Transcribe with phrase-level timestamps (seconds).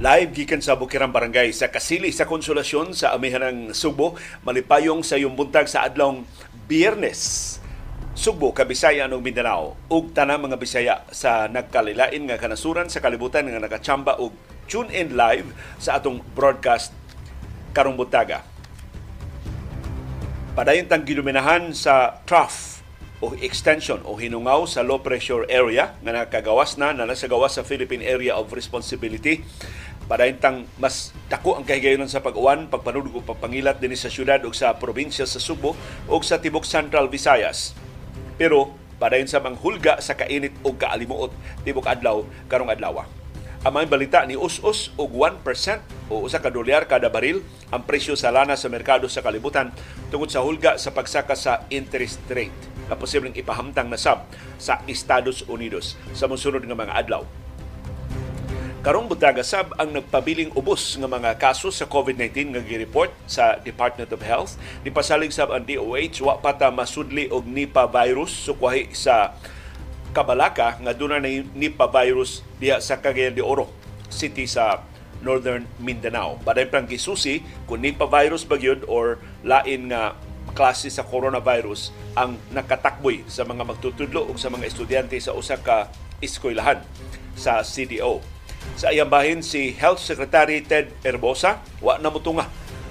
[0.00, 4.16] Live gikan sa Bukirang Barangay sa Kasili sa Konsolasyon sa amihan ng Subo,
[4.48, 6.24] malipayong sa yung buntag sa adlong
[6.64, 7.60] Biyernes.
[8.16, 13.60] Subo, Kabisaya ug Mindanao ug tanang mga Bisaya sa nagkalilain nga kanasuran sa kalibutan nga
[13.60, 14.32] nakachamba og
[14.72, 16.96] tune in live sa atong broadcast
[17.76, 18.40] karong buntaga.
[20.56, 22.80] Padayon tang giluminahan sa trough
[23.20, 27.60] o extension o hinungaw sa low pressure area nga nakagawas na na nasa gawas sa
[27.60, 29.44] Philippine Area of Responsibility
[30.10, 34.74] Padayntang mas dako ang kahigayonon sa pag-uwan, pagpanulog o pagpangilat din sa syudad o sa
[34.74, 35.78] probinsya sa Subo
[36.10, 37.78] o sa Tibok Central Visayas.
[38.34, 41.30] Pero padayon sa manghulga sa kainit o kaalimuot
[41.62, 43.06] tibok adlaw karong adlaw.
[43.62, 45.46] Ang mga balita ni us-us og 1%
[46.10, 49.70] o usa ka dolyar kada baril ang presyo sa lana sa merkado sa kalibutan
[50.10, 52.56] tungod sa hulga sa pagsaka sa interest rate
[52.90, 54.26] na posibleng ipahamtang na sab
[54.58, 57.22] sa Estados Unidos sa mosunod nga mga adlaw.
[58.80, 64.08] Karong butaga sab ang nagpabiling ubos nga mga kaso sa COVID-19 nga gi-report sa Department
[64.08, 64.56] of Health.
[64.80, 69.36] Nipasalig sab ang DOH wa pata masudli og Nipah virus sukwahi sa
[70.16, 73.68] Kabalaka nga duna na Nipah virus diha sa Cagayan de Oro
[74.08, 74.80] City sa
[75.20, 76.40] Northern Mindanao.
[76.40, 80.16] Paday pang gisusi kung Nipah virus ba gyud or lain nga
[80.56, 85.92] klase sa coronavirus ang nakatakboy sa mga magtutudlo ug sa mga estudyante sa usa ka
[86.24, 86.80] eskwelahan
[87.36, 88.39] sa CDO.
[88.76, 92.46] Sa iyang bahin si Health Secretary Ted Herbosa, wa na mutunga.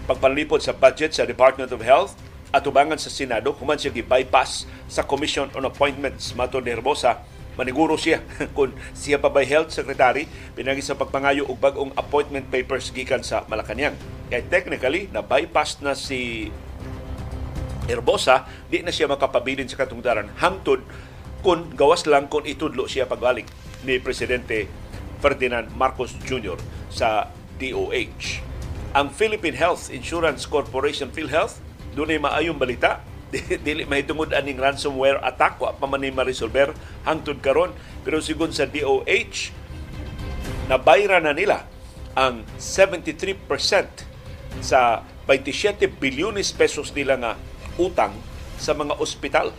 [0.10, 2.18] Pagpanlipod sa budget sa Department of Health
[2.50, 6.34] at ubangan sa Senado human siya gi-bypass sa Commission on Appointments.
[6.34, 7.22] Mato ni Herbosa
[7.60, 8.24] maniguro siya
[8.56, 13.44] kung siya pa ba health secretary pinagi sa pagpangayo og bag-ong appointment papers gikan sa
[13.52, 14.00] Malacañang.
[14.32, 16.48] Kay technically na bypass na si
[17.90, 20.30] Herbosa, di na siya makapabilin sa katungdaran.
[20.38, 20.86] Hangtod
[21.42, 23.50] kung gawas lang kung itudlo siya pagbalik
[23.84, 24.70] ni Presidente
[25.20, 26.58] Ferdinand Marcos Jr.
[26.92, 28.44] sa DOH.
[28.96, 31.62] Ang Philippine Health Insurance Corporation PhilHealth
[31.94, 33.04] doon ay maayong balita
[33.66, 36.74] dili mahitungod aning ransomware attack wa pa man ma-resolver
[37.06, 37.70] hangtod karon
[38.02, 39.54] pero sigon sa DOH
[40.66, 41.70] nabayra na nila
[42.18, 43.38] ang 73%
[44.66, 47.34] sa 27 bilyones pesos nila nga
[47.78, 48.18] utang
[48.58, 49.54] sa mga ospital.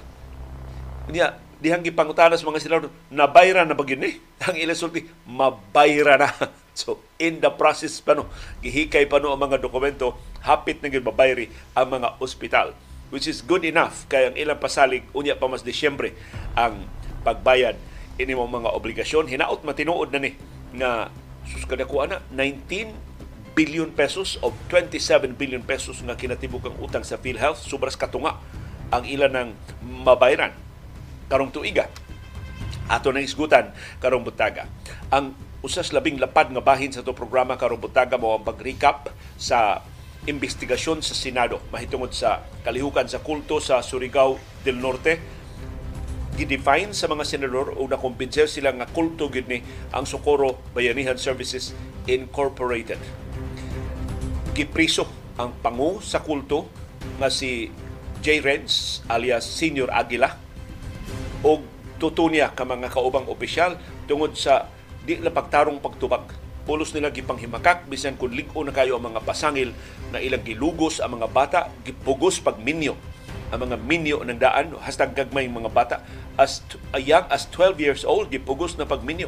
[1.08, 4.16] Niya, dihang gipangutana sa mga senador, nabayra na ba ni?
[4.48, 6.28] Ang ilasulti, mabayra na.
[6.70, 8.30] So, in the process pa no,
[8.64, 12.72] gihikay pa no ang mga dokumento, hapit na mabayri ang mga ospital.
[13.12, 16.16] Which is good enough, kaya ang ilang pasalig, unya pa mas Disyembre,
[16.56, 16.88] ang
[17.20, 17.76] pagbayad
[18.16, 19.28] ini mo mga obligasyon.
[19.28, 20.40] Hinaot matinuod na ni
[20.78, 21.12] nga
[21.44, 22.96] sus kadakuha na 19
[23.52, 28.38] billion pesos of 27 billion pesos nga kinatibuk ang utang sa PhilHealth subras katunga
[28.94, 29.48] ang ilan ng
[30.06, 30.54] mabayran
[31.30, 31.86] karong tuiga
[32.90, 33.70] ato nang isgutan
[34.02, 34.66] karong butaga.
[35.14, 39.86] Ang usas labing lapad nga bahin sa to programa karong butaga mo ang pag-recap sa
[40.26, 44.36] investigasyon sa Senado mahitungod sa kalihukan sa kulto sa Surigao
[44.66, 45.16] del Norte
[46.36, 49.60] gidefine sa mga senador o nakumbinser sila nga kulto gid ni
[49.92, 51.76] ang Socorro Bayanihan Services
[52.08, 53.00] Incorporated.
[54.56, 55.04] Gipriso
[55.36, 56.68] ang pangu sa kulto
[57.20, 57.68] nga si
[58.20, 58.40] J.
[58.44, 60.49] Renz alias Senior Aguila
[61.44, 61.60] o
[62.00, 63.76] tutunya ka mga kaubang opisyal
[64.08, 64.68] tungod sa
[65.04, 66.28] di na pagtarong pagtubag.
[66.68, 69.72] Pulos nila gipanghimakak bisan kung lig na kayo ang mga pasangil
[70.12, 72.94] na ilang gilugos ang mga bata, gipugos pag minyo
[73.50, 75.96] ang mga minyo ng daan hastang gagmay mga bata
[76.38, 76.62] as
[76.94, 79.26] a young as 12 years old gipugos na pag minyo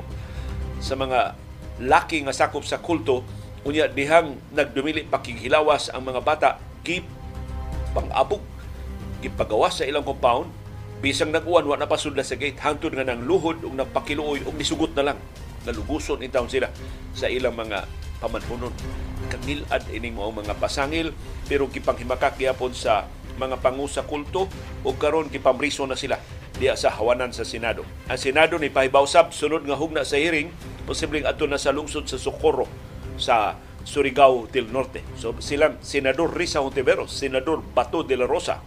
[0.79, 1.35] sa mga
[1.83, 3.27] laki nga sakop sa kulto
[3.67, 6.49] unya dihang nagdumili pakighilawas ang mga bata
[6.87, 7.03] gip
[7.95, 8.43] pang-abog
[9.23, 10.51] gipagawas sa ilang compound
[11.03, 15.11] bisang nag-uwan wa napasudla sa gate hangtod nga nang luhod ug nagpakiluoy ug nisugot na
[15.11, 15.19] lang
[15.67, 16.71] naluguson in town sila
[17.11, 17.91] sa ilang mga
[18.23, 18.71] pamanhunon
[19.27, 21.11] kanilad ining mga pasangil
[21.51, 24.47] pero gipanghimakak gyapon sa mga pangu sa kulto
[24.87, 26.23] ug karon gipamriso na sila
[26.55, 27.83] diya sa hawanan sa Senado.
[28.07, 30.55] Ang Senado ni pahibaw sab sunod nga hugna sa hearing
[30.87, 32.71] posibleng ato na sa lungsod sa Socorro
[33.19, 35.03] sa Surigao del Norte.
[35.19, 38.63] So silang Senador Risa Hontiveros, Senador Bato de la Rosa,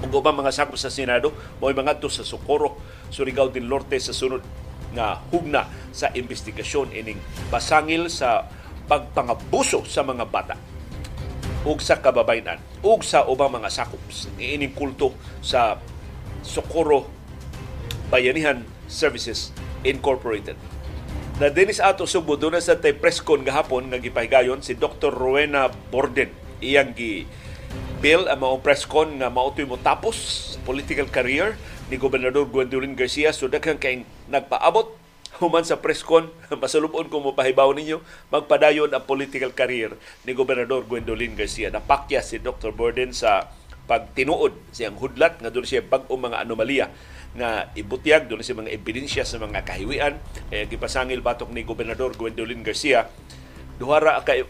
[0.00, 2.80] ug ubang mga sakop sa Senado mo'y mga sa Socorro,
[3.12, 4.40] Surigao del Norte sa sunod
[4.90, 7.20] nga hugna sa investigasyon ining
[7.52, 8.48] pasangil sa
[8.90, 10.56] pagpangabuso sa mga bata
[11.62, 14.00] ug sa kababayan ug sa ubang mga sakop
[14.40, 15.12] ining kulto
[15.44, 15.76] sa
[16.40, 17.06] Socorro
[18.10, 19.54] Bayanihan Services
[19.86, 20.58] Incorporated.
[21.38, 25.14] Na dinis ato Subo doon sa tay preskon gahapon nga gipahigayon si Dr.
[25.14, 26.28] Rowena Borden
[26.60, 27.24] iyang gi
[28.00, 30.16] bill ang mga preskon nga mautoy mo tapos
[30.64, 31.60] political career
[31.92, 34.96] ni Gobernador Gwendolyn Garcia so daghang kay nagpaabot
[35.40, 36.28] human sa preskon,
[36.62, 39.96] masulubon ko mo pahibaw ninyo, magpadayon ang political career
[40.28, 41.72] ni Gobernador Gwendolyn Garcia.
[41.72, 42.76] Napakya si Dr.
[42.76, 43.48] Borden sa
[43.88, 46.86] pagtinuod siyang hudlat nga doon siya bag-o mga anomalya
[47.34, 50.14] nga ibutyag doon siya mga ebidensya sa mga kahiwian
[50.54, 53.10] eh gipasangil batok ni Gobernador Gwendolyn Garcia
[53.82, 54.46] duhara kay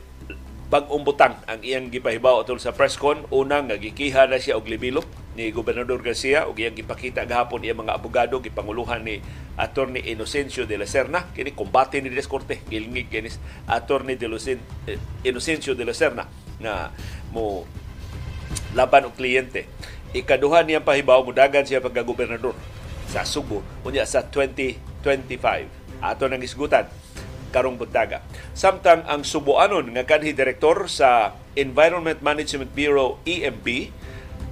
[0.70, 3.26] bag-ong butang ang iyang gipahibaw atol sa presscon.
[3.34, 5.02] Unang nga gikiha na siya og libilo
[5.34, 9.18] ni Gobernador Garcia ug iyang gipakita gahapon iyang mga abogado gipanguluhan ni
[9.58, 11.26] Attorney Inocencio de la Serna.
[11.34, 12.62] Kini kombate ni Descorte.
[12.70, 13.34] Gilingig kini
[13.66, 14.94] Attorney de Lucen, eh,
[15.26, 16.30] Inocencio de la Serna
[16.62, 16.94] na
[17.34, 17.66] mo
[18.78, 19.66] laban og kliyente.
[20.14, 22.54] Ikaduha niyang pahibaw mudagan siya pagka gobernador
[23.10, 23.66] sa Subo.
[23.82, 25.02] Unya sa 2025
[25.98, 26.86] ato nang isgutan
[27.50, 28.22] karong buntaga.
[28.54, 33.66] Samtang ang Subuanon nga kanhi direktor sa Environment Management Bureau EMB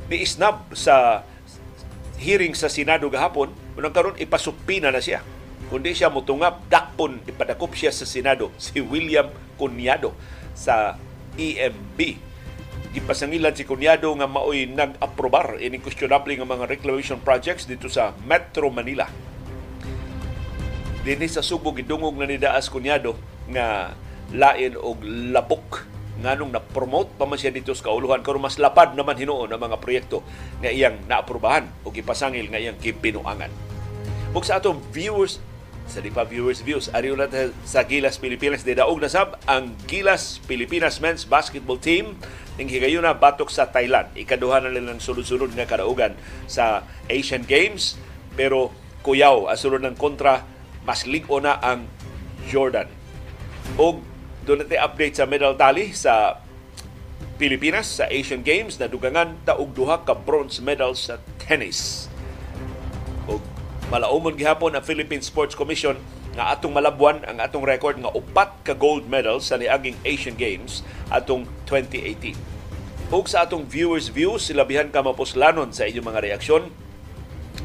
[0.09, 1.23] ni isnab sa
[2.19, 5.23] hearing sa Senado gahapon, unang karon ipasupina na siya.
[5.69, 10.13] Kundi siya mutungap, dakpon, ipadakop siya sa Senado, si William Cunyado
[10.57, 10.99] sa
[11.39, 12.27] EMB.
[12.89, 18.73] Gipasangilan si Cunyado nga maoy nag-aprobar ini questionable nga mga reclamation projects dito sa Metro
[18.73, 19.28] Manila.
[21.09, 23.17] Dini sa Subo gidungog na ni Daas Cunyado
[23.49, 23.97] nga
[24.29, 25.01] lain og
[25.33, 25.89] labok
[26.21, 29.81] nganong na-promote pa man siya dito sa kauluhan karon mas lapad naman hinuon ang mga
[29.81, 30.21] proyekto
[30.61, 33.49] nga iyang naaprubahan o gipasangil nga iyang kipinuangan.
[34.37, 35.41] Ug sa atong viewers
[35.89, 37.25] sa di pa viewers views ari na
[37.65, 42.21] sa Gilas Pilipinas di daog na sab ang Gilas Pilipinas men's basketball team
[42.61, 44.13] ning higayuna batok sa Thailand.
[44.13, 46.13] Ikaduha na nilang sulod-sulod nga kadaugan
[46.45, 47.97] sa Asian Games
[48.37, 50.58] pero kuyaw asulod ng kontra
[50.89, 51.85] mas ligo na ang
[52.49, 52.89] Jordan.
[53.77, 54.01] Og
[54.49, 56.41] doon update sa medal tally sa
[57.37, 62.09] Pilipinas sa Asian Games na dugangan taog duha ka bronze medals sa tennis.
[63.29, 63.45] Og
[63.93, 66.01] malaumon gihapon ang Philippine Sports Commission
[66.33, 70.81] nga atong malabuan ang atong record nga upat ka gold medals sa niaging Asian Games
[71.13, 72.33] atong 2018.
[73.13, 76.73] Ug sa atong viewers views, silabihan ka mapuslanon sa inyong mga reaksyon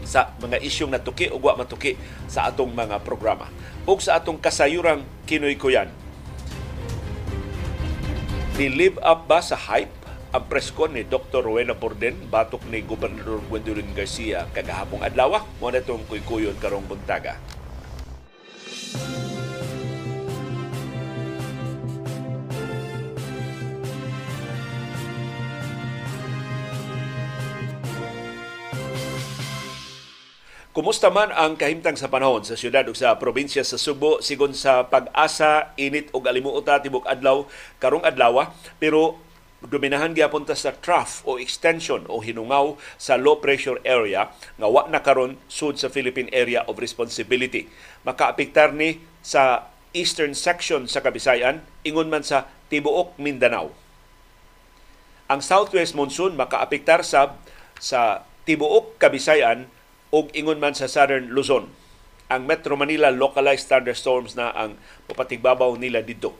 [0.03, 1.97] sa mga isyong natuki o wa matuki
[2.29, 3.47] sa atong mga programa.
[3.83, 5.91] Ug sa atong kasayurang kinoy kuyan,
[8.53, 9.89] Ni-live up ba sa hype
[10.29, 11.41] ang preskon ni Dr.
[11.41, 17.41] Rowena Porden batok ni Gobernador Gwendolyn Garcia kagahapong adlaw mo na itong kuykuyon karong buntaga.
[30.73, 34.89] Kumusta man ang kahimtang sa panahon sa syudad ug sa probinsya sa Subo sigon sa
[34.89, 37.45] pag-asa, init ug alimuota tibok adlaw
[37.77, 38.49] karong adlaw
[38.81, 39.21] pero
[39.61, 44.89] dominahan gyapon ta sa trough o extension o hinungaw sa low pressure area nga wa
[44.89, 47.69] na karon sud sa Philippine Area of Responsibility.
[48.01, 53.69] Makaapektar ni sa eastern section sa Kabisayan ingon man sa tibuok Mindanao.
[55.29, 57.37] Ang southwest monsoon makaapektar sa
[57.77, 59.69] sa tibuok Kabisayan
[60.13, 61.73] ug ingon man sa Southern Luzon.
[62.29, 64.77] Ang Metro Manila localized thunderstorms na ang
[65.09, 66.37] papatigbabaw nila dito.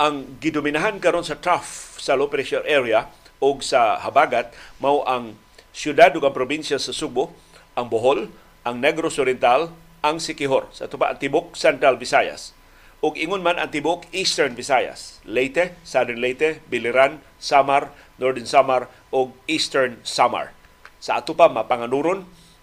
[0.00, 5.36] Ang gidominahan karon sa trough sa low pressure area o sa habagat mao ang
[5.76, 7.36] syudad ug ang probinsya sa Subo,
[7.76, 8.32] ang Bohol,
[8.64, 9.70] ang Negros Oriental,
[10.00, 12.56] ang Siquijor sa tuba ang tibok Central Visayas
[13.04, 19.36] ug ingon man ang tibok Eastern Visayas, Leyte, Southern Leyte, Biliran, Samar, Northern Samar ug
[19.46, 20.56] Eastern Samar
[21.02, 22.22] sa ato pa mapanganuron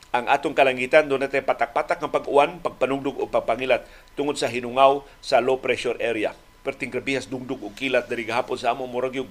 [0.10, 3.86] ang atong kalangitan doon natin patak-patak ng pag-uwan, pagpanugdog o pagpangilat
[4.18, 6.34] tungod sa hinungaw sa low pressure area.
[6.66, 9.30] Perting grabihas dungdog o kilat dari gahapon sa amo murag yung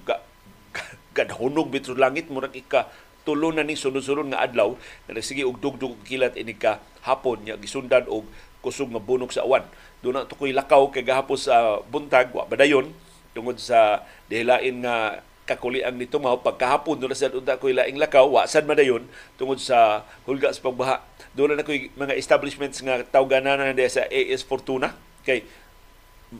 [1.17, 2.87] gadhunog bitro langit murag ika
[3.27, 4.79] tulo na ni sunod-sunod nga adlaw
[5.11, 8.23] na sige og dugdog og kilat ini ka hapon nya gisundan og
[8.63, 9.67] kusog nga bunok sa awan.
[9.99, 12.95] Doon na tukoy lakaw kay gahapon sa buntag wa badayon
[13.35, 18.69] tungod sa dihilain nga kakuliang nito mao pagkahapon doon sa unta ko laing lakaw wasan
[18.69, 19.01] madayon
[19.41, 21.01] tungod sa hulga sa pagbaha.
[21.33, 24.93] Doon na ko mga establishments nga tawganan na sa AS Fortuna.
[25.25, 25.41] Kay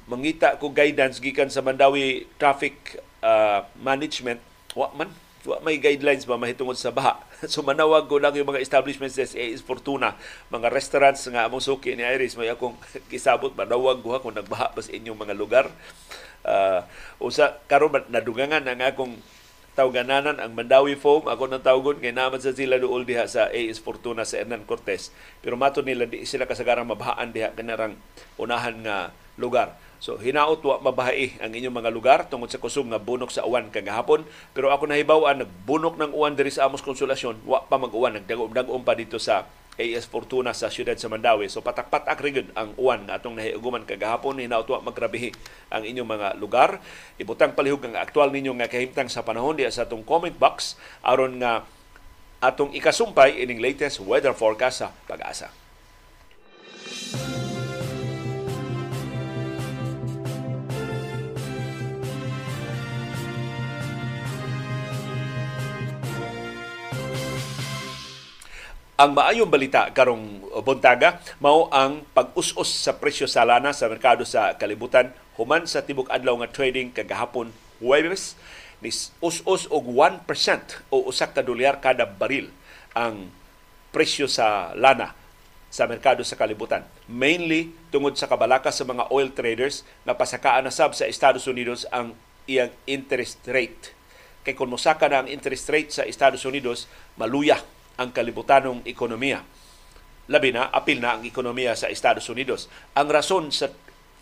[0.05, 4.37] mangita ko guidance gikan sa Mandawi Traffic uh, Management.
[4.77, 5.09] Wa man
[5.47, 7.17] wa may guidelines ba mahitungod sa baha?
[7.47, 10.19] So manawag ko lang yung mga establishments sa AS Fortuna.
[10.51, 12.75] Mga restaurants nga among suki ni Iris may akong
[13.11, 15.65] kisabot manawag ko kung nagbaha ba sa inyong mga lugar
[16.45, 16.85] uh,
[17.19, 19.15] usa karon nadugangan ang akong
[19.79, 21.31] tawgananan ang Mandawi Foam.
[21.31, 25.15] Ako nang tawgon kay naman sa sila duol diha sa AS Fortuna sa Hernan Cortez
[25.39, 27.95] pero mato nila di sila kasagarang mabahaan diha kanarang
[28.35, 33.03] unahan nga lugar So hinaot wa mabahay ang inyong mga lugar tungod sa kusog nga
[33.03, 34.23] bunok sa uwan kagahapon
[34.55, 38.95] pero ako nahibaw-an nagbunok ng uwan diri sa Amos Konsolasyon wa pa mag-uwan nagdagom-dagom pa
[38.95, 39.43] dito sa
[39.79, 41.47] AS Fortuna sa siyudad sa Mandawi.
[41.47, 45.31] So patak-patak rin ang uwan na atong nahiuguman kagahapon hinautwa magrabihi
[45.71, 46.83] ang inyong mga lugar.
[47.15, 51.39] Ibutang palihog ang aktual ninyo nga kahimtang sa panahon diya sa atong comment box aron
[51.39, 51.63] nga
[52.39, 55.51] atong ikasumpay ining latest weather forecast sa pag-asa.
[68.99, 74.59] Ang maayong balita karong buntaga mao ang pag-us-us sa presyo sa lana sa merkado sa
[74.59, 78.35] kalibutan human sa tibok adlaw nga trading kagahapon Huwebes
[78.83, 78.91] ni
[79.23, 80.27] us-us og 1%
[80.91, 82.51] o usak ka dolyar kada baril
[82.91, 83.31] ang
[83.95, 85.15] presyo sa lana
[85.71, 86.83] sa merkado sa kalibutan.
[87.07, 91.87] Mainly tungod sa kabalaka sa mga oil traders na pasakaan na sab sa Estados Unidos
[91.95, 92.19] ang
[92.51, 93.95] iyang interest rate.
[94.43, 97.63] Kay kung mosaka na ang interest rate sa Estados Unidos, maluya
[97.99, 99.43] ang kalibutanong ekonomiya.
[100.31, 102.71] Labi na, apil na ang ekonomiya sa Estados Unidos.
[102.95, 103.67] Ang rason sa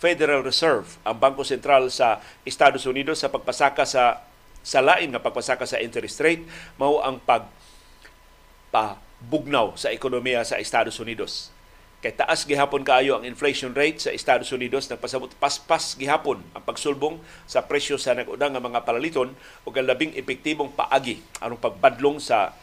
[0.01, 4.25] Federal Reserve, ang Bangko Sentral sa Estados Unidos sa pagpasaka sa
[4.67, 6.43] sa lain nga pagpasaka sa interest rate
[6.75, 7.47] mao ang pag
[8.67, 11.55] pabugnaw sa ekonomiya sa Estados Unidos.
[12.03, 17.17] Kay taas gihapon kaayo ang inflation rate sa Estados Unidos nagpasabot paspas gihapon ang pagsulbong
[17.49, 19.33] sa presyo sa nag-unang nga mga palaliton
[19.65, 22.53] ug ang labing epektibong paagi aron pagbadlong sa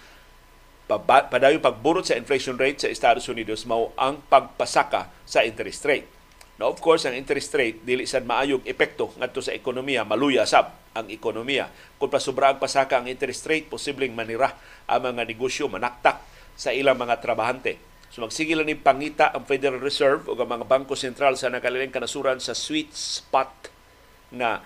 [0.86, 6.08] padayon pagburot sa inflation rate sa Estados Unidos mao ang pagpasaka sa interest rate.
[6.60, 10.70] Now of course ang interest rate dili sad maayong epekto ngadto sa ekonomiya, maluya sab
[10.94, 11.72] ang ekonomiya.
[11.98, 14.54] Kung pasubra ang pasaka ang interest rate, posibleng manira
[14.86, 16.22] ang mga negosyo manaktak
[16.54, 17.80] sa ilang mga trabahante.
[18.14, 22.38] So magsigil ni pangita ang Federal Reserve o ang mga bangko sentral sa nakaliling kanasuran
[22.38, 23.50] sa sweet spot
[24.30, 24.62] na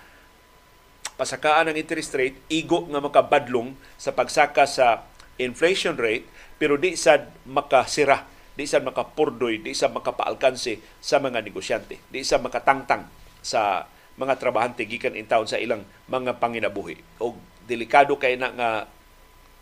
[1.17, 5.08] pasakaan ang interest rate, igo nga makabadlong sa pagsaka sa
[5.39, 6.27] inflation rate
[6.59, 12.43] pero di sad makasira di sad makapurdoy di sad makapaalkanse sa mga negosyante di sad
[12.43, 13.07] makatangtang
[13.39, 13.87] sa
[14.19, 16.99] mga trabahante gikan in town sa ilang mga panginabuhi.
[17.23, 18.69] O delikado kay na nga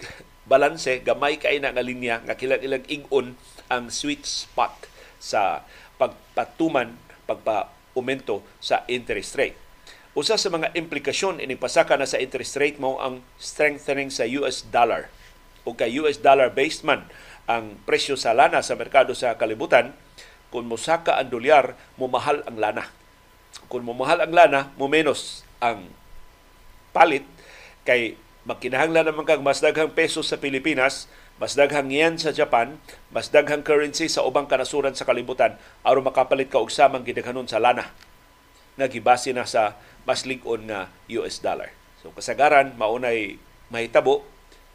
[0.51, 3.38] balanse gamay kay na nga linya nga kilang ilang ig-on
[3.69, 4.89] ang sweet spot
[5.22, 5.62] sa
[6.01, 6.98] pagpatuman
[7.29, 9.57] pagpa-aumento sa interest rate.
[10.17, 14.65] Usa sa mga implikasyon ini pasaka na sa interest rate mo ang strengthening sa US
[14.65, 15.13] dollar
[15.67, 17.03] o kay US dollar based man
[17.47, 19.91] ang presyo sa lana sa merkado sa kalibutan,
[20.47, 22.88] kung mosaka ang dolyar, mumahal ang lana.
[23.67, 25.91] Kung mumahal ang lana, mumenos ang
[26.95, 27.27] palit
[27.83, 28.15] kay
[28.47, 32.79] makinahanglan naman kang mas daghang peso sa Pilipinas, mas daghang yen sa Japan,
[33.12, 37.59] mas daghang currency sa ubang kanasuran sa kalibutan aron makapalit ka og samang gidaghanon sa
[37.59, 37.91] lana
[38.77, 41.74] nga gibase na sa mas lig-on nga US dollar.
[42.00, 43.41] So kasagaran maunay
[43.74, 44.24] mahitabo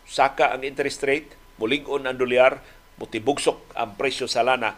[0.09, 2.63] saka ang interest rate, mulig-on ang dolyar,
[3.01, 4.77] mutibugsok ang presyo sa lana,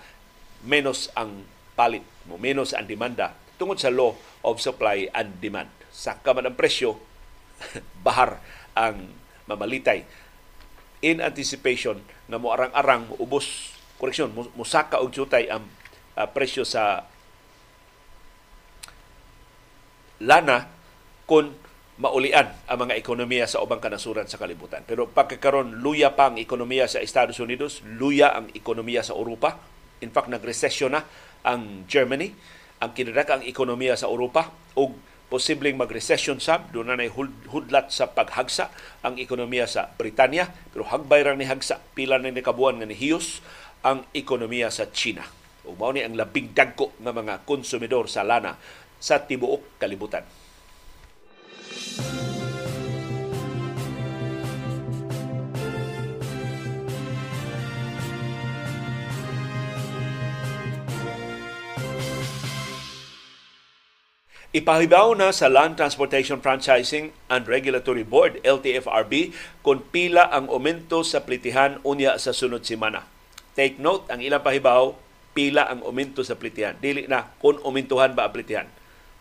[0.65, 2.05] menos ang palit,
[2.39, 5.71] menos ang demanda tungod sa law of supply and demand.
[5.95, 6.99] Saka man ang presyo,
[8.07, 8.43] bahar
[8.75, 9.15] ang
[9.47, 10.03] mamalitay
[11.05, 15.69] in anticipation na mo arang-arang ubos koreksyon musaka og jutay ang
[16.17, 17.05] uh, presyo sa
[20.25, 20.73] lana
[21.29, 21.53] kung
[21.95, 24.83] maulian ang mga ekonomiya sa ubang kanasuran sa kalibutan.
[24.83, 29.63] Pero pagkakaroon, luya pa ang ekonomiya sa Estados Unidos, luya ang ekonomiya sa Europa.
[30.03, 31.07] In fact, nagresesyon na
[31.47, 32.35] ang Germany,
[32.83, 34.91] ang kinadak ang ekonomiya sa Europa o
[35.31, 37.09] posibleng mag-recession sab doon na
[37.51, 38.69] hudlat sa paghagsa
[39.01, 43.41] ang ekonomiya sa Britanya pero hagbay ra ni hagsa pila na ni kabuan nga nihiyos
[43.83, 45.25] ang ekonomiya sa China
[45.65, 48.61] ug mao ni ang labing dagko nga mga konsumidor sa lana
[49.01, 50.44] sa tibuok kalibutan.
[64.55, 69.35] Ipahibaw na sa Land Transportation Franchising and Regulatory Board, LTFRB,
[69.67, 73.03] kung pila ang aumento sa plitihan unya sa sunod semana.
[73.59, 74.95] Take note, ang ilang pahibaw,
[75.35, 76.79] pila ang aumento sa plitihan.
[76.79, 78.71] Dili na kung umintuhan ba ang plitihan.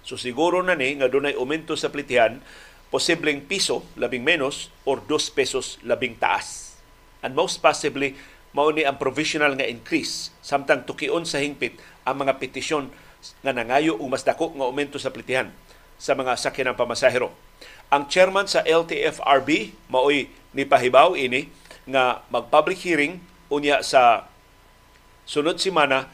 [0.04, 2.44] So siguro na ni nga dunay aumento sa plitihan,
[2.92, 6.78] posibleng piso labing menos or 2 pesos labing taas.
[7.24, 8.20] And most possibly
[8.54, 12.94] mao ni ang provisional nga increase samtang tukion sa hingpit ang mga petisyon
[13.42, 15.50] nga nangayo og mas dako nga aumento sa plitihan
[15.98, 17.32] sa mga sakyanan pamasahero.
[17.90, 21.50] Ang chairman sa LTFRB maoy ni pahibaw ini
[21.88, 24.28] nga mag-public hearing unya sa
[25.24, 26.12] sunod semana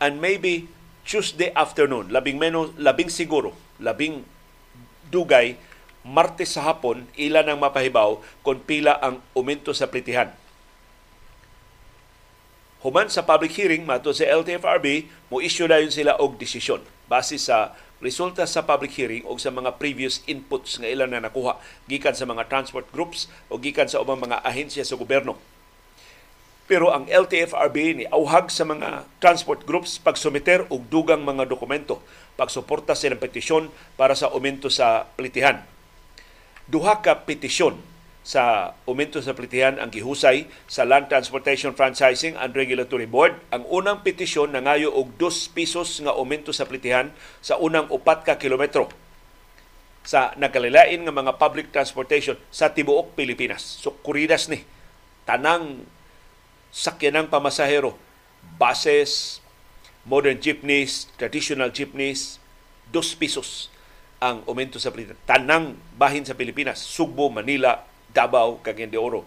[0.00, 0.66] and maybe
[1.04, 4.22] Tuesday afternoon, labing menos, labing siguro, labing
[5.08, 5.56] dugay,
[6.00, 10.32] Martes sa hapon, ilan ang mapahibaw kung pila ang aumento sa plitihan
[12.80, 16.80] Human sa public hearing, mato sa LTFRB, mo issue na yun sila og desisyon
[17.12, 21.60] base sa resulta sa public hearing o sa mga previous inputs nga ilan na nakuha
[21.84, 25.36] gikan sa mga transport groups o gikan sa ubang mga ahensya sa gobyerno.
[26.70, 31.98] Pero ang LTFRB ni auhag sa mga transport groups pagsumiter og dugang mga dokumento
[32.38, 35.66] pagsuporta sa petisyon para sa aumento sa plitihan.
[36.70, 37.74] Duha ka petisyon
[38.22, 43.34] sa aumento sa plitihan ang gihusay sa Land Transportation Franchising and Regulatory Board.
[43.50, 47.10] Ang unang petisyon nangayo og 2 pesos nga aumento sa plitihan
[47.42, 48.86] sa unang upat ka kilometro
[50.06, 53.66] sa nagkalilain nga mga public transportation sa tibuok Pilipinas.
[53.82, 54.62] So kuridas ni
[55.26, 55.82] tanang
[56.70, 57.98] sakyanang pamasahero,
[58.58, 59.42] buses,
[60.06, 62.40] modern jeepneys, traditional jeepneys,
[62.90, 63.70] 2 pesos
[64.18, 65.18] ang aumento sa plitihan.
[65.24, 69.22] Tanang bahin sa Pilipinas, Sugbo, Manila, Davao, Cagayan de Oro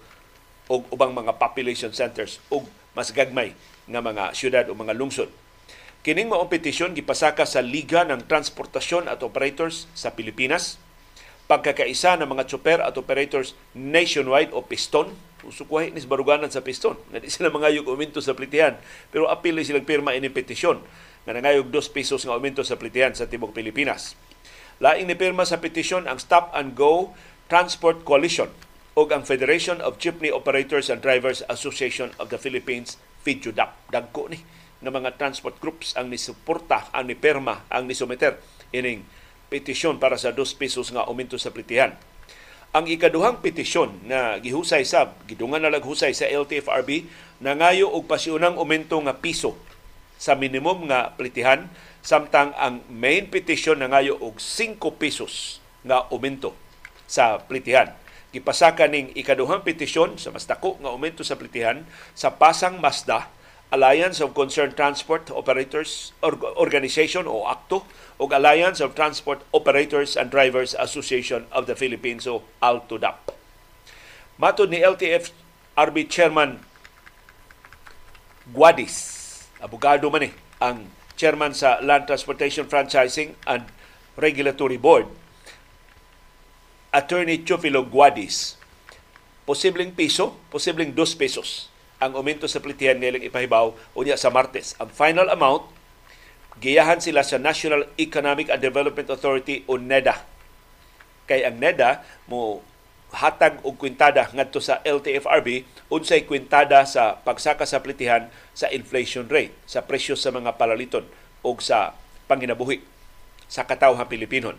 [0.67, 3.51] o ubang mga population centers ug mas gagmay
[3.89, 5.27] nga mga syudad o mga lungsod.
[6.03, 10.75] Kining maong petisyon gipasaka sa Liga ng Transportasyon at Operators sa Pilipinas,
[11.47, 15.11] pagkakaisa ng mga chopper at operators nationwide o piston,
[15.43, 16.95] usukuhay ni baruganan sa piston.
[17.11, 18.79] Nga di sila mga yung uminto sa plitihan.
[19.11, 20.79] Pero apil silang pirma ini petisyon
[21.23, 24.19] nga nangayog 2 pesos nga uminto sa plitihan sa Timog Pilipinas.
[24.83, 27.15] Laing ni pirma sa petisyon ang Stop and Go
[27.47, 28.51] Transport Coalition
[28.93, 33.71] o ang Federation of Jeepney Operators and Drivers Association of the Philippines, FIDUDAP.
[33.87, 34.43] Dagko ni
[34.83, 38.37] ng mga transport groups ang nisuporta, ang ni perma, ang nisumiter
[38.75, 39.07] ining
[39.53, 41.93] petisyon para sa 2 pesos nga aumento sa plitihan.
[42.73, 47.05] Ang ikaduhang petisyon na gihusay sab, gidungan na laghusay sa LTFRB,
[47.37, 49.53] nangayo og pasiunang aumento nga piso
[50.17, 51.69] sa minimum nga plitihan
[52.01, 56.57] samtang ang main petition nangayo og 5 pesos nga aumento
[57.05, 57.93] sa plitihan
[58.33, 61.85] gipasaka ning ikaduhang petisyon sa mas dako nga aumento sa plitihan
[62.17, 63.29] sa Pasang Masda
[63.73, 67.81] Alliance of Concerned Transport Operators Organization o ACTO
[68.21, 73.33] o Alliance of Transport Operators and Drivers Association of the Philippines o ALTODAP.
[74.37, 75.33] Matod ni LTF
[75.73, 76.61] RB Chairman
[78.53, 80.85] Guadis, abogado man eh, ang
[81.17, 83.65] chairman sa Land Transportation Franchising and
[84.21, 85.09] Regulatory Board
[86.93, 88.53] Attorney Chufilo Guadis,
[89.49, 91.72] posibleng piso, posibleng 2 pesos
[92.05, 94.75] ang aumento sa plitihan nilang ipahibaw unya sa Martes.
[94.77, 95.67] Ang final amount,
[96.59, 100.19] giyahan sila sa National Economic and Development Authority o NEDA.
[101.25, 102.59] Kay ang NEDA mo
[103.13, 105.63] hatag og kwintada ngadto sa LTFRB
[105.93, 111.05] unsay kwintada sa pagsaka sa plitihan sa inflation rate, sa presyo sa mga palaliton
[111.45, 111.93] o sa
[112.25, 112.81] panginabuhi
[113.45, 114.57] sa katawhan Pilipinon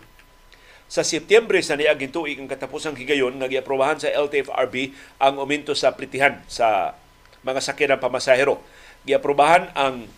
[0.85, 5.97] sa Setyembre sa niaging tuig ang katapusang higayon nga giaprobahan sa LTFRB ang uminto sa
[5.97, 6.93] plitihan sa
[7.45, 8.59] mga sakyanan pamasahero.
[9.05, 10.09] Giaprobahan ang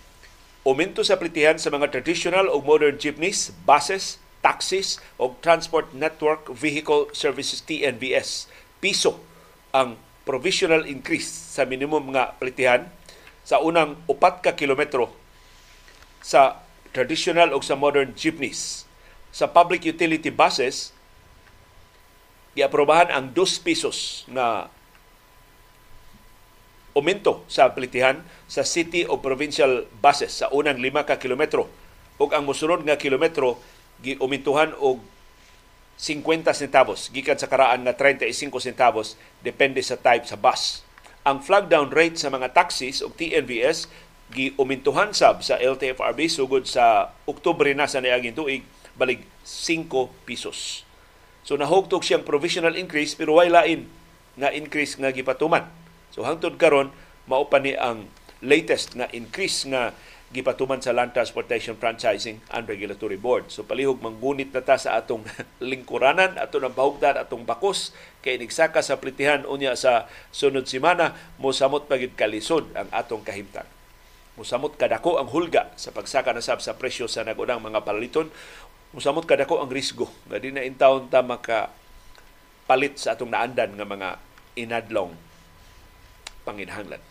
[0.63, 7.11] uminto sa plitihan sa mga traditional o modern jeepneys, buses, taxis o Transport Network Vehicle
[7.11, 8.47] Services TNVS.
[8.79, 9.19] Piso
[9.75, 12.87] ang provisional increase sa minimum nga plitihan
[13.43, 15.11] sa unang upat ka kilometro
[16.23, 18.87] sa traditional o sa modern jeepneys
[19.31, 20.91] sa public utility buses,
[22.57, 24.71] giaprobahan ang 2 pesos na
[26.97, 31.69] umento sa plitihan sa city o provincial buses sa unang 5 ka kilometro
[32.17, 33.61] ug ang mosunod nga kilometro
[34.01, 34.97] giumintuhan og
[36.01, 39.13] 50 centavos gikan sa karaan nga 35 centavos
[39.45, 40.81] depende sa type sa bus.
[41.21, 43.89] Ang flag down rate sa mga taxis o TNVS
[44.33, 48.65] giumintuhan sab sa LTFRB sugod sa Oktubre na sa niaging tuig
[48.97, 49.89] balig 5
[50.25, 50.81] pesos.
[51.45, 53.85] So nahugtog siyang provisional increase pero way lain
[54.37, 55.65] nga increase nga gipatuman.
[56.17, 56.89] So hangtod karon
[57.29, 58.09] mao pa ni ang
[58.41, 59.93] latest nga increase nga
[60.33, 63.53] gipatuman sa Land Transportation Franchising and Regulatory Board.
[63.53, 65.23] So palihog manggunit na ta sa atong
[65.61, 67.93] lingkuranan, atong nabahugdan, atong bakos,
[68.25, 73.69] kay nigsaka sa plitihan unya sa sunod semana, mo samot pagid kalisod ang atong kahimtang.
[74.37, 78.29] Musamot kadako ang hulga sa pagsaka na sab sa presyo sa nagunang mga palaliton
[78.93, 81.73] musamot kadako ang risgo nga di na intawon ta maka
[82.69, 84.09] palit sa atong naandan nga mga
[84.53, 85.17] inadlong
[86.47, 87.03] panginhanglan.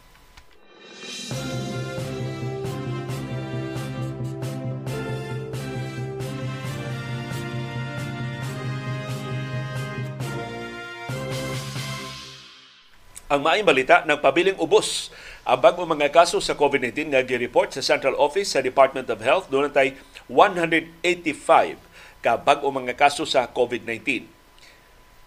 [13.27, 15.11] Ang maayong balita, nagpabiling ubos
[15.43, 19.51] ang bagong mga kaso sa COVID-19 nga gi-report sa Central Office sa Department of Health.
[19.51, 19.99] Doon tay
[20.31, 21.75] 185
[22.23, 24.31] ka bag-o mga kaso sa COVID-19.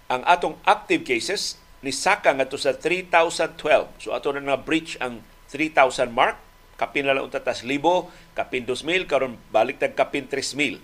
[0.10, 4.04] Ang atong active cases ni saka ngadto sa 3,012.
[4.04, 6.36] So ato na na breach ang 3,000 mark,
[6.76, 10.80] kapin na lang utatas libo, kapin 2,000, karon balik tag kapin 3,000.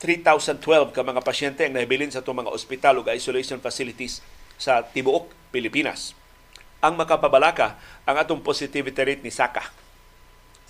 [0.00, 4.24] 3,012 ka mga pasyente ang nahibilin sa itong mga ospital ug isolation facilities
[4.56, 6.16] sa tibuok Pilipinas.
[6.80, 7.76] Ang makapabalaka
[8.08, 9.60] ang atong positivity rate ni Saka.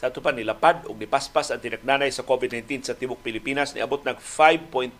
[0.02, 4.18] Sa ito pa nilapad ug nipaspas ang tinaknanay sa COVID-19 sa tibuok Pilipinas niabot ng
[4.18, 4.98] 5.2%.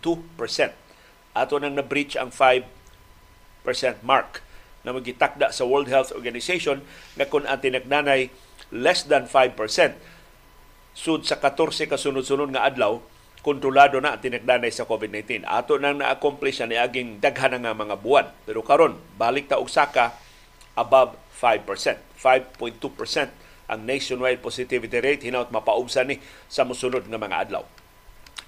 [1.35, 2.63] Ato nang na-breach ang 5%
[4.07, 4.47] mark
[4.85, 6.81] na magitakda sa World Health Organization
[7.17, 8.33] na kung ang tinagnanay
[8.73, 9.57] less than 5%,
[10.95, 12.99] sud sa 14 kasunod-sunod nga adlaw,
[13.41, 15.49] kontrolado na ang tinagdanay sa COVID-19.
[15.49, 18.29] Ato nang na-accomplish na niaging daghan nga mga buwan.
[18.45, 20.13] Pero karon balik ta og saka
[20.77, 21.65] above 5%.
[22.21, 23.33] 5.2%
[23.71, 26.17] ang nationwide positivity rate hinaut mapaubsan ni
[26.53, 27.65] sa mosunod nga mga adlaw.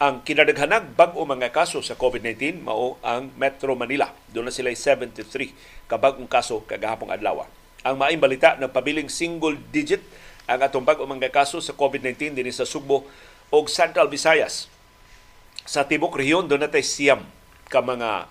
[0.03, 4.11] Ang kinadaghanag bag-o mga kaso sa COVID-19 mao ang Metro Manila.
[4.35, 5.23] Doon na sila 73
[5.87, 7.47] kabag-ong kaso kagahapong adlaw.
[7.87, 10.03] Ang maayong balita nagpabiling single digit
[10.51, 13.07] ang atong bag-o mga kaso sa COVID-19 dinhi sa Sugbo
[13.47, 14.67] o Central Visayas
[15.63, 17.23] sa tibok rehiyon doon natay siyam
[17.71, 18.27] ka mga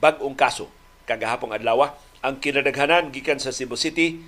[0.00, 0.72] bag-ong kaso
[1.04, 1.92] kagahapong adlaw
[2.24, 4.24] ang kinadaghanan gikan sa Cebu City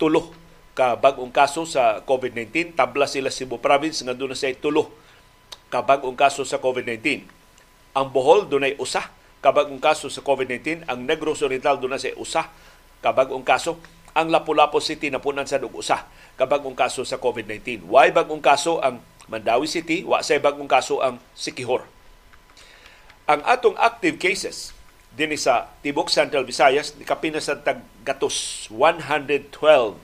[0.00, 0.32] tulo
[0.72, 5.03] ka bag-ong kaso sa COVID-19 tabla sila Cebu province nga doon na say tulo
[5.72, 7.26] ka bag-ong kaso sa COVID-19
[7.94, 9.06] ang Bohol dunay usa.
[9.38, 12.50] Ka bag-ong kaso sa COVID-19 ang Negros Oriental na say usa.
[13.04, 13.78] Ka bag-ong kaso.
[14.14, 16.06] Ang Lapu-Lapu City napunan sa dug usa.
[16.34, 21.00] Ka bag-ong kaso sa COVID-19 why bag-ong kaso ang Mandawi City, wa say bagong kaso
[21.00, 21.88] ang Sikihor.
[23.24, 24.76] Ang atong active cases
[25.16, 29.96] din sa Tibok Central Visayas, kapina sa taggatos 112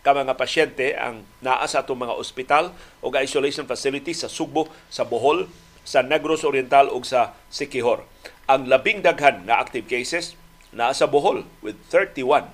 [0.00, 2.72] ka mga pasyente ang naa sa atong mga ospital
[3.04, 5.48] o isolation facility sa Sugbo, sa Bohol,
[5.84, 8.04] sa Negros Oriental ug sa Sikihor.
[8.48, 10.36] Ang labing daghan na active cases
[10.72, 12.48] naa sa Bohol with 31.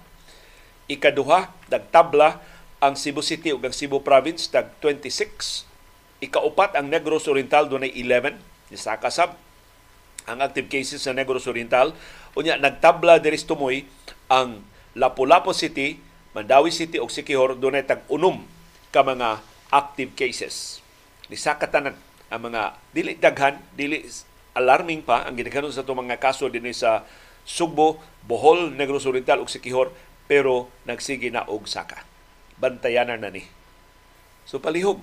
[0.90, 2.42] Ikaduha, nagtabla
[2.82, 5.66] ang Cebu City ug ang Cebu Province tag 26
[6.16, 8.40] Ikaupat ang Negros Oriental dunay 11
[8.72, 9.37] ni Sakasab
[10.26, 11.92] ang active cases sa Negros Oriental.
[12.35, 13.85] Unya nagtabla diri tumoy
[14.26, 14.64] ang
[14.96, 16.00] Lapu-Lapu City,
[16.37, 18.44] Mandawi City ug Siquijor dunay tag unom
[18.92, 19.40] ka mga
[19.72, 20.85] active cases.
[21.33, 21.96] Ni sakatanan
[22.29, 24.05] ang mga dili daghan, dili
[24.53, 27.09] alarming pa ang ginikanon sa itong mga kaso dinhi sa
[27.49, 27.96] Sugbo,
[28.29, 29.96] Bohol, Negros Oriental ug Siquijor
[30.29, 32.05] pero nagsige na og saka.
[32.61, 33.49] Bantayanan na ni.
[34.44, 35.01] So palihog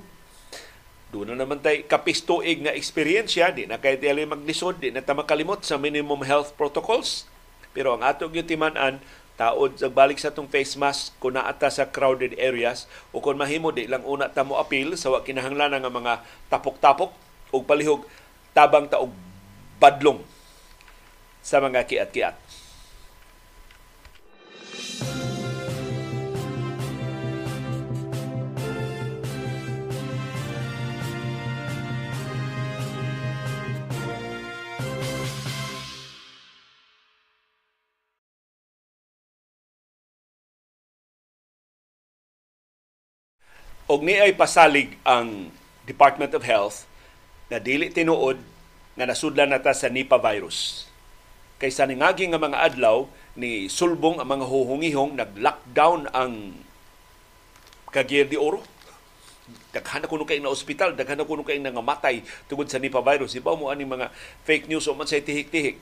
[1.13, 5.21] doon na naman tayo kapistoig nga eksperyensya, di na kayo tayo maglisod, di na tayo
[5.21, 7.29] makalimot sa minimum health protocols.
[7.69, 8.97] Pero ang atong yung timanan,
[9.33, 13.73] taod sa balik sa itong face mask kung naata sa crowded areas o kung mahimo
[13.73, 16.13] di lang una ta mo appeal sa wa kinahanglan nga mga
[16.53, 17.09] tapok-tapok
[17.49, 18.05] o palihog
[18.53, 19.09] tabang taog
[19.81, 20.21] badlong
[21.43, 22.42] sa mga kiat-kiat.
[43.93, 45.53] Og ni ay pasalig ang
[45.85, 46.89] Department of Health
[47.53, 48.41] na dili tinuod
[48.97, 50.89] nga nasudlan nata sa Nipah virus.
[51.61, 53.05] Kaysa ningagi nga mga adlaw
[53.37, 56.57] ni sulbong ang mga huhungihong nag-lockdown ang
[57.93, 58.65] Cagayan de Oro.
[59.69, 63.37] Daghan kuno kay na ospital, daghan kuno kay nangamatay tungod sa Nipah virus.
[63.37, 64.09] Iba mo ani mga
[64.49, 65.77] fake news o man sa tihik-tihik.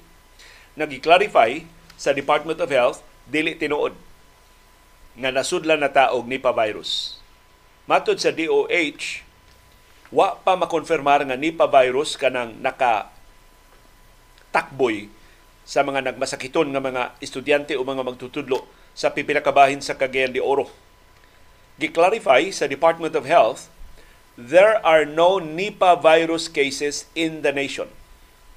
[0.75, 1.63] Nagi-clarify
[1.95, 3.95] sa Department of Health dili tinuod
[5.15, 7.20] nga nasudlan na taog Nipah virus
[7.89, 9.25] Matod sa DOH,
[10.13, 13.09] wa pa makonfirmar nga Nipah virus kanang naka
[14.53, 15.09] takboy
[15.65, 20.69] sa mga nagmasakiton nga mga estudyante o mga magtutudlo sa pipinakabahin sa Cagayan de Oro.
[21.81, 23.71] Gi-clarify sa Department of Health,
[24.37, 27.89] there are no Nipah virus cases in the nation.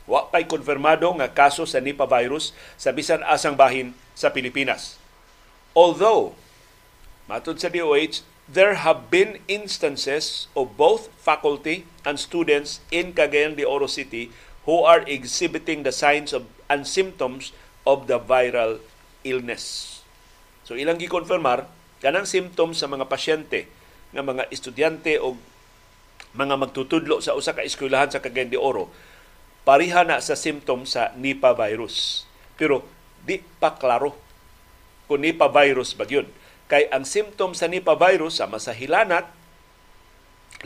[0.04, 5.00] Wa pa'y konfirmado nga kaso sa Nipah virus sa bisan asang bahin sa Pilipinas.
[5.72, 6.36] Although,
[7.24, 13.64] matod sa DOH, there have been instances of both faculty and students in Cagayan de
[13.64, 14.28] Oro City
[14.68, 17.52] who are exhibiting the signs of and symptoms
[17.84, 18.80] of the viral
[19.24, 20.00] illness.
[20.64, 21.68] So ilang gikonfirmar
[22.04, 23.68] kanang symptoms sa mga pasyente
[24.12, 25.36] nga mga estudyante o
[26.36, 28.92] mga magtutudlo sa usa ka eskwelahan sa Cagayan de Oro
[29.64, 32.28] pariha na sa symptoms sa Nipah virus.
[32.60, 32.84] Pero
[33.24, 34.12] di pa klaro
[35.08, 36.28] kung Nipah virus ba yun
[36.74, 39.30] kay ang symptoms sa Nipah virus sa masahilanat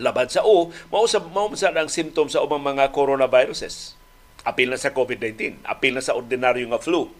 [0.01, 3.92] labad sa O, mao sa mao sa ang symptoms sa ubang mga coronaviruses.
[4.47, 7.12] Apil na sa COVID-19, apil na sa ordinaryo nga flu.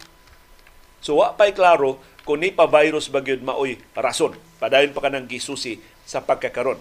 [1.05, 5.25] So wa pay klaro kung ni pa virus ba gyud maoy rason padayon pa kanang
[5.25, 6.77] gisusi sa pagkakaron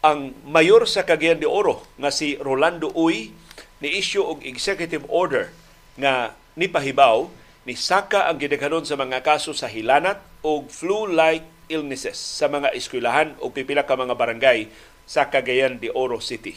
[0.00, 3.32] ang mayor sa Cagayan de Oro nga si Rolando Uy
[3.80, 5.52] ni issue og executive order
[5.96, 7.28] nga ni pahibaw
[7.68, 13.36] ni saka ang gidaghanon sa mga kaso sa hilanat o flu-like illnesses sa mga eskwelahan
[13.44, 14.72] o pipila ka mga barangay
[15.04, 16.56] sa Cagayan de Oro City.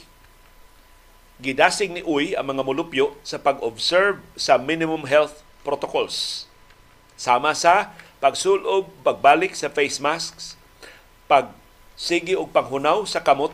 [1.44, 6.48] Gidasig ni Uy ang mga mulupyo sa pag-observe sa minimum health protocols.
[7.20, 7.92] Sama sa
[8.24, 10.56] pagsulob, pagbalik sa face masks,
[11.28, 11.52] pag
[12.00, 13.52] sige og panghunaw sa kamot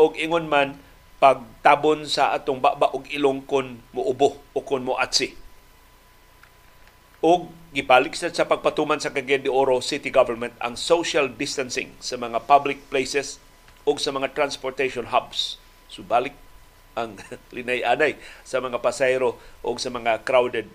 [0.00, 0.80] og ingon man
[1.20, 5.41] pagtabon sa atong baba og ilong kon muubo o kon moatsi
[7.22, 12.44] og gipalik sa pagpatuman sa Cagayan de Oro City Government ang social distancing sa mga
[12.44, 13.38] public places
[13.86, 15.56] o sa mga transportation hubs.
[15.86, 16.34] Subalik
[16.98, 17.16] ang
[17.56, 20.68] linay-anay sa mga pasayro o sa mga crowded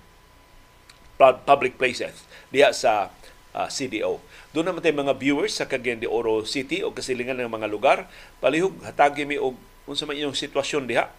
[1.20, 3.12] public places diya sa
[3.54, 4.24] uh, ah, CDO.
[4.56, 8.08] Doon naman tayo mga viewers sa Cagayan de Oro City o kasilingan ng mga lugar.
[8.42, 11.12] Palihog, hatagi mi og unsa man inyong sitwasyon diha.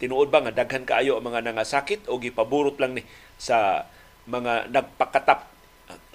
[0.00, 3.02] Tinuod ba nga daghan kaayo ang mga nangasakit o gipaburot lang ni
[3.36, 3.88] sa
[4.30, 5.50] mga nagpakatap.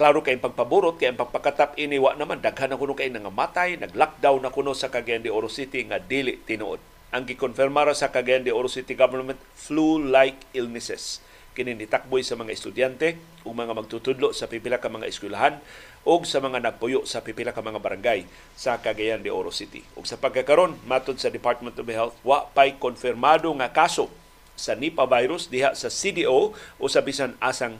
[0.00, 4.48] Klaro kay pagpaborot kay ang pagpakatap iniwa naman daghan na kuno kay nangamatay nag-lockdown na
[4.48, 6.80] kuno sa Cagayan de Oro City nga dili tinuod.
[7.12, 11.20] Ang gikonfirmara sa Cagayan de Oro City government flu-like illnesses.
[11.56, 15.56] Kini nitakboy sa mga estudyante ug mga magtutudlo sa pipila ka mga eskwelahan
[16.04, 19.80] ug sa mga nagpuyo sa pipila ka mga barangay sa Cagayan de Oro City.
[19.96, 24.12] Ug sa pagkakaron matod sa Department of Health wa pay konfirmado nga kaso
[24.56, 27.76] sa Nipah virus diha sa CDO o sa bisan asang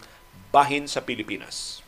[0.50, 1.87] bahin sa Pilipinas.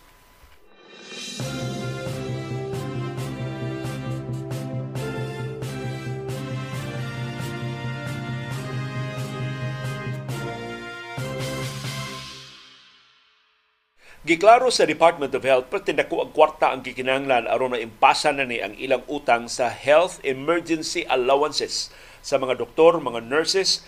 [14.28, 18.60] Giklaro sa Department of Health perti dako ang kwarta ang gikinahanglan aron maimpasan na ni
[18.60, 21.88] ang ilang utang sa health emergency allowances
[22.20, 23.80] sa mga doktor, mga nurses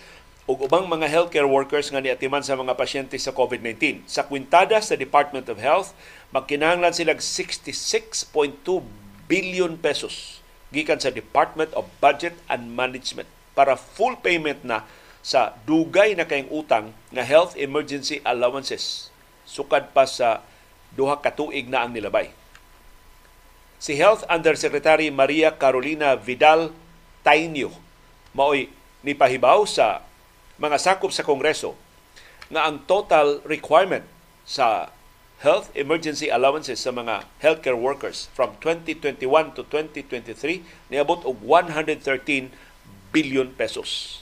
[0.49, 4.05] ug ubang mga healthcare workers nga niatiman sa mga pasyente sa COVID-19.
[4.09, 5.93] Sa kwintada sa Department of Health,
[6.33, 8.65] magkinahanglan sila 66.2
[9.29, 10.41] billion pesos
[10.73, 14.87] gikan sa Department of Budget and Management para full payment na
[15.21, 19.13] sa dugay na kayong utang nga health emergency allowances
[19.45, 20.41] sukad pa sa
[20.97, 22.33] duha ka tuig na ang nilabay.
[23.77, 26.73] Si Health Undersecretary Maria Carolina Vidal
[27.21, 27.69] Tainio
[28.33, 28.73] maoy
[29.05, 30.01] nipahibaw sa
[30.61, 31.73] mga sakop sa Kongreso
[32.53, 34.05] nga ang total requirement
[34.45, 34.93] sa
[35.41, 40.61] health emergency allowances sa mga healthcare workers from 2021 to 2023
[40.93, 42.53] niabot og 113
[43.09, 44.21] billion pesos.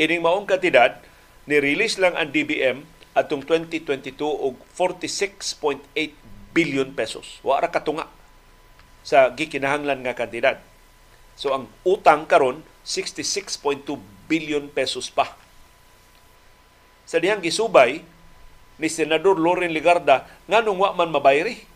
[0.00, 1.04] Ining maong kantidad
[1.44, 5.92] ni-release lang ang DBM atong 2022 og 46.8
[6.56, 7.36] billion pesos.
[7.44, 8.08] Wa ra katunga
[9.04, 10.56] sa gikinahanglan nga kantidad.
[11.36, 13.84] So ang utang karon 66.2
[14.24, 15.36] billion pesos pa
[17.10, 18.06] sa dihang gisubay
[18.78, 21.66] ni Senador Loren Ligarda nganong wa man mabayri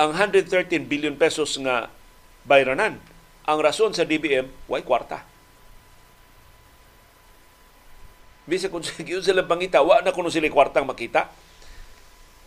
[0.00, 1.92] ang 113 billion pesos nga
[2.48, 2.96] bayranan.
[3.44, 5.20] Ang rason sa DBM, way kwarta.
[8.48, 11.28] Bisa kung yun sila pangita, wa na kuno sila kwartang makita.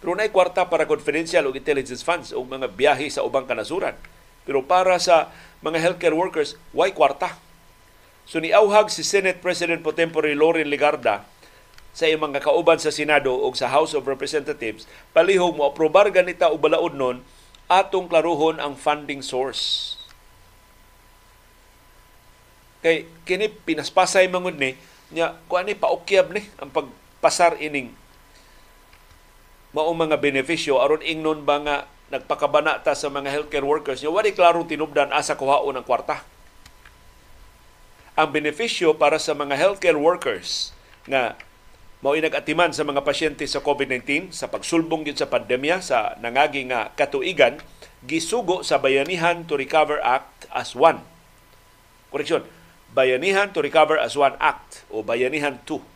[0.02, 3.94] Pero na kwarta para confidential o intelligence funds o mga biyahe sa ubang kanasuran.
[4.44, 5.30] Pero para sa
[5.62, 7.38] mga healthcare workers, way kwarta.
[8.24, 11.28] So niauhag si Senate President Pro Tempore Loren Ligarda
[11.94, 14.90] sa iyang mga kauban sa Senado o sa House of Representatives.
[15.14, 17.22] Palihog mo aprobar ganita o balaod nun
[17.70, 19.96] atong klaruhon ang funding source.
[22.84, 24.76] Kay kini pinaspasay mangud ni
[25.14, 27.94] nya kuan ni paukyab ni ang pagpasar ining
[29.72, 30.82] mao mga benepisyo.
[30.82, 31.76] Aron ingnon ba nga
[32.10, 36.26] nagpakabana ta sa mga healthcare workers nya wali klarong tinubdan asa kuhaon ang kwarta
[38.14, 40.70] ang benepisyo para sa mga healthcare workers
[41.10, 41.34] nga
[42.04, 46.92] mao nag-atiman sa mga pasyente sa COVID-19 sa pagsulbong gyud sa pandemya sa nangagi nga
[46.94, 47.64] katuigan
[48.04, 51.00] gisugo sa Bayanihan to Recover Act as one.
[52.12, 52.44] Koreksyon,
[52.94, 55.93] Bayanihan to Recover as One Act o Bayanihan 2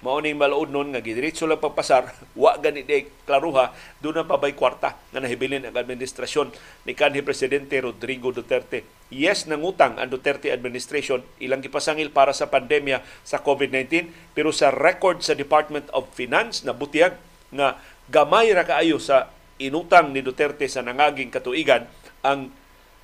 [0.00, 2.08] mao ning maluod nun nga gidiretso lang pagpasar
[2.42, 6.52] wa gani di klaruha do na pabay kwarta nga nahibilin ang administrasyon
[6.88, 8.84] ni kanhi presidente Rodrigo Duterte.
[9.12, 15.20] Yes nangutang ang Duterte administration ilang gipasangil para sa pandemya sa COVID-19 pero sa record
[15.20, 17.20] sa Department of Finance na butiyag
[17.52, 17.76] nga
[18.08, 19.28] gamay ra kaayo sa
[19.60, 21.84] inutang ni Duterte sa nangaging katuigan
[22.24, 22.48] ang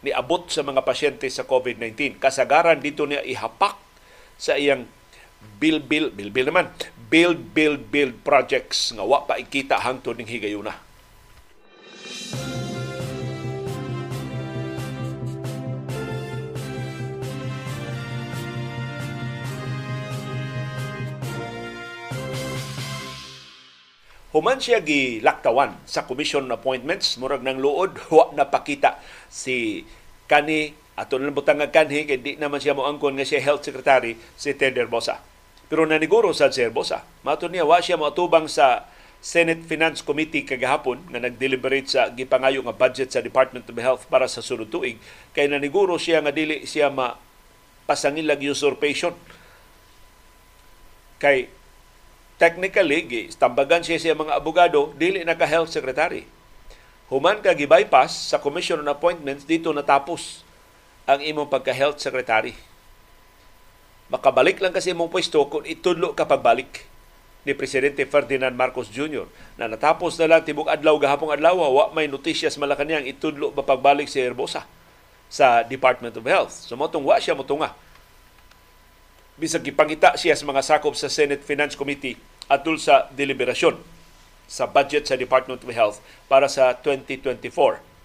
[0.01, 3.77] niabot sa mga pasyente sa COVID-19 kasagaran dito niya ihapak
[4.41, 4.89] sa iyang
[5.57, 6.69] bilbil bilbil naman
[7.07, 10.75] build, build, build projects nga wa pa ikita hangtod ning higayuna.
[24.37, 29.01] Human siya gilaktawan sa commission appointments, murag ng luod, wa napakita
[29.33, 29.89] si
[30.29, 34.17] kani ato na butang nga kanhi kay di naman siya moangkon nga siya health secretary
[34.35, 35.21] si Ted Herbosa.
[35.69, 37.05] Pero naniguro sa si Herbosa.
[37.21, 38.89] Mato niya wa siya moatubang sa
[39.21, 44.31] Senate Finance Committee kagahapon nga nag-deliberate sa gipangayo nga budget sa Department of Health para
[44.31, 45.03] sa sunod tuig
[45.35, 47.19] kay naniguro siya nga dili siya ma
[47.91, 49.19] pasangilag usurpation
[51.19, 51.51] kay
[52.39, 56.29] technically tambagan siya sa mga abogado dili na ka health secretary
[57.11, 60.46] human ka gi-bypass sa commission on appointments dito natapos
[61.07, 62.59] ang imong pagka health secretary
[64.11, 66.87] makabalik lang kasi imong pwesto kung itudlo ka pagbalik
[67.47, 69.27] ni Presidente Ferdinand Marcos Jr.
[69.55, 74.11] na natapos na lang tibok adlaw gahapong adlaw wa may notisyas Malacanang itudlo ba pagbalik
[74.11, 74.67] si Herbosa
[75.31, 76.55] sa Department of Health.
[76.67, 77.71] So motong wa siya motunga
[79.37, 82.17] bisag gipangita siya sa mga sakop sa Senate Finance Committee
[82.49, 83.77] atul sa deliberasyon
[84.49, 87.96] sa budget sa Department of Health para sa 2024.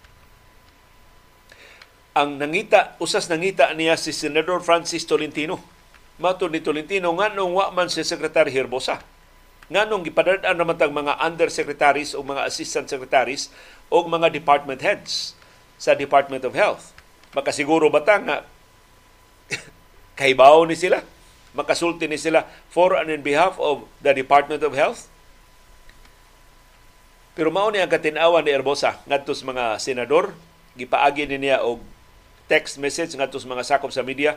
[2.11, 5.63] Ang nangita, usas nangita niya si Senador Francis Tolentino.
[6.19, 8.99] Mato ni Tolentino nga nung wa man si Secretary Herbosa.
[9.71, 13.47] Nga nung gipadadaan naman tag mga undersecretaries o mga assistant secretaries
[13.87, 15.39] o mga department heads
[15.79, 16.91] sa Department of Health.
[17.31, 18.37] Makasiguro ba ta nga
[20.19, 20.99] kahibaw ni sila
[21.51, 25.11] makasulti ni sila for and in behalf of the Department of Health.
[27.35, 30.35] Pero mao ni ang katinawan ni Herbosa ngadto sa mga senador,
[30.75, 31.79] gipaagi ni niya og
[32.51, 34.35] text message ngadto sa mga sakop sa media.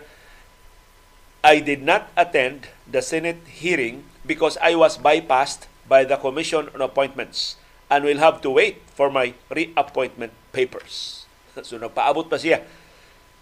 [1.42, 6.78] I did not attend the Senate hearing because I was bypassed by the Commission on
[6.78, 7.58] Appointments
[7.90, 11.26] and will have to wait for my reappointment papers.
[11.66, 12.62] So nagpaabot pa siya.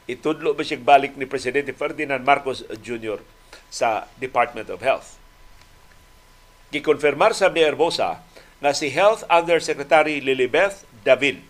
[0.05, 3.21] Itudlo ba siya balik ni Presidente Ferdinand Marcos Jr
[3.73, 5.17] sa Department of Health.
[6.73, 8.21] Gikonfirmar sa ni Herbosa
[8.61, 11.41] nga si Health Undersecretary Lilibeth David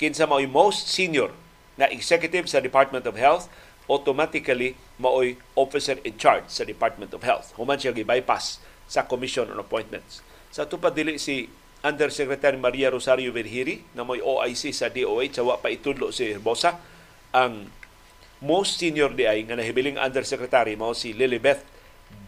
[0.00, 1.28] kinsa mao'y most senior
[1.78, 3.46] na executive sa Department of Health
[3.88, 7.56] automatically mao'y officer in charge sa Department of Health.
[7.56, 10.20] Human siya gi-bypass sa Commission on Appointments.
[10.52, 11.48] Sa tupad dili si
[11.80, 16.74] Undersecretary Maria Rosario Verhiri na may OIC sa DOH sa pa itudlo si Herbosa
[17.30, 17.70] ang
[18.42, 21.62] most senior di nga nahibiling undersecretary mao si Lilibeth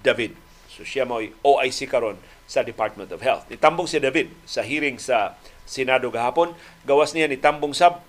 [0.06, 0.38] David.
[0.70, 2.14] So siya mo OIC karon
[2.46, 3.50] sa Department of Health.
[3.50, 5.34] Nitambong si David sa hearing sa
[5.66, 8.02] Senado gahapon, gawas niya ni tambong sab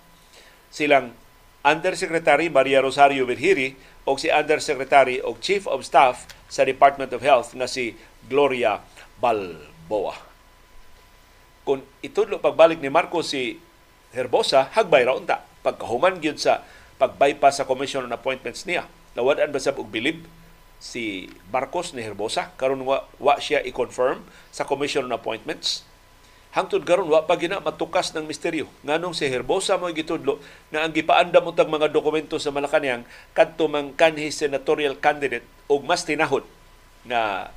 [0.74, 1.14] silang
[1.62, 7.54] Undersecretary Maria Rosario Virhiri o si Undersecretary o Chief of Staff sa Department of Health
[7.54, 7.94] nga si
[8.26, 8.82] Gloria
[9.22, 10.18] Balboa.
[11.62, 13.62] Kung itudlo pagbalik ni Marcos si
[14.12, 15.46] Herbosa, hagbay ra unta.
[15.62, 16.66] Pagkahuman gyud sa
[16.98, 18.90] pag-bypass sa Commission on Appointments niya.
[19.14, 20.26] Nawadaan ba sa bilib
[20.82, 25.86] si Marcos ni Herbosa karon wa, wa siya i-confirm sa Commission on Appointments.
[26.52, 30.92] Hangtod karon wa pa gina matukas ng misteryo nganong si Herbosa mo gitudlo nga ang
[30.92, 36.44] gipaandam untag mga dokumento sa Malacañang kadto mang kanhi senatorial candidate og mas tinahod
[37.08, 37.48] na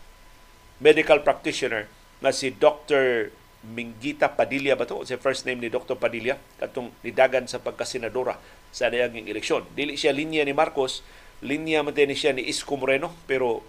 [0.79, 1.91] medical practitioner
[2.23, 3.35] na si Dr.
[3.67, 5.03] Mingita Padilla ba to?
[5.03, 5.99] Si first name ni Dr.
[5.99, 8.39] Padilla katong nidagan sa pagkasenadora
[8.71, 9.67] sa nayaging eleksyon.
[9.75, 11.03] Dili siya linya ni Marcos,
[11.43, 13.67] linya man siya ni Isko Moreno pero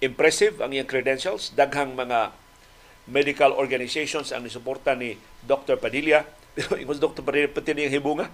[0.00, 2.32] impressive ang iyang credentials, daghang mga
[3.06, 5.14] medical organizations ang nisuporta ni
[5.46, 5.78] Dr.
[5.78, 6.26] Padilla.
[6.82, 7.22] Ingos Dr.
[7.22, 8.26] Padilla pati niyang hibunga.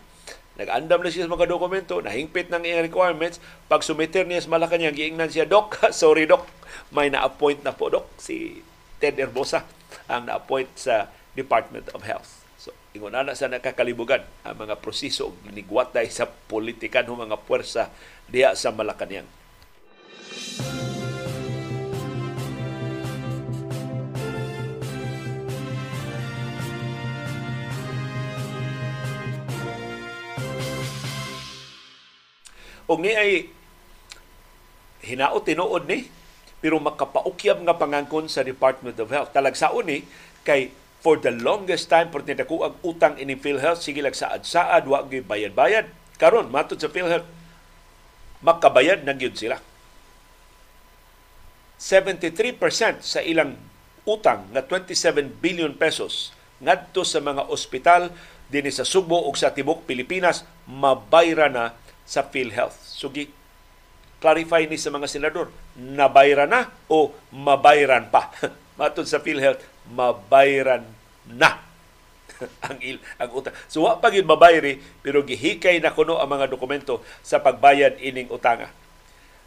[0.52, 3.40] Nag-andam na siya sa mga dokumento, nahingpit ng iyang requirements.
[3.72, 6.44] Pag sumiter niya sa Malacanang, giingnan siya, Dok, sorry Dok,
[6.92, 8.60] may na-appoint na po, Dok, si
[9.00, 9.64] Ted Herbosa
[10.12, 12.44] ang na-appoint sa Department of Health.
[12.60, 17.88] So, ingon na sa nakakalibugan ang mga proseso nigwatay sa politikan ng mga puwersa
[18.28, 19.26] diya sa Malacanang.
[32.88, 33.50] Og ni ay
[35.02, 36.06] hinaot tinuod ni
[36.62, 39.34] pero makapaukyab nga pangangkon sa Department of Health.
[39.34, 40.06] Talagsaon ni
[40.46, 40.70] kay
[41.02, 45.26] for the longest time por ko ang utang ini PhilHealth sige lang saad wa gyud
[45.26, 45.90] bayad-bayad.
[46.22, 47.26] Karon matud sa PhilHealth
[48.46, 49.58] makabayad na gyud sila.
[51.82, 53.58] 73% sa ilang
[54.06, 56.30] utang nga 27 billion pesos
[56.62, 58.14] ngadto sa mga ospital
[58.46, 61.74] dinhi sa Sugbo ug sa tibok Pilipinas mabayra na
[62.06, 62.76] sa PhilHealth.
[62.82, 63.10] So
[64.22, 68.30] clarify ni sa mga senador, nabayran na o mabayran pa.
[68.78, 70.86] Matod sa PhilHealth, mabayran
[71.26, 71.62] na
[72.66, 73.54] ang il, ang utang.
[73.70, 78.30] So wa pa gyud mabayri pero gihikay na kuno ang mga dokumento sa pagbayad ining
[78.30, 78.70] utanga.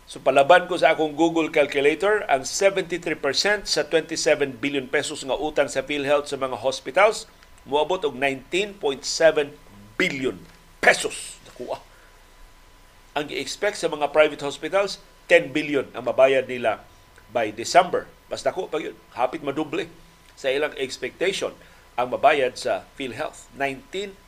[0.05, 5.65] So palaban ko sa akong Google calculator, ang 73% sa 27 billion pesos nga utang
[5.65, 7.25] sa PhilHealth sa mga hospitals
[7.65, 9.49] moabot og 19.7
[9.97, 10.37] billion
[10.77, 11.41] pesos.
[11.49, 11.84] Nakuha.
[13.15, 14.99] Ang i-expect sa mga private hospitals,
[15.31, 16.83] 10 billion ang mabayad nila
[17.31, 18.11] by December.
[18.27, 19.87] Basta ko pag yun, hapit maduble
[20.35, 21.55] sa ilang expectation
[21.95, 23.47] ang mabayad sa PhilHealth.
[23.55, 24.19] 19.7.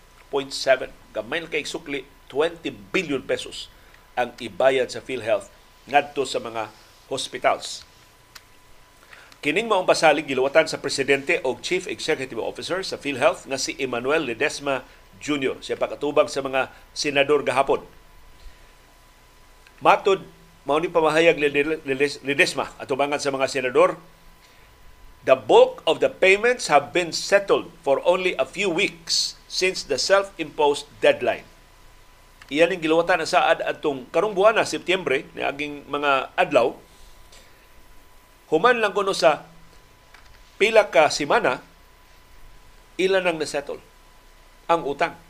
[1.12, 2.64] Gamay kay sukli, 20
[2.96, 3.68] billion pesos
[4.16, 5.52] ang ibayad sa PhilHealth
[5.84, 6.72] ngadto sa mga
[7.12, 7.84] hospitals.
[9.44, 14.24] Kining maong pasalig giluwatan sa presidente o chief executive officer sa PhilHealth nga si Emmanuel
[14.24, 14.88] Ledesma
[15.20, 15.60] Jr.
[15.60, 17.84] Siya pagkatubang sa mga senador gahapon.
[19.78, 20.26] Matod
[20.68, 21.40] mao ni pamahayag
[22.26, 23.96] Ledesma atubangan sa mga senador.
[25.28, 30.00] The bulk of the payments have been settled for only a few weeks since the
[30.00, 31.44] self-imposed deadline.
[32.48, 36.72] Iyan ang giluwatan na saad atong karong buwan na Setyembre ni aging mga adlaw.
[38.48, 39.44] Human lang kuno sa
[40.56, 41.60] pila ka semana
[42.96, 43.84] ilan nang nasettle?
[44.72, 45.27] Ang utang.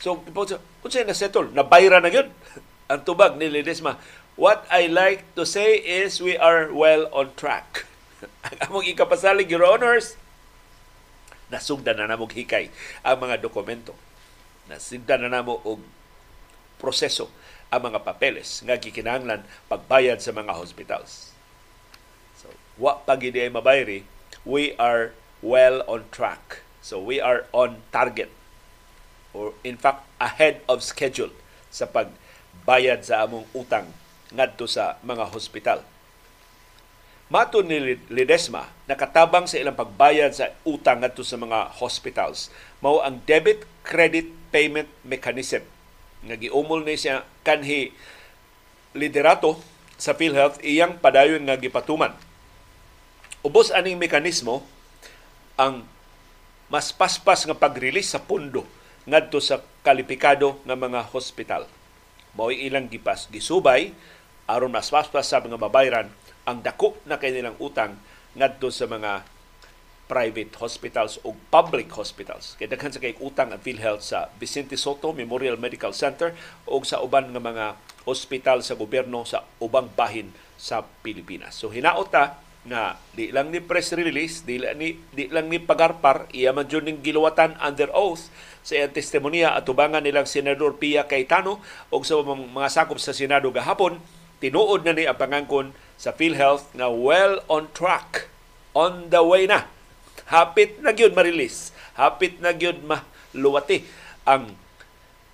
[0.00, 2.32] So, kung sa'yo nasettle, nabayra na yun.
[2.90, 4.00] ang tubag ni Ledesma.
[4.34, 7.86] What I like to say is we are well on track.
[8.48, 10.16] ang among ikapasalig, Your Honors,
[11.52, 12.70] nasugdan na namog hikay
[13.04, 13.92] ang mga dokumento
[14.70, 15.82] nasigdan na namo og
[16.78, 17.26] proseso
[17.74, 21.34] ang mga papeles nga gikinahanglan pagbayad sa mga hospitals.
[22.38, 24.06] So, wa pa gid ay mabayri,
[24.46, 25.10] we are
[25.42, 26.62] well on track.
[26.80, 28.32] So we are on target
[29.36, 31.30] or in fact ahead of schedule
[31.70, 33.86] sa pagbayad sa among utang
[34.34, 35.82] ngadto sa mga hospital.
[37.30, 42.50] Mato ni Ledesma, nakatabang sa ilang pagbayad sa utang ngadto sa mga hospitals.
[42.82, 45.62] Mao ang debit credit payment mechanism
[46.26, 47.94] nga giumol ni siya kanhi
[48.92, 49.56] liderato
[49.94, 52.12] sa PhilHealth iyang padayon nga gipatuman.
[53.46, 54.66] Ubos aning mekanismo
[55.54, 55.86] ang
[56.66, 58.66] mas paspas nga pag-release sa pundo
[59.10, 61.66] ngadto sa kalipikado nga mga hospital.
[62.38, 63.90] Mao ilang gipas gisubay
[64.46, 66.08] aron mas paspas sa mga mabayran
[66.46, 67.98] ang dako na kanilang utang
[68.38, 69.26] ngadto sa mga
[70.10, 72.58] private hospitals o public hospitals.
[72.58, 76.34] Kaya daghan sa kay utang ang PhilHealth sa Vicente Soto Memorial Medical Center
[76.66, 77.66] o sa uban nga mga
[78.06, 81.54] hospital sa gobyerno sa ubang bahin sa Pilipinas.
[81.54, 85.56] So hinaot ta na di lang ni press release, di lang ni, di lang ni
[85.56, 88.28] pagarpar, iya man dyan giluwatan under oath
[88.60, 93.48] sa iyang testimonya at tubangan nilang Senador Pia Cayetano o sa mga sakop sa Senado
[93.48, 93.96] gahapon,
[94.44, 98.28] tinuod na ni ang pangangkon sa PhilHealth na well on track,
[98.76, 99.64] on the way na.
[100.28, 101.72] Hapit na gyud ma-release.
[101.96, 103.82] Hapit na gyud maluwati
[104.28, 104.54] ang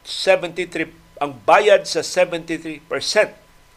[0.07, 2.85] 73 ang bayad sa 73%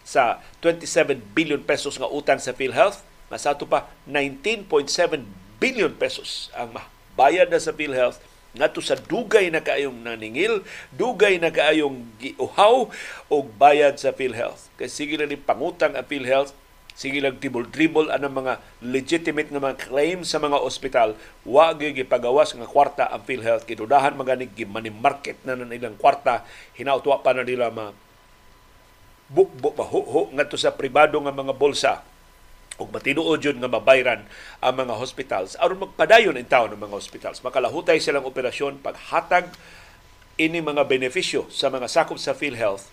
[0.03, 3.08] sa 27 billion pesos nga utang sa PhilHealth.
[3.29, 5.21] Mas ato pa 19.7
[5.61, 6.73] billion pesos ang
[7.13, 8.19] bayad na sa PhilHealth.
[8.49, 12.89] Ngadto sa dugay na kaayong naningil, dugay na kaayong giuhaw
[13.29, 14.73] og bayad sa PhilHealth.
[14.81, 16.57] Kay sige na ni pangutang ang PhilHealth
[16.99, 21.15] sige lang dribble-dribble ang mga legitimate nga mga claim sa mga ospital.
[21.47, 23.63] Wa gipagawas nga kwarta ang PhilHealth.
[23.63, 24.51] Kidudahan maganig
[24.99, 26.43] market na ng ilang kwarta.
[26.75, 27.95] Hinautwa pa na nila ma
[29.29, 32.01] bukbo mahuho ngadto sa pribado nga mga bolsa
[32.79, 34.23] ug matinuod yun nga mabayran
[34.63, 39.51] ang mga hospitals aron magpadayon in town ang mga hospitals makalahutay silang operasyon paghatag
[40.39, 42.87] ini mga benepisyo sa mga sakop sa PhilHealth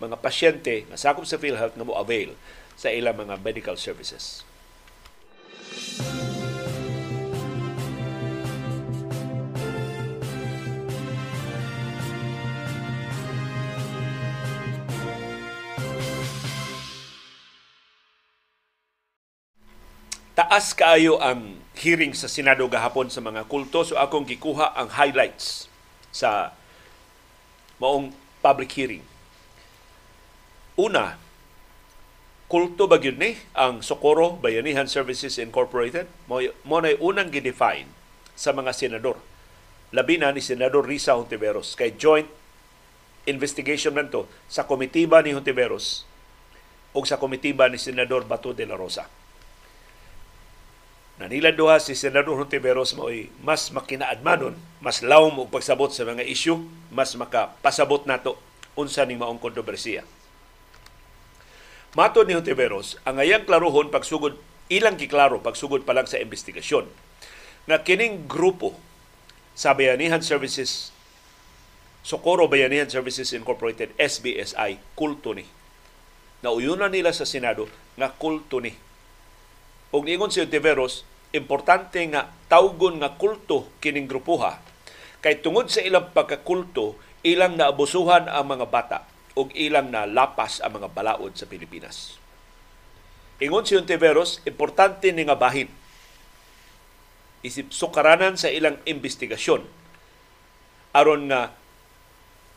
[0.00, 2.32] mga pasyente nga sakop sa PhilHealth nga mo avail
[2.78, 4.46] sa ilang mga medical services.
[20.38, 23.82] Taas kaayo ang hearing sa Senado gahapon sa mga kulto.
[23.82, 25.66] So akong gikuha ang highlights
[26.14, 26.54] sa
[27.82, 29.02] maong public hearing.
[30.78, 31.18] Una,
[32.46, 33.34] kulto ba gyud ni?
[33.58, 36.06] Ang Socorro Bayanihan Services Incorporated.
[36.30, 37.90] Mo mo nay unang gidefine
[38.38, 39.18] sa mga senador.
[39.90, 41.74] Labi na ni senador Risa Hontiveros.
[41.74, 42.30] Kay joint
[43.26, 46.06] investigation man to sa komitiba ni Hontiveros
[46.94, 49.17] o sa komitiba ni senador Bato de la Rosa
[51.18, 53.10] Nanila duha si Senador Hontiveros mo
[53.42, 56.62] mas makinaadmanon, mas lawom og pagsabot sa mga isyu,
[56.94, 58.38] mas makapasabot nato.
[58.78, 60.06] Unsa ning maong kontrobersiya?
[61.98, 64.38] Mato ni Hontiveros, ang ayang klarohon pagsugod
[64.70, 66.86] ilang giklaro pagsugod pa lang sa investigasyon.
[67.66, 68.78] Nga kining grupo
[69.58, 70.94] sa Bayanihan Services
[72.06, 75.44] Socorro Bayanihan Services Incorporated SBSI kulto ni.
[76.46, 77.66] Nauyunan nila sa Senado
[77.98, 78.70] nga kulto ni
[79.92, 84.60] og niingon si Hontiveros importante nga tawgon nga kulto kining grupuha
[85.20, 88.98] kay tungod sa ilang pagkakulto ilang naabusuhan ang mga bata
[89.34, 92.18] ug ilang na lapas ang mga balaod sa Pilipinas.
[93.38, 95.70] Ingon si Ontiveros, importante ni nga bahin
[97.42, 99.62] isip sukaranan sa ilang investigasyon
[100.90, 101.54] aron nga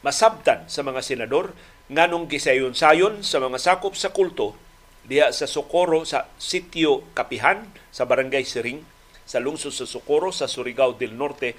[0.02, 1.54] masabtan sa mga senador
[1.92, 4.58] nganong gisayon-sayon sa mga sakop sa kulto
[5.06, 8.86] diha sa Socorro sa sitio Kapihan sa Barangay Siring
[9.26, 11.58] sa lungsod sa Socorro sa Surigao del Norte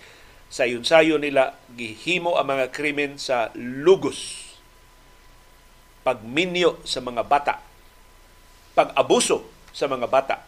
[0.53, 4.53] sa yunsayo nila gihimo ang mga krimen sa lugos
[6.03, 7.63] pagminyo sa mga bata,
[8.75, 10.43] pag-abuso sa mga bata,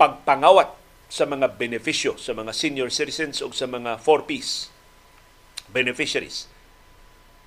[0.00, 0.72] pagpangawat
[1.12, 4.72] sa mga benepisyo sa mga senior citizens o sa mga 4Ps
[5.70, 6.48] beneficiaries,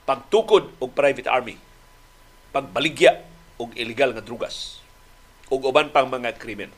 [0.08, 1.58] pagtukod og private army,
[2.54, 3.26] pagbaligya
[3.58, 4.82] og illegal nga drugas
[5.48, 6.72] ug uban pang mga krimen.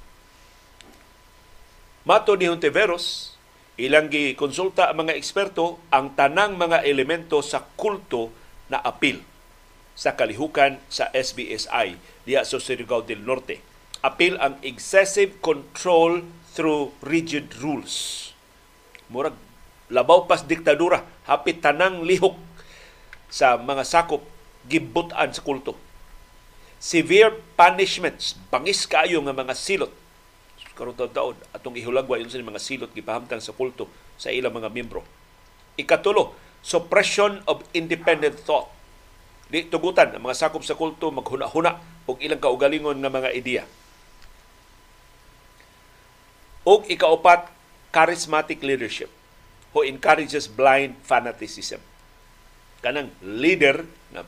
[2.05, 3.35] Mato ni Hontiveros,
[3.75, 8.33] ilang gi konsulta ang mga eksperto ang tanang mga elemento sa kulto
[8.69, 9.21] na apil
[9.97, 13.59] sa kalihukan sa SBSI diya sa Surigao del Norte.
[13.99, 16.23] Apil ang excessive control
[16.55, 18.31] through rigid rules.
[19.11, 19.35] Murag
[19.91, 22.37] labaw pas diktadura, hapit tanang lihok
[23.27, 24.23] sa mga sakop
[24.69, 25.88] gibutan sa kulto.
[26.79, 29.91] Severe punishments, bangis kaayo nga mga silot.
[30.73, 35.03] Karon taon atong ihulagwa yun sa mga silot gipahamtang sa kulto sa ilang mga membro.
[35.75, 38.79] Ikatulo, suppression of independent thought
[39.49, 43.65] Di tugutan ang mga sakop sa kulto maghuna-huna og ilang kaugalingon nga mga ideya.
[46.69, 47.49] Og ikaupat,
[47.89, 49.09] charismatic leadership
[49.73, 51.81] who encourages blind fanaticism.
[52.85, 54.21] Kanang leader na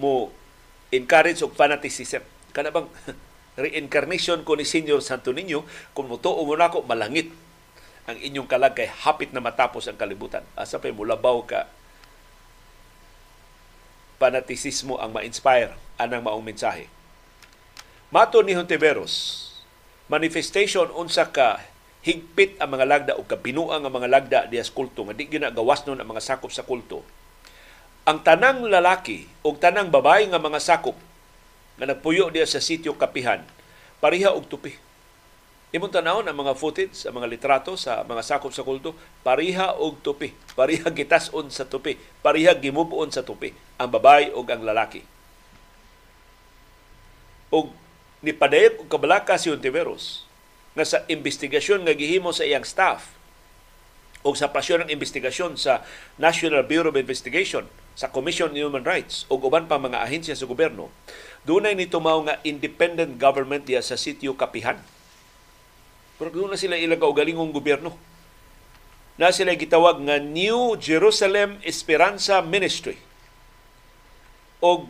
[0.00, 0.32] mo
[0.92, 2.22] encourage og fanaticism.
[2.54, 2.88] Kana bang
[3.64, 5.64] reincarnation ko ni Senyor Santo Niño
[5.96, 7.32] kung mutuo mo na ako malangit
[8.06, 10.46] ang inyong kalag kay hapit na matapos ang kalibutan.
[10.54, 11.66] Asa pa mulabaw ka
[14.16, 16.88] fanatisismo ang ma-inspire anang maong mensahe.
[18.08, 19.44] Mato ni Hontiveros,
[20.08, 21.60] manifestation unsa ka
[22.06, 25.82] higpit ang mga lagda o kabinuang ang mga lagda diya sa kulto nga di ginagawas
[25.84, 27.02] nun ang mga sakop sa kulto.
[28.06, 30.94] Ang tanang lalaki o tanang babae nga mga sakop
[31.76, 33.42] nga nagpuyo diya sa sitio Kapihan,
[33.98, 34.86] pariha og tupi
[35.74, 38.94] Imong tanawon ang mga footage, ang mga litrato sa mga sakop sa kulto,
[39.26, 40.30] pariha og tupi.
[40.56, 42.00] Pariha gitason sa tupi.
[42.24, 43.50] Pariha gimubuon sa tupi.
[43.76, 45.02] Ang babae og ang lalaki.
[47.50, 47.74] Og
[48.22, 50.24] ni padayag og kabalaka si Ontiveros
[50.72, 53.12] nga sa investigasyon nga gihimo sa iyang staff
[54.24, 55.84] o sa pasyon ng investigasyon sa
[56.16, 60.44] National Bureau of Investigation, sa Commission on Human Rights o uban pa mga ahensya sa
[60.44, 60.92] gobyerno,
[61.48, 64.76] dunay ni tumaw nga independent government diya sa sitio Kapihan
[66.16, 67.92] pero doon na sila ilang kaugalingong gobyerno.
[69.16, 72.96] Na sila gitawag nga New Jerusalem Esperanza Ministry.
[74.60, 74.88] O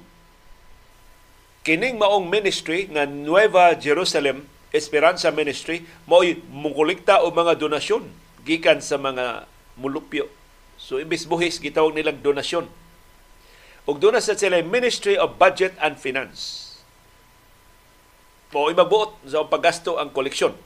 [1.67, 8.07] kining maong ministry nga Nueva Jerusalem Esperanza Ministry mo'y mukulikta o mga donasyon
[8.47, 10.31] gikan sa mga mulupyo.
[10.79, 12.71] So imbis buhis gitawag nilang donasyon.
[13.87, 16.67] Og doon sa sila Ministry of Budget and Finance.
[18.51, 20.57] Mo imabuot sa paggasto ang koleksyon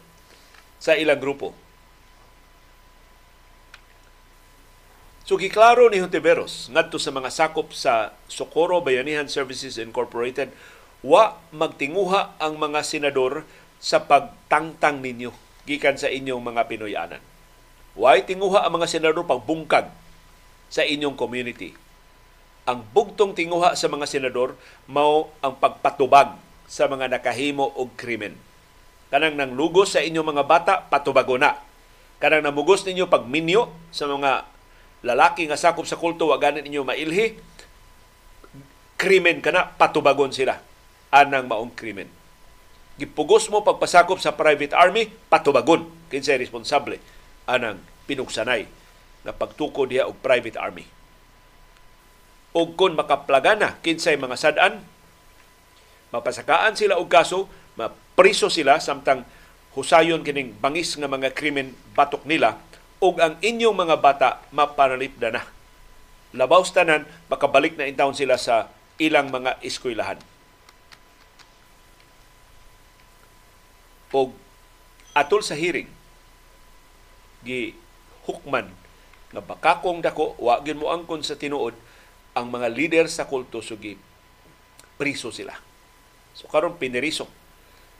[0.80, 1.52] sa ilang grupo.
[5.26, 10.50] So giklaro ni Hontiveros ngadto sa mga sakop sa Socorro Bayanihan Services Incorporated
[11.02, 13.42] wa magtinguha ang mga senador
[13.82, 15.34] sa pagtangtang ninyo
[15.68, 17.22] gikan sa inyong mga Pinoyanan.
[17.98, 19.90] Wa tinguha ang mga senador pagbungkag
[20.70, 21.74] sa inyong community.
[22.70, 24.54] Ang bugtong tinguha sa mga senador
[24.86, 26.38] mao ang pagpatubag
[26.70, 28.38] sa mga nakahimo og krimen.
[29.10, 31.58] Kanang nang lugos sa inyong mga bata patubago na.
[32.22, 34.46] Kanang namugos ninyo pagminyo sa mga
[35.02, 37.42] lalaki nga sakop sa kulto wa ganin ninyo mailhi
[38.94, 40.62] krimen kana patubagon sila
[41.10, 42.06] anang maong krimen.
[43.02, 45.90] Gipugos mo pagpasakop sa private army patubagon.
[46.06, 47.02] Kinsay responsable
[47.50, 48.62] anang pinugsanay
[49.26, 50.99] nga pagtuko diha og private army
[52.50, 54.82] ug kon makaplagana kinsay mga sad-an
[56.10, 57.46] mapasakaan sila og kaso
[57.78, 59.22] mapriso sila samtang
[59.78, 62.58] husayon kining bangis nga mga krimen batok nila
[63.00, 65.42] ug ang inyong mga bata mapanalipda na.
[66.36, 68.70] Labaw tanan makabalik na intawon sila sa
[69.00, 70.20] ilang mga eskwelahan.
[74.14, 74.30] O
[75.16, 75.88] atol sa hearing,
[77.42, 77.74] gi
[78.28, 78.68] hukman
[79.30, 81.74] nga bakakong dako wa gyud mo angkon sa tinuod
[82.34, 83.98] ang mga leader sa kulto sugi
[85.00, 85.56] priso sila.
[86.36, 87.26] So karon piniriso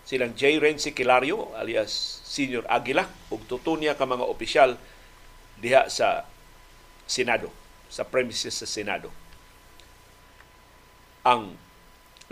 [0.07, 0.59] silang J.
[0.59, 4.79] Renzi Kilario alias Senior Aguila ug tutunya ka mga opisyal
[5.61, 6.25] diha sa
[7.11, 7.51] Senado,
[7.91, 9.11] sa premises sa Senado.
[11.27, 11.59] Ang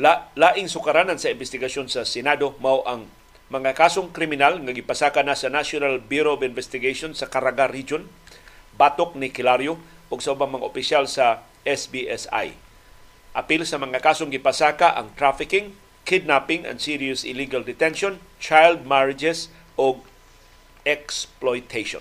[0.01, 3.11] la, laing sukaranan sa investigasyon sa Senado mao ang
[3.49, 8.05] mga kasong kriminal nga gipasaka na sa National Bureau of Investigation sa Caraga Region,
[8.77, 12.57] batok ni Kilario ug sa ubang mga opisyal sa SBSI.
[13.37, 15.77] Apil sa mga kasong gipasaka ang trafficking,
[16.09, 20.01] kidnapping and serious illegal detention, child marriages o
[20.89, 22.01] exploitation.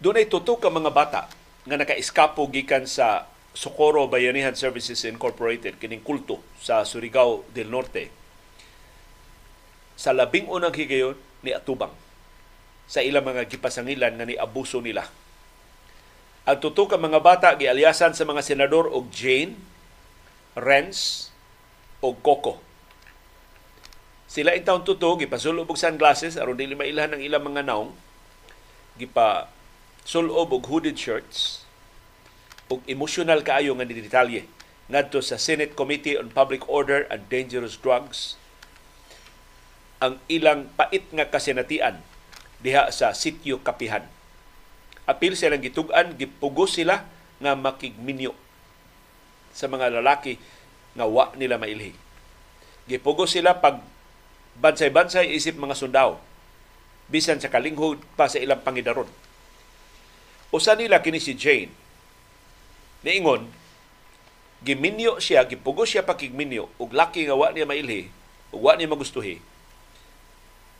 [0.00, 1.22] Doon ay tutok ka mga bata
[1.66, 8.12] nga naka-eskapo gikan sa Socorro Bayanihan Services Incorporated kining kulto sa Surigao del Norte
[9.96, 11.96] sa labing unang higayon ni Atubang
[12.84, 15.08] sa ilang mga gipasangilan nga ni abuso nila.
[16.46, 19.58] Ang tutok ka mga bata gialyasan sa mga senador og Jane,
[20.54, 21.32] Renz
[22.04, 22.62] og Coco.
[24.30, 27.90] Sila intawon tuto gipasulog og sunglasses aron dili mailahan ang ilang mga naong
[29.00, 29.48] gipa
[30.06, 31.65] sulob og hooded shirts
[32.66, 34.46] ug emotional kaayo nga detalye
[34.86, 38.38] ngadto sa Senate Committee on Public Order and Dangerous Drugs
[39.98, 41.98] ang ilang pait nga kasenatian
[42.60, 44.04] diha sa sitio Kapihan.
[45.06, 47.06] Apil silang gitug-an, gipugos sila
[47.38, 48.34] nga makigminyo
[49.54, 50.36] sa mga lalaki
[50.98, 51.94] nga wa nila mailhi.
[52.90, 53.80] Gipugos sila pag
[54.58, 56.20] bansay-bansay isip mga sundao
[57.06, 59.06] bisan sa kalinghod pa sa ilang pangidaron
[60.54, 61.68] Usa nila kini si Jane.
[63.04, 63.50] Niingon,
[64.64, 68.08] giminyo siya, gipugos siya pakigminyo, ug laki nga wa niya mailhi,
[68.54, 69.42] ug wa niya magustuhi,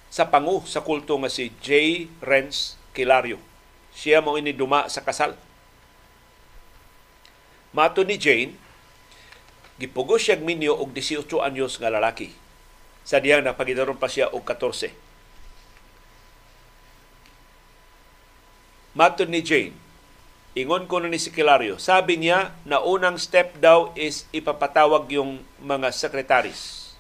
[0.09, 1.69] sa pangu sa kulto nga si J.
[2.25, 3.37] Renz Kilario.
[3.93, 5.37] Siya mo ini duma sa kasal.
[7.77, 8.57] Mato ni Jane,
[9.77, 12.33] gipugos siya minyo og 18 anyos nga lalaki.
[13.05, 14.91] Sa diyang napagidaron pa siya og 14
[18.97, 19.77] Matod ni Jane,
[20.57, 25.93] ingon ko ni si Kilario, sabi niya na unang step daw is ipapatawag yung mga
[25.93, 26.97] sekretaris.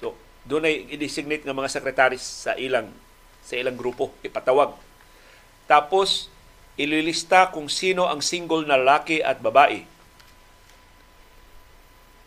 [0.00, 0.16] So,
[0.48, 2.88] doon ay i-designate ng mga sekretaris sa ilang
[3.44, 4.72] sa ilang grupo, ipatawag.
[5.68, 6.32] Tapos,
[6.80, 9.84] ililista kung sino ang single na lalaki at babae.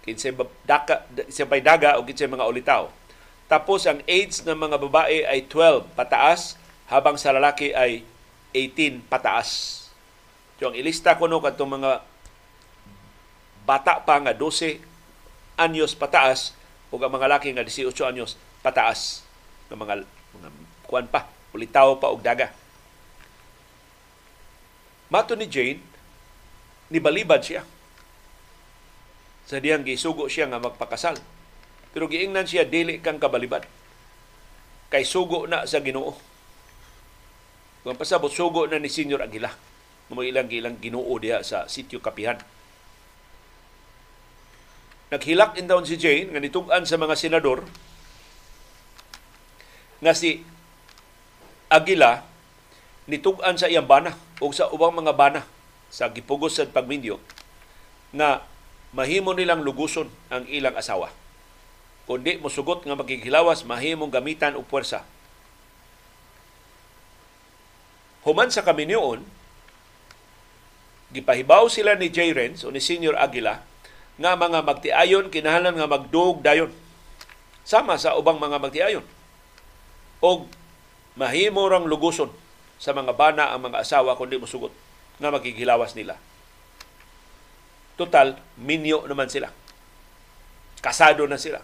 [0.05, 0.37] Kinsay
[0.69, 2.93] daka, kinsay daga o kinsay mga ulitaw.
[3.49, 8.05] Tapos, ang age ng mga babae ay 12 pataas habang sa lalaki ay
[8.53, 9.49] 18 pataas.
[10.61, 12.05] So ang ilista ko no kadtong mga
[13.65, 14.79] bata pa nga 12
[15.57, 16.53] anyos pataas
[16.93, 19.25] ug ang mga lalaki nga 18 anyos pataas
[19.73, 20.49] ng mga mga
[20.85, 22.53] kuan pa, ulitaw pa og daga.
[25.09, 25.81] Mato ni Jane,
[26.89, 27.65] nibalibad siya.
[29.45, 31.19] Sa diyang gisugo siya nga magpakasal.
[31.93, 33.65] Pero giingnan siya dili kang kabalibad.
[34.89, 36.32] Kay sugo na sa Ginoo
[37.83, 39.51] kung pasabot, sugo na ni Senior Aguila.
[40.07, 42.39] Mga ilang ilang ginoo diha sa sitio Kapihan.
[45.11, 47.67] Naghilak in down si Jane nga nitugan sa mga senador
[50.01, 50.41] nga si
[51.69, 52.25] Aguila
[53.05, 55.41] nitugan sa iyang bana o sa ubang mga bana
[55.93, 57.21] sa gipugos sa pagminyo
[58.15, 58.41] nga
[58.95, 61.13] mahimo nilang luguson ang ilang asawa.
[62.03, 65.05] Kundi mosugot nga magkikilawas, mahimong gamitan og puwersa
[68.23, 69.19] Human sa kaminyoon,
[71.11, 72.31] gipahibaw sila ni J.
[72.31, 73.61] Renz o ni Senior Aguila
[74.17, 76.71] nga mga magtiayon kinahanglan nga magdug dayon
[77.67, 79.05] sama sa ubang mga magtiayon
[80.23, 80.49] og
[81.19, 82.31] mahimo rang luguson
[82.81, 84.73] sa mga bana ang mga asawa kundi mosugot
[85.21, 86.17] nga magigilawas nila.
[87.93, 89.53] Total, minyo naman sila.
[90.81, 91.61] Kasado na sila.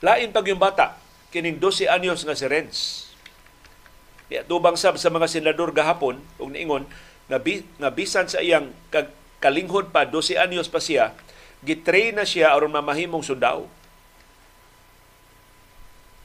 [0.00, 0.96] Lain pag yung bata,
[1.28, 2.76] kining 12 anyos nga si Renz,
[4.46, 6.86] tubang sab sa mga senador gahapon ug niingon
[7.30, 11.14] nga, bi, nga bisan sa iyang kag, kalinghod pa 12 anyos pa siya
[11.66, 13.66] gitrain na siya aron mamahimong sundao.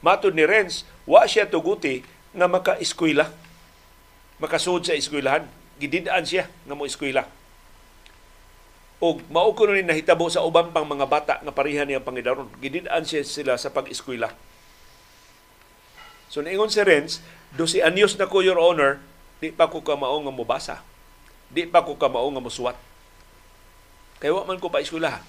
[0.01, 2.01] Matod ni Renz, wa siya tuguti
[2.33, 3.29] nga maka-eskwela.
[4.41, 5.45] Makasud sa eskwelahan.
[5.77, 7.25] Gididaan siya nga mo eskwela.
[9.01, 12.45] o mao ko ni nahitabo sa uban pang mga bata nga pareha niya pangidaron.
[12.61, 14.29] Gididaan siya sila sa pag-eskwela.
[16.29, 17.17] So niingon si Renz,
[17.55, 19.03] do si anyos na ko, Your Honor,
[19.43, 20.75] di pa ko kamao nga mubasa.
[21.51, 22.77] Di pa ko kamao nga musuwat.
[24.21, 25.25] Kaya wa man ko pa eskwelahan.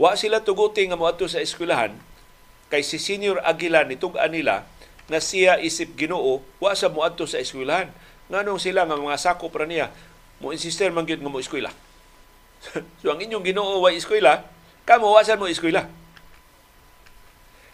[0.00, 1.92] Wa sila tuguti nga moadto sa eskwelahan
[2.72, 4.64] kay si Senior Aguila nitug-an nila
[5.10, 7.92] nga siya isip Ginoo wa sa moadto sa eskwelahan.
[8.32, 9.92] Nganong sila nga mga sakop ra niya
[10.40, 11.68] mo insister man gyud nga mo eskwela.
[13.04, 14.48] so ang inyong Ginoo wa eskwela,
[14.88, 15.84] kamo wa mo eskwela.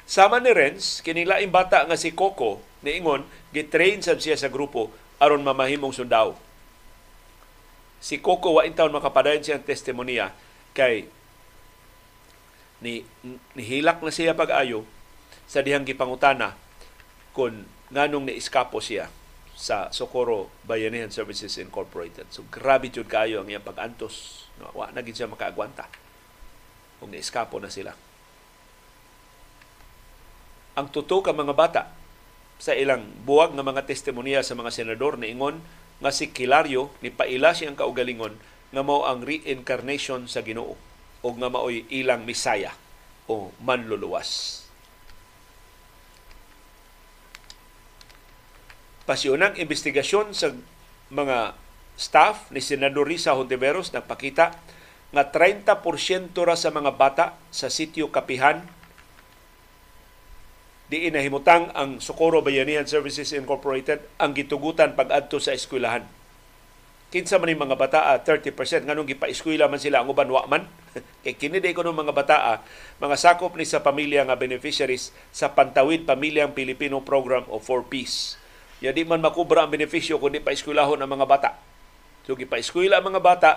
[0.07, 4.95] Sama ni Renz, kining laing bata nga si Coco, niingon, gitrain sab siya sa grupo
[5.19, 6.39] aron mamahimong sundao.
[7.99, 10.31] Si Coco wa intawon makapadayon siyang testimonya
[10.79, 11.11] kay
[12.79, 13.03] ni
[13.59, 14.87] nihilak na siya pag-ayo
[15.51, 16.55] sa dihang gipangutana
[17.35, 19.11] kung nganong ni-eskapo siya
[19.57, 22.31] sa Socorro Bayanihan Services Incorporated.
[22.31, 24.47] So grabe jud kayo ang iyang pag-antos.
[24.63, 25.91] No, wa na gid siya makaagwanta.
[27.03, 28.06] Kung ni-eskapo na sila.
[30.77, 31.83] Ang tuto ka mga bata
[32.61, 35.61] sa ilang buwag nga mga testimonya sa mga senador ni ingon
[36.05, 38.37] nga si Kilario ni paila siyang kaugalingon
[38.77, 40.77] nga mao ang reincarnation sa Ginoo
[41.24, 42.77] o nga maoy ilang misaya
[43.24, 44.62] o manluluwas.
[49.09, 50.53] Pasyonang investigasyon sa
[51.09, 51.57] mga
[51.97, 54.53] staff ni Senador Risa Hontiveros nagpakita
[55.14, 58.66] nga 30% ra sa mga bata sa sitio Kapihan
[60.87, 66.07] di inahimutang ang Socorro Bayanihan Services Incorporated ang gitugutan pag-adto sa eskwelahan.
[67.11, 70.66] Kinsa man mga bata 30% nganong gipa-eskwela man sila ang uban wa man.
[71.26, 72.62] Kay kini day kuno mga bata
[73.03, 78.39] mga sakop ni sa pamilya nga beneficiaries sa Pantawid Pamilyang Pilipino Program of 4 Peace.
[78.82, 81.51] Ya di man makubra ang benepisyo kundi pa eskwelahon ang mga bata.
[82.26, 83.51] So gipa-eskwela ang mga bata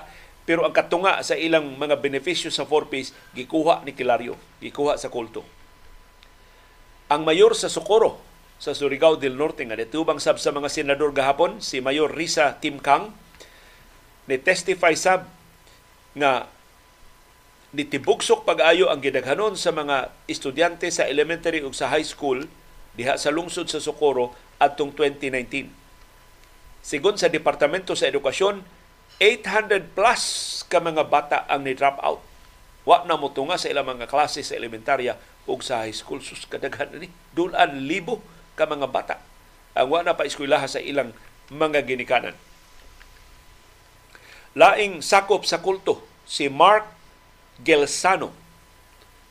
[0.50, 5.14] pero ang katunga sa ilang mga benepisyo sa 4 Peace gikuha ni Kilario gikuha sa
[5.14, 5.59] kulto
[7.10, 8.22] ang mayor sa Socorro
[8.62, 12.78] sa Surigao del Norte nga ditubang sab sa mga senador gahapon si Mayor Risa Tim
[12.78, 13.12] Kang
[14.30, 15.26] ni testify sab
[16.14, 16.46] nga
[17.74, 22.46] nitibugsok pag-ayo ang gidaghanon sa mga estudyante sa elementary ug sa high school
[22.94, 25.70] diha sa lungsod sa Socorro adtong 2019.
[26.84, 28.62] Sigon sa Departamento sa Edukasyon,
[29.22, 30.24] 800 plus
[30.68, 32.22] ka mga bata ang ni-drop out.
[32.90, 35.14] Wa na mo sa ilang mga klase sa elementarya
[35.46, 36.26] ug sa high school.
[36.26, 37.14] Sus, kadaghan ni.
[37.38, 38.26] Dulan libo
[38.58, 39.22] ka mga bata
[39.78, 41.14] ang wa na pa eskwelaha sa ilang
[41.54, 42.34] mga ginikanan.
[44.58, 46.90] Laing sakop sa kulto si Mark
[47.62, 48.34] Gelsano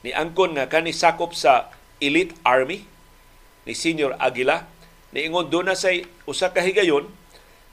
[0.07, 2.87] ni angkon nga kani sakop sa Elite Army
[3.67, 4.63] ni Senior Aguila
[5.11, 7.11] niingon do na say usa ka higayon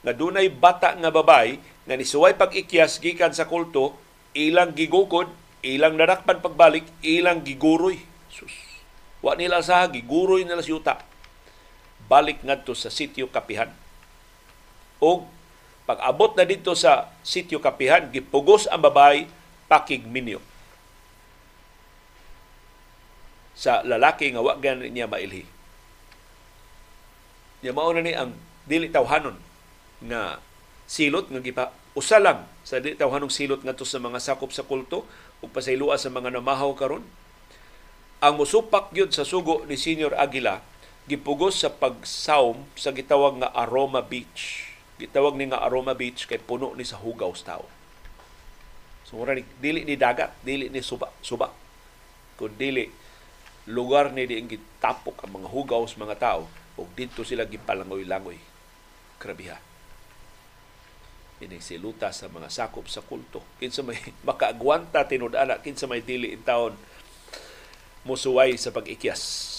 [0.02, 3.94] nga dunay bata nga babay nga nisuway pag-ikyas gikan sa kulto
[4.34, 5.30] ilang gigukod
[5.64, 8.00] ilang narakpan pagbalik ilang giguroy.
[8.32, 8.52] Sus.
[9.24, 11.00] Wa nila sa giguroy nila yuta
[12.06, 13.70] balik ngadto sa sitio kapihan.
[15.02, 15.26] Og
[15.86, 19.30] pag abot na dito sa sitio Kapihan, gipugos ang babay
[19.70, 20.42] pakigminyo.
[23.54, 25.46] Sa lalaki nga wa niya mailhi.
[27.62, 28.34] Niya mao na ni ang
[28.66, 29.38] dili tawhanon
[30.10, 30.42] nga
[30.90, 35.06] silot nga gipa usa lang sa dili tawhanong silot ngadto sa mga sakop sa kulto
[35.40, 37.04] ug pasaylua sa mga namahaw karon.
[38.22, 40.64] Ang musupak gyud sa sugo ni Senior Aguila
[41.06, 44.66] gipugos sa pagsaom sa gitawag nga Aroma Beach
[44.96, 47.64] gitawag ni nga Aroma Beach kay puno ni sa hugaw sa tao.
[49.06, 51.52] So mura ni dili ni dagat, dili ni suba, suba.
[52.34, 52.88] Kun dili
[53.68, 56.42] lugar ni diing gitapok ang mga hugaw sa mga tao
[56.76, 58.40] ug dito sila gipalangoy-langoy.
[59.20, 59.56] Krabiha.
[61.36, 63.44] Ini siluta sa mga sakop sa kulto.
[63.60, 66.72] Kinsa may makaagwanta tinud-ana, kinsa may dili in taon
[68.08, 69.52] musuway sa pag-ikyas.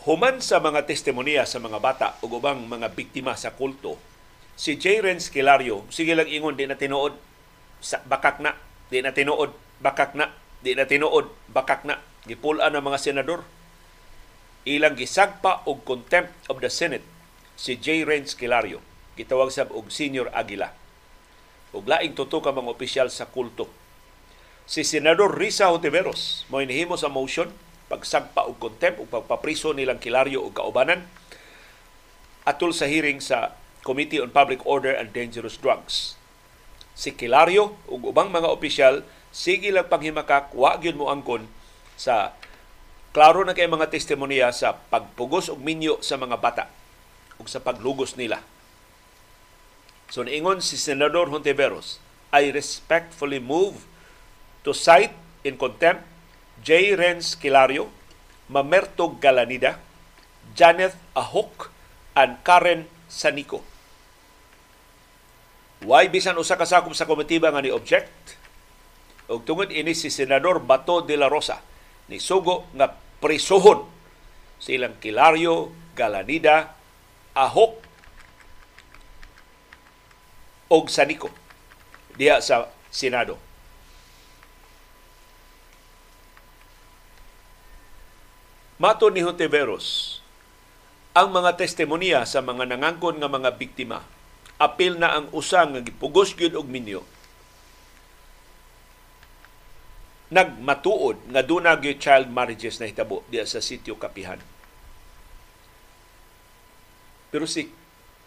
[0.00, 3.94] Human sa mga testimonya sa mga bata ug ubang mga biktima sa kulto,
[4.60, 5.00] si J.
[5.00, 7.16] Renz Kilario, sige lang ingon, di na tinuod,
[7.80, 8.52] sa, bakak na,
[8.92, 11.96] di na tinuod, bakak na, di na tinuod, bakak na,
[12.28, 13.40] gipulaan ng mga senador.
[14.68, 17.00] Ilang gisagpa og contempt of the Senate
[17.56, 18.04] si J.
[18.04, 18.84] Renz Kilario,
[19.16, 20.76] gitawag sab og Senior Aguila.
[21.72, 23.64] Ug laing tuto ka mga opisyal sa kulto.
[24.68, 27.48] Si Senador Risa Hontiveros mo inihimo sa motion
[27.88, 31.08] pagsagpa og contempt ug pagpapriso nilang Kilaryo og kaubanan
[32.44, 36.20] atol sa hearing sa Committee on Public Order and Dangerous Drugs.
[37.00, 39.00] si Kilario ug ubang mga opisyal
[39.32, 41.48] sige lang panghimakak wa gyud mo angkon
[41.96, 42.36] sa
[43.16, 46.64] klaro na kay mga testimonya sa pagpugos og minyo sa mga bata
[47.40, 48.44] ug sa paglugos nila.
[50.12, 52.02] So niingon si Senador Hontiveros,
[52.34, 53.88] I respectfully move
[54.66, 56.04] to cite in contempt
[56.60, 56.92] J.
[57.00, 57.88] Renz Kilario,
[58.52, 59.80] Mamerto Galanida,
[60.52, 61.72] Janeth Ahok,
[62.12, 63.66] and Karen Sanico.
[65.82, 68.38] Why bisan usa ka sakop sa komitiba nga ni object?
[69.26, 71.58] Og tungod ini si Senador Bato de la Rosa
[72.10, 73.86] ni sugo nga prisohon
[74.60, 76.76] silang Kilario, Galanida,
[77.34, 77.80] Ahok
[80.70, 81.30] og Sanico
[82.14, 83.40] diha sa Senado.
[88.80, 90.19] Mato ni Hontiveros,
[91.16, 94.06] ang mga testimonya sa mga nangangkon nga mga biktima
[94.60, 97.02] apil na ang usang nga gipugos gyud og minyo
[100.30, 104.38] nagmatuod nga duna gyud child marriages na hitabo diya sa sitio Kapihan.
[107.34, 107.70] Pero si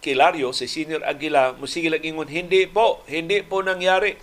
[0.04, 4.20] Kilario, si Senior Aguila, musige lang ingon, hindi po, hindi po nangyari.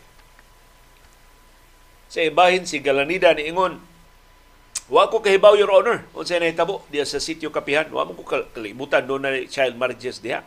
[2.12, 3.80] Sa ibahin si Galanida ni ingon,
[4.90, 8.26] wa ko kahibaw, Your Honor, kung sa nahitabo diya sa sitio Kapihan, wa mo ko
[8.26, 10.42] kalimutan doon na child marriages diya.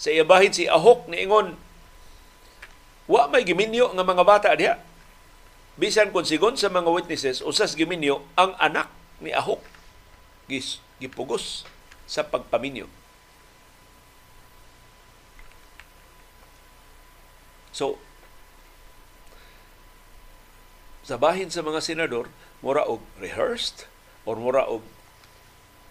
[0.00, 1.54] Sa ibahin si Ahok ni ingon,
[3.06, 4.80] wa may giminyo nga mga bata diya
[5.76, 8.88] bisan kung sigon sa mga witnesses usas giminyo ang anak
[9.20, 9.60] ni Ahok
[10.48, 11.64] gis gipugos
[12.08, 12.88] sa pagpaminyo.
[17.72, 17.96] So,
[21.02, 22.28] sa bahin sa mga senador,
[22.62, 23.90] mura og rehearsed
[24.24, 24.80] or mura og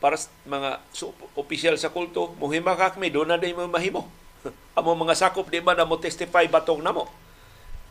[0.01, 0.17] para
[0.49, 4.09] mga so, opisyal sa kulto, muhimakak mi, doon na din mo mahimo.
[4.77, 7.05] Amo mga sakop, di ba na mo testify batong namo?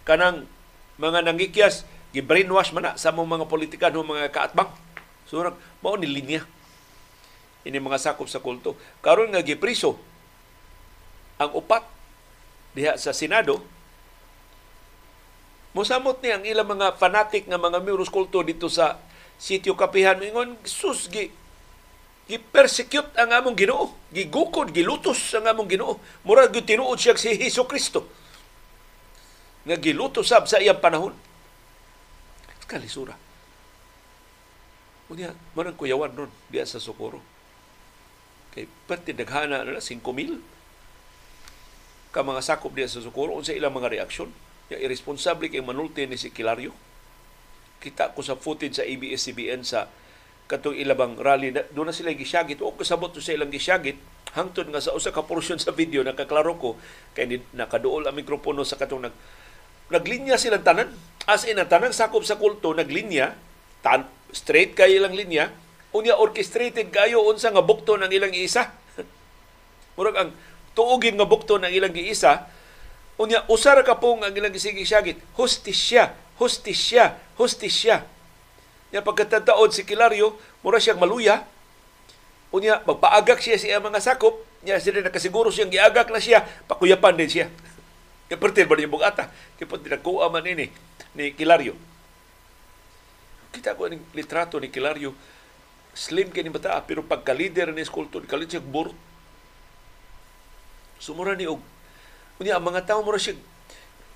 [0.02, 0.42] Kanang
[0.98, 4.74] mga nangikyas, gi-brainwash man na sa mga politikan o mga kaatbang.
[5.30, 5.38] So,
[5.78, 6.42] mao ni linya
[7.64, 8.76] ini mga sakop sa kulto.
[9.04, 10.00] Karon nga gipriso
[11.40, 11.84] ang upat
[12.76, 13.60] diha sa Senado,
[15.70, 18.98] Musamot ni ang ilang mga fanatic nga mga miros kulto dito sa
[19.38, 20.18] sitio Kapihan.
[20.18, 21.30] Ingon, sus, gi,
[22.26, 23.94] gi-persecute ang among ginoo.
[24.10, 26.02] Gigukod, gilutos ang among ginoo.
[26.26, 28.20] Mura, tinuod siya si Heso Kristo
[29.64, 31.12] nga giluto sab sa iyang panahon.
[32.64, 33.18] Kalisura.
[35.10, 37.18] Unya, manang kuyawan ron diya sa Socorro.
[38.54, 40.38] Kay pati daghana na 5,000
[42.10, 44.30] ka mga sakop diya sa Socorro unsa ilang mga reaksyon.
[44.70, 46.70] Ya irresponsable kay manulti ni si Kilario.
[47.82, 49.90] Kita ko sa footage sa ABS-CBN sa
[50.46, 53.98] katong ilabang rally doon na sila gisyagit o kasabot sa ilang gisyagit
[54.34, 56.70] hangtod nga sa usa ka portion sa video nakaklaro ko
[57.14, 59.14] kay nakaduol ang mikropono sa katong nag
[59.90, 60.88] naglinya silang tanan.
[61.26, 63.36] As in, ang tanang sakop sa kulto, naglinya,
[63.84, 65.50] tan straight kay ilang linya,
[65.90, 68.70] unya orchestrated kayo unsa nga bukto ng ilang isa.
[69.98, 70.30] Murag ang
[70.72, 72.46] tuugin nga bukto ng ilang giisa,
[73.20, 78.08] unya usar ka pong ang ilang gisigi syagit, hustisya, hustisya, hustisya.
[78.90, 81.44] Nya pagkatataod si Kilario, mura siyang maluya,
[82.48, 87.28] unya magpaagak siya sa mga sakop, nya sila nakasiguro siyang giagak na siya, pakuyapan din
[87.28, 87.46] siya.
[88.32, 89.28] Ipertil ba niya bugata?
[89.60, 90.72] Kipot dinakuha man ini
[91.12, 91.76] ni Kilario.
[93.52, 95.12] Kita ko ang litrato ni Kilario.
[95.92, 98.96] Slim kini bata, pero pagka-leader ni skulptor, kalit siya burot.
[101.02, 101.60] Sumura ni og.
[102.40, 103.36] Unya ang mga tao mura siya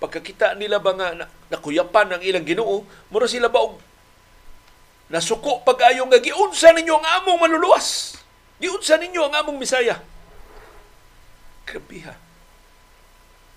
[0.04, 3.80] pagkakita nila ba nga nakuyapan ang ilang Ginoo, mura sila ba og
[5.08, 8.18] nasuko pag-ayo nga giunsa ninyo ang among manluluwas.
[8.60, 10.00] Giunsa ninyo ang among Misaya.
[11.64, 12.14] Grabe ha.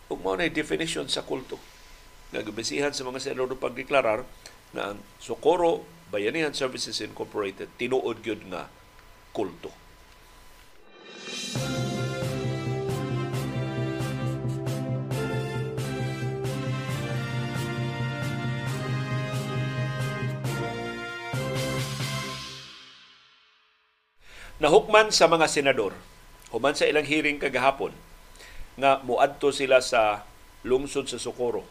[0.07, 1.59] Ug mao na definition sa kulto.
[2.31, 4.23] Nga gabisihan sa mga senador pagdeklarar
[4.71, 8.71] na ang Socorro Bayanihan Services Incorporated tinuod gyud nga
[9.35, 9.71] kulto.
[24.57, 25.93] Nahukman sa mga senador,
[26.49, 27.93] human sa ilang hearing kagahapon,
[28.73, 30.25] nga muadto sila sa
[30.65, 31.61] lungsod sa Socorro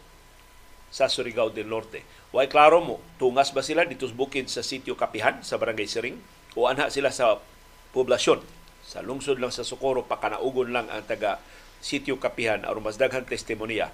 [0.86, 2.06] sa Surigao del Norte.
[2.30, 6.14] Way klaro mo, tungas ba sila dito bukid sa sitio Kapihan sa Barangay Siring
[6.54, 7.42] o anha sila sa
[7.90, 8.38] poblasyon
[8.86, 11.42] sa lungsod lang sa Socorro pakanaugon lang ang taga
[11.82, 13.90] sitio Kapihan aron mas daghang testimonya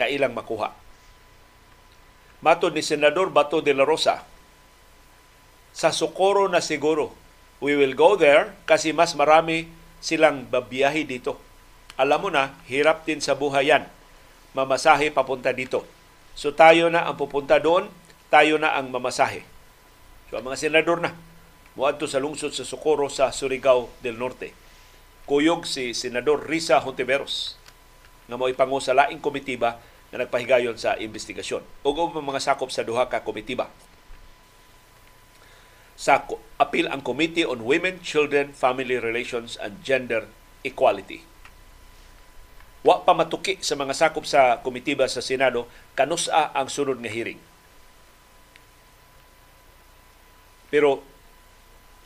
[0.00, 0.72] nga ilang makuha.
[2.40, 4.24] Matod ni Senador Bato de la Rosa,
[5.76, 7.25] sa Socorro na siguro,
[7.66, 9.66] we will go there kasi mas marami
[9.98, 11.42] silang babiyahe dito
[11.96, 13.88] alam mo na, hirap din sa buhay yan.
[14.56, 15.84] mamasahe papunta dito.
[16.32, 17.92] So tayo na ang pupunta doon,
[18.32, 19.44] tayo na ang mamasahe.
[20.28, 21.12] So ang mga senador na,
[21.76, 24.56] muadto sa lungsod sa Socorro sa Surigao del Norte.
[25.28, 27.60] Kuyog si Senador Risa Hontiveros
[28.28, 29.76] nga mo ipangu sa laing komitiba
[30.08, 31.60] na nagpahigayon sa investigasyon.
[31.84, 33.68] Ug mga sakop sa duha ka komitiba
[35.96, 36.28] sa
[36.60, 40.28] apil ang Committee on Women, Children, Family Relations and Gender
[40.60, 41.24] Equality.
[42.84, 45.66] Wa pa matuki sa mga sakop sa komitiba sa Senado
[45.98, 47.40] kanusa ang sunod nga hearing.
[50.70, 51.02] Pero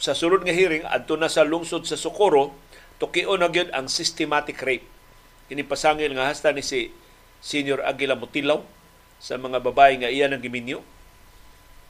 [0.01, 2.57] sa sunod nga hearing adto na sa lungsod sa Socorro
[2.97, 4.87] tukion na gyud ang systematic rape.
[5.51, 6.95] Ini pasangil nga hasta ni si
[7.43, 8.63] Senior Aguila Mutilaw
[9.21, 10.81] sa mga babae nga iya nang giminyo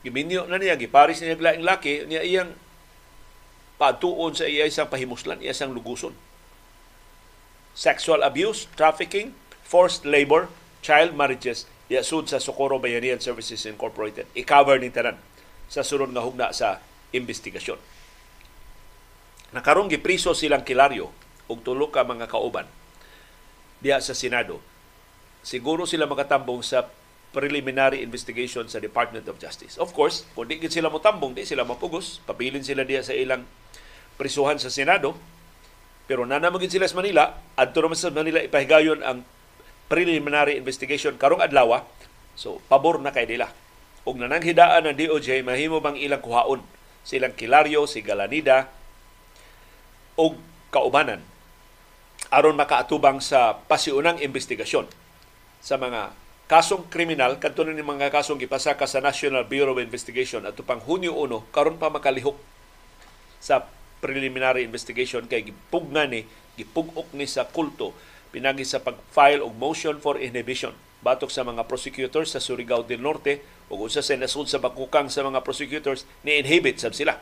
[0.01, 2.51] Giminyo na niya, giparis niya laing laki, niya iyang
[3.77, 6.13] patuon sa iya isang pahimuslan, iya isang luguson.
[7.77, 10.49] Sexual abuse, trafficking, forced labor,
[10.81, 14.29] child marriages, sud sa Socorro Bayanihan Services Incorporated.
[14.31, 15.19] I-cover ni tanan
[15.67, 16.79] sa sunod nga hugna sa
[17.11, 17.79] investigasyon.
[19.51, 21.11] Nakarong gipriso silang kilaryo
[21.51, 22.63] og tulo ka mga kauban
[23.83, 24.63] diya sa Senado.
[25.43, 26.87] Siguro sila makatambong sa
[27.31, 29.79] preliminary investigation sa Department of Justice.
[29.79, 33.47] Of course, kung di sila motambong, di sila mapugos, papilin sila diya sa ilang
[34.19, 35.15] prisuhan sa Senado,
[36.05, 39.23] pero nanamagin sila sa Manila, adto naman sa Manila ipahigayon ang
[39.87, 41.87] preliminary investigation karong adlaw,
[42.35, 43.51] so pabor na kay nila.
[44.03, 46.61] Ug nananghidaan ng DOJ mahimo bang ilang kuhaon
[47.01, 48.69] silang Kilario, si Galanida
[50.17, 50.37] og
[50.69, 51.23] kaubanan
[52.29, 54.87] aron makaatubang sa pasiunang investigasyon
[55.59, 56.13] sa mga
[56.51, 61.15] kasong kriminal kadto ni mga kasong gipasaka sa National Bureau of Investigation at pang Hunyo
[61.15, 62.35] 1 karon pa makalihok
[63.39, 63.71] sa
[64.03, 66.27] preliminary investigation kay gipugna ni
[66.59, 67.95] gipugok ni sa kulto
[68.35, 70.75] pinagi sa pag-file og motion for inhibition.
[70.99, 73.39] Batok sa mga prosecutors sa Surigao del Norte
[73.71, 77.15] ug usa sa nasud sa bakukang sa mga prosecutors ni inhibit sab sila.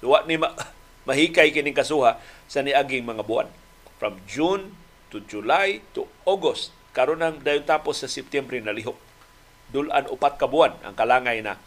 [0.00, 0.56] So wa ni ma-
[1.08, 2.16] mahikay kining kasuha
[2.48, 3.52] sa niaging mga buwan.
[4.00, 4.72] From June
[5.12, 8.98] to July to August karon nang dayon tapos sa September nalihok.
[9.70, 11.58] Dulan upat ka buwan ang kalangay na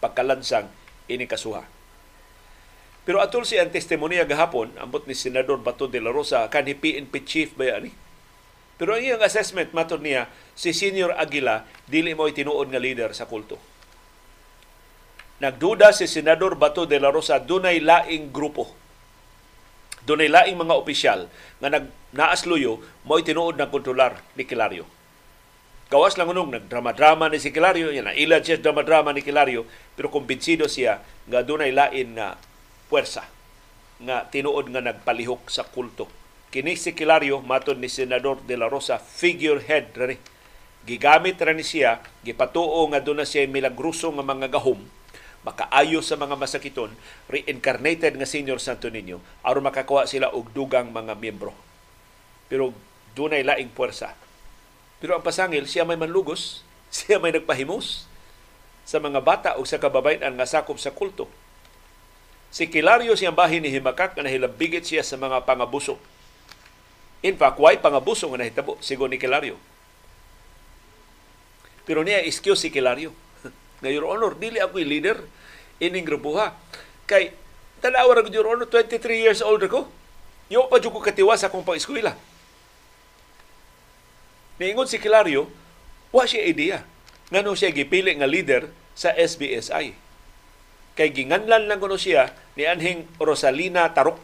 [0.00, 0.68] pagkalansang
[1.08, 1.64] ini kasuha.
[3.04, 7.12] Pero atol si ang testimonya gahapon, ambot ni Senador Bato de la Rosa, kan PNP
[7.28, 7.92] chief ba ani?
[8.80, 13.28] Pero ang iyang assessment, matod niya, si Senior Aguila, dili mo tinuod nga leader sa
[13.28, 13.60] kulto.
[15.44, 18.83] Nagduda si Senador Bato de la Rosa, dunay laing grupo
[20.04, 21.20] doon ay laing mga opisyal
[21.60, 24.84] nga nag naasluyo mo tinuod ng kontrolar ni Kilario.
[25.88, 30.68] Gawas lang unong nagdrama-drama ni si Kilario, yan ilad siya drama-drama ni Kilario, pero kumbinsido
[30.68, 32.36] siya nga doon ay lain na
[32.88, 33.24] puwersa
[34.00, 36.08] nga tinuod nga nagpalihok sa kulto.
[36.52, 40.16] Kini si Kilario, matod ni Senador De La Rosa, figurehead rani.
[40.84, 44.84] Gigamit rani siya, gipatuo nga doon na siya milagruso nga mga gahom
[45.44, 46.90] makaayo sa mga masakiton,
[47.28, 51.52] reincarnated nga Senior Santo Niño, aron makakuha sila og dugang mga miyembro.
[52.48, 52.72] Pero
[53.12, 54.16] dunay laing puwersa.
[54.98, 56.64] Pero ang pasangil, siya may manlugos,
[56.94, 58.08] siya may nagpahimos
[58.88, 61.28] sa mga bata o sa kababayan nga sakop sa kulto.
[62.48, 66.00] Si Kilario siyang bahin ni Himakak na nahilabigit siya sa mga pangabuso.
[67.24, 69.60] In fact, why pangabuso nga nahitabo, sigo ni Kilario.
[71.84, 73.12] Pero niya excuse si Kilario
[73.84, 75.20] nga Your Honor, dili ako leader
[75.76, 76.56] ining grupuha.
[77.04, 77.36] Kay
[77.84, 79.92] tanawa ra Your Honor, 23 years old ko.
[80.48, 82.16] Yo pa jud ko katiwas akong pang-eskwela.
[84.56, 85.50] Niingon si Kilario,
[86.14, 86.78] wa siya idea.
[87.28, 89.96] Ngano siya gipili nga leader sa SBSI.
[90.94, 94.14] Kay ginganlan lang kuno siya ni Anhing Rosalina Tarok,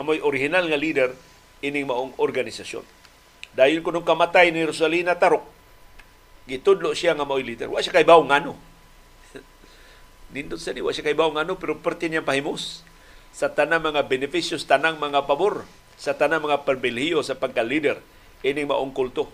[0.00, 1.12] amoy original nga leader
[1.60, 2.86] ining maong organisasyon.
[3.52, 5.44] Dahil kunong kamatay ni Rosalina Tarok,
[6.48, 7.68] gitudlo siya nga mao'y leader.
[7.68, 8.56] Wa siya kay bawo ngano.
[10.28, 12.84] Nindot sa ni, wa siya kay bawang ano, pero parte niya pahimos
[13.32, 15.64] sa tanang mga beneficios, tanang mga pabor,
[15.96, 17.98] sa tanang mga perbilhiyo sa pagka-leader
[18.44, 19.26] ining maong kulto.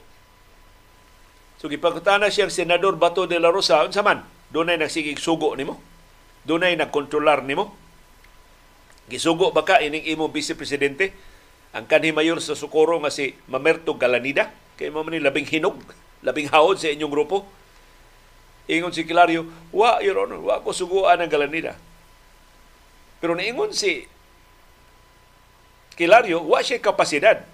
[1.60, 5.80] So gipakutana siyang senador Bato de la Rosa, unsa man, dunay nagsigig sugo nimo?
[6.44, 7.74] Dunay nagkontrolar nimo?
[9.08, 11.12] Gisugo ba ka ining imong vice presidente?
[11.74, 15.76] Ang kanhi mayor sa Socorro nga si Mamerto Galanida, kay mo man labing hinog,
[16.22, 17.44] labing haod sa inyong grupo
[18.64, 19.44] Ingon si Kilario,
[19.76, 21.76] wa, Your Honor, wa ko suguan ang galanida.
[23.20, 24.08] Pero naingon si
[25.94, 27.44] Kilario, wa siya kapasidad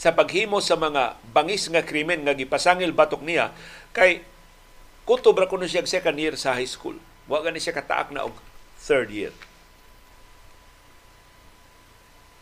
[0.00, 3.54] sa paghimo sa mga bangis nga krimen nga gipasangil batok niya
[3.94, 4.24] kay
[5.06, 6.98] kutob ra kuno siya second year sa high school.
[7.30, 8.34] Wa gani siya kataak na og
[8.82, 9.30] third year.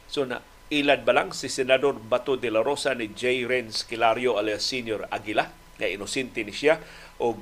[0.09, 0.41] So na
[0.73, 3.45] ilad ba lang si Senador Bato de la Rosa ni J.
[3.45, 6.81] Renz Kilario alias Senior Aguila nga inosente ni siya
[7.21, 7.37] o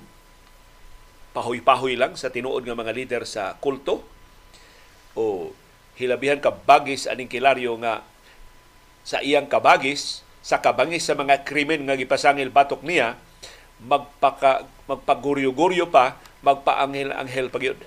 [1.33, 4.03] pahoy-pahoy lang sa tinuod nga mga lider sa kulto
[5.15, 5.55] o
[5.95, 8.03] hilabihan ka bagis aning Kilario nga
[9.07, 13.19] sa iyang kabagis sa kabangis sa mga krimen nga gipasangil batok niya
[13.83, 17.79] magpaka magpaguryo-guryo pa magpaanghel-anghel pagyud.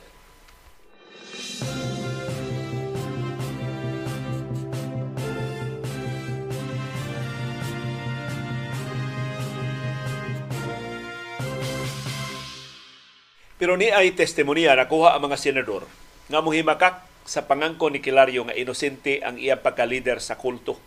[13.62, 15.86] Pero ni ay testimonya nakuha ang mga senador
[16.26, 20.82] nga muhimakak sa pangangko ni Kilario nga inosente ang iyang pagka-leader sa kulto.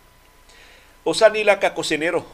[1.07, 2.27] Usa nila ka kusinero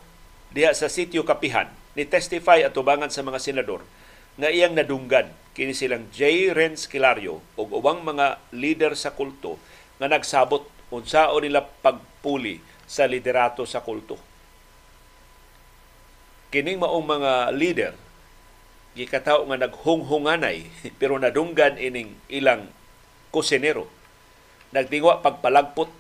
[0.49, 3.85] diha sa sitio Kapihan ni testify atubangan sa mga senador
[4.33, 6.49] nga iyang nadunggan kini silang J.
[6.57, 9.61] Renz Kilario ug ubang mga leader sa kulto
[10.01, 12.57] nga nagsabot unsao nila pagpuli
[12.89, 14.17] sa liderato sa kulto.
[16.49, 17.93] Kining maong mga leader
[18.97, 20.67] gikataw nga naghunghunganay
[20.99, 22.67] pero nadunggan ining ilang
[23.31, 23.87] kusinero.
[24.71, 25.91] Nagtingwa pagpalagpot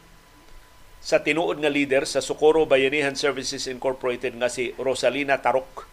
[1.01, 5.89] sa tinuod nga leader sa Socorro Bayanihan Services Incorporated nga si Rosalina Tarok.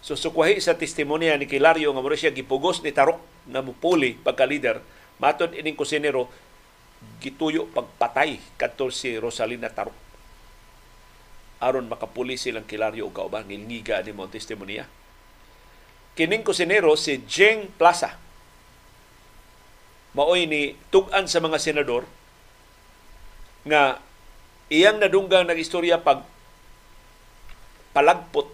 [0.00, 3.18] So sukwahi sa testimonya ni Kilario nga mura siya gipugos ni Tarok
[3.50, 4.82] nga mupuli pagka-leader,
[5.18, 6.30] matod ining kusinero
[7.22, 10.06] gituyo pagpatay kadto si Rosalina Tarok
[11.60, 14.84] aron makapuli silang Kilario ug kauban ngilngiga ni mo testimonya.
[16.16, 18.16] Kining kusinero si Jeng Plaza.
[20.16, 22.08] Maoy ni tugan sa mga senador
[23.68, 24.00] nga
[24.72, 26.24] iyang nadunggang nag-istorya pag
[27.92, 28.48] palagpot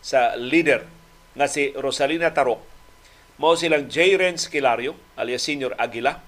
[0.00, 0.88] sa leader
[1.36, 2.64] nga si Rosalina Tarok.
[3.36, 4.16] Mao silang J.
[4.16, 6.24] Renz Kilario alias Senior Aguila,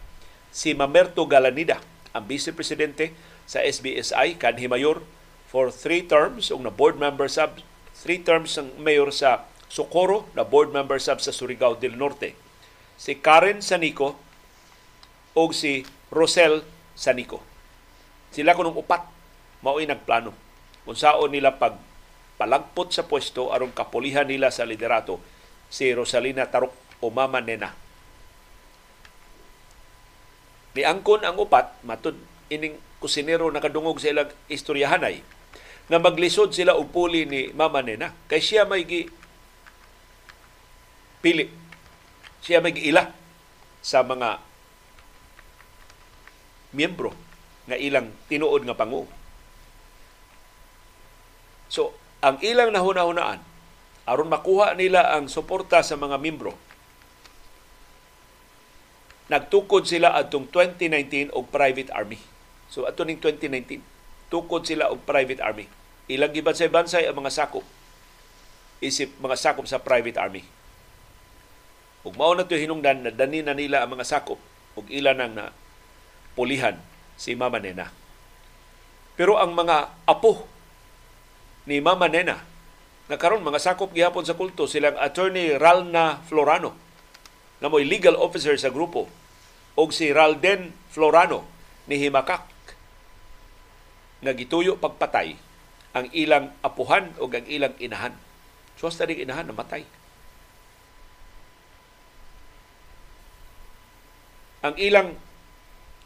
[0.52, 1.80] si Mamerto Galanida,
[2.12, 3.16] ang vice presidente
[3.48, 5.00] sa SBSI, kanhi mayor
[5.48, 7.64] for three terms, ug na board member sub,
[7.96, 12.32] three terms ang mayor sa Socorro na board member sab sa Surigao del Norte.
[12.98, 14.16] Si Karen Sanico
[15.36, 16.64] o si Rosel
[16.96, 17.44] Sanico.
[18.32, 19.06] Sila kunong upat
[19.62, 20.32] mao'y nagplano
[20.88, 21.76] kung saan nila pag
[22.40, 25.20] palagpot sa pwesto aron kapulihan nila sa liderato
[25.68, 26.72] si Rosalina Tarok
[27.04, 27.74] o Mama Nena.
[30.78, 32.14] Niangkon ang upat, matud
[32.48, 35.18] ining kusinero nakadungog sa ilang istoryahanay,
[35.90, 36.94] nga maglisod sila og
[37.26, 38.14] ni Mama Nena.
[38.30, 39.10] Kay siya may gi
[41.24, 41.50] pili.
[42.42, 43.10] Siya may ila
[43.82, 44.38] sa mga
[46.74, 47.12] miyembro
[47.68, 49.04] nga ilang tinuod nga pangu.
[51.68, 51.92] So,
[52.24, 53.40] ang ilang nahuna-hunaan
[54.08, 56.56] aron makuha nila ang suporta sa mga miyembro.
[59.28, 62.16] Nagtukod sila atong 2019 og private army.
[62.72, 63.84] So ato ning 2019,
[64.32, 65.68] tukod sila og private army.
[66.08, 67.64] Ilang gibansay-bansay ang mga sakop
[68.78, 70.42] isip mga sakop sa private army.
[72.06, 74.38] Ug mao na to hinungdan na dani na nila ang mga sakop
[74.78, 75.50] ug ila nang na
[76.38, 76.78] pulihan
[77.18, 77.90] si Mama Nena.
[79.18, 80.46] Pero ang mga apo
[81.66, 82.38] ni Mama Nena
[83.08, 86.76] nga karon mga sakop gihapon sa kulto silang attorney Ralna Florano
[87.58, 89.10] na mo'y legal officer sa grupo
[89.74, 91.42] og si Ralden Florano
[91.90, 92.46] ni Himakak
[94.22, 95.38] nga gituyo pagpatay
[95.94, 98.14] ang ilang apuhan o ang ilang inahan.
[98.78, 99.82] So, hasta inahan namatay.
[104.68, 105.16] Ang ilang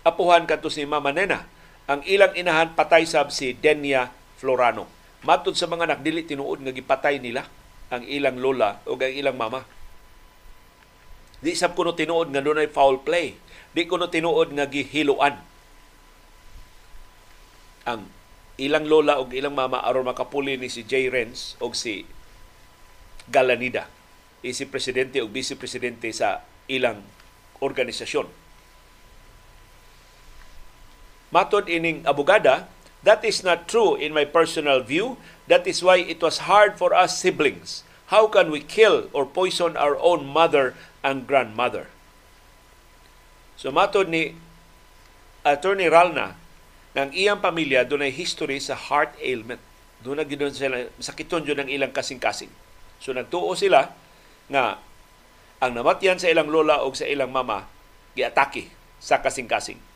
[0.06, 1.50] apuhan kadto si Mama Nena.
[1.90, 4.86] Ang ilang inahan patay sab si Denya Florano.
[5.26, 7.46] Matod sa mga nagdili tinuod nga gipatay nila
[7.90, 9.66] ang ilang lola o ang ilang mama.
[11.42, 13.34] Di sab kuno tinuod nga dunay foul play.
[13.74, 15.42] Di kuno tinuod nga gihiluan
[17.82, 18.06] ang
[18.62, 22.06] ilang lola o ilang mama aron makapuli ni si Jay Renz o si
[23.26, 23.90] Galanida,
[24.42, 27.02] isi presidente o vice presidente sa ilang
[27.58, 28.41] organisasyon.
[31.32, 32.68] Matod ining abogada,
[33.02, 35.16] that is not true in my personal view.
[35.48, 37.82] That is why it was hard for us siblings.
[38.12, 41.88] How can we kill or poison our own mother and grandmother?
[43.56, 44.36] So matod ni
[45.42, 46.36] Attorney Ralna,
[46.92, 49.60] ng iyang pamilya doon ay history sa heart ailment.
[50.04, 52.52] Doon na ginoon sila, sakiton yun ang ilang kasing-kasing.
[53.00, 53.96] So nagtuo sila
[54.52, 54.76] nga
[55.62, 57.64] ang namatyan sa ilang lola o sa ilang mama
[58.12, 58.68] giatake
[59.00, 59.91] sa kasing-kasing.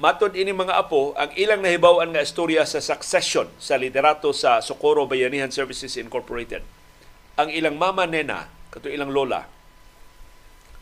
[0.00, 5.04] Matod ini mga apo, ang ilang nahibawan nga istorya sa succession sa liderato sa Socorro
[5.04, 6.64] Bayanihan Services Incorporated.
[7.36, 9.44] Ang ilang mama nena, kato ilang lola,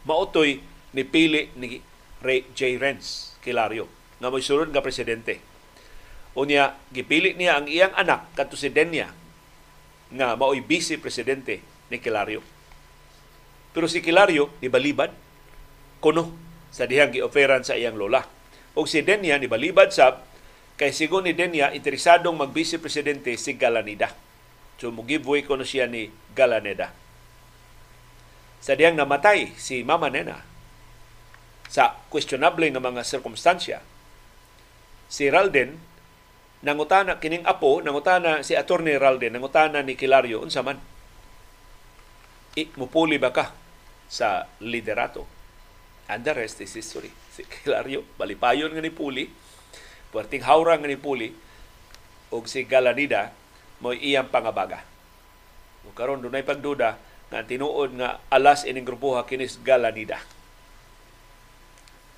[0.06, 0.62] mautoy
[0.94, 1.82] ni pili ni
[2.22, 2.78] Ray J.
[2.78, 3.90] Renz Kilario
[4.22, 5.42] nga mo'y sulod nga presidente.
[6.38, 9.10] Unya, gipili niya ang iyang anak kadto si Denya
[10.14, 11.58] nga mao'y vice presidente
[11.90, 12.38] ni Kilario.
[13.74, 15.10] Pero si Kilario nibalibad
[15.98, 16.38] kuno
[16.70, 18.37] sa dihang gioferan sa iyang lola.
[18.78, 20.22] O si Denya nibalibad sa
[20.78, 24.14] kay sigon ni Denya interesadong mag presidente si Galanida.
[24.78, 26.06] So mo giveaway kuno siya ni
[26.38, 26.94] Galaneda.
[28.62, 30.46] Sa diyang namatay si Mama Nena
[31.66, 33.82] sa questionable nga mga sirkumstansya,
[35.10, 35.74] si Ralden
[36.62, 40.78] nangutana kining apo nangutana si attorney Ralden nangutana ni Kilario unsa man
[42.58, 43.54] I, mupuli ba ka
[44.10, 45.37] sa liderato
[46.08, 49.28] and the rest is history si Kilario balipayon nga ni puli
[50.10, 51.32] puwerteng hawra nga ni puli
[52.32, 53.32] ug si Galanida
[53.78, 54.82] mo iyang pangabaga
[55.84, 56.98] ug karon dunay pagduda
[57.28, 60.18] nga tinuod nga alas ining grupo kinis Galanida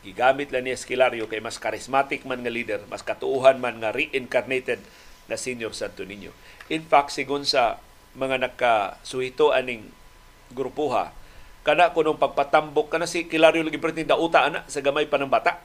[0.01, 4.81] gigamit lang ni Esquilario kay mas charismatic man nga leader, mas katuuhan man nga reincarnated
[5.29, 6.33] na senior Santo Niño.
[6.73, 7.79] In fact, sigon sa
[8.17, 9.93] mga nakasuhito aning
[10.51, 11.13] grupuha,
[11.61, 15.29] kana ko nung pagpatambok kana si Kilario lagi pertin dauta ana sa gamay pa ng
[15.29, 15.61] bata.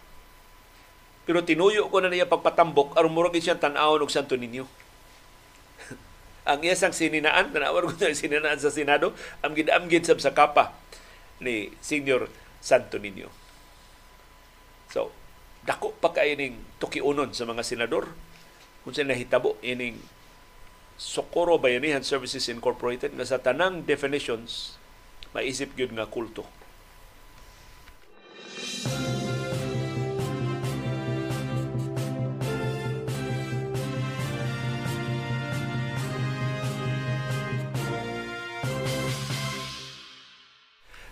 [1.26, 4.70] Pero tinuyo ko na niya pagpatambok aron murag siya tan-awon og Santo Niño.
[6.50, 10.78] ang iyang sininaan, tanawar ko na sininaan sa Senado, amgid-amgid sab sa kapa
[11.42, 12.30] ni Senior
[12.62, 13.34] Santo Niño.
[14.94, 15.10] So,
[15.66, 18.14] dako pa kay ning tukiunon sa mga senador
[18.86, 19.98] kung sila nahitabo ining
[20.96, 24.78] Socorro Bayanihan Services Incorporated nga sa tanang definitions
[25.36, 26.48] maisip gyud nga kulto.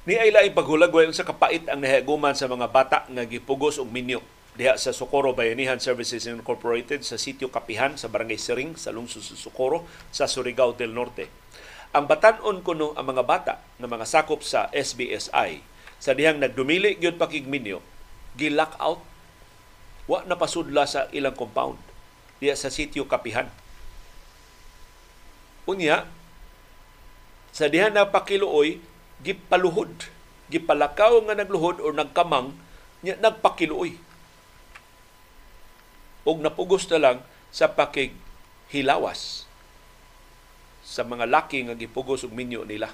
[0.03, 4.19] Ni ay laing paghulagway sa kapait ang nahiaguman sa mga bata nga gipugos og minyo
[4.53, 9.39] diha sa Socorro Bayanihan Services Incorporated sa sitio Kapihan sa Barangay Siring sa lungsod sa
[9.39, 11.42] Socorro sa Surigao del Norte.
[11.93, 15.61] Ang batanon kuno ang mga bata nga mga sakop sa SBSI
[16.01, 17.85] sa dihang nagdumili gyud pakigminyo
[18.33, 19.01] gi-lock out
[20.09, 21.77] wa na pasudla sa ilang compound
[22.41, 23.47] diha sa sitio Kapihan.
[25.69, 26.09] Unya
[27.53, 28.81] sa diha na pakiluoy
[29.21, 30.09] gipaluhod,
[30.49, 32.57] gipalakaw nga nagluhod o nagkamang
[33.05, 33.95] nya nagpakiluoy.
[36.25, 37.17] Og napugos na lang
[37.53, 38.17] sa pakig
[38.73, 39.45] hilawas
[40.83, 42.91] sa mga laki nga gipugos og minyo nila.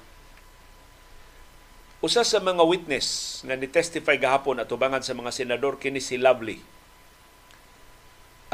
[1.99, 6.64] Usa sa mga witness nga ni-testify gahapon atubangan sa mga senador kini si Lovely.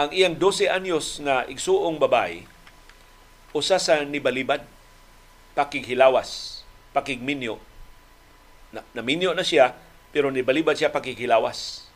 [0.02, 2.48] Ang iyang 12 anyos nga igsuong babay
[3.56, 4.66] usa sa nibalibad
[5.54, 6.56] pakighilawas
[6.96, 7.60] pakigminyo.
[8.72, 9.76] Na, naminyo na siya,
[10.16, 11.92] pero nibalibad siya pakikilawas.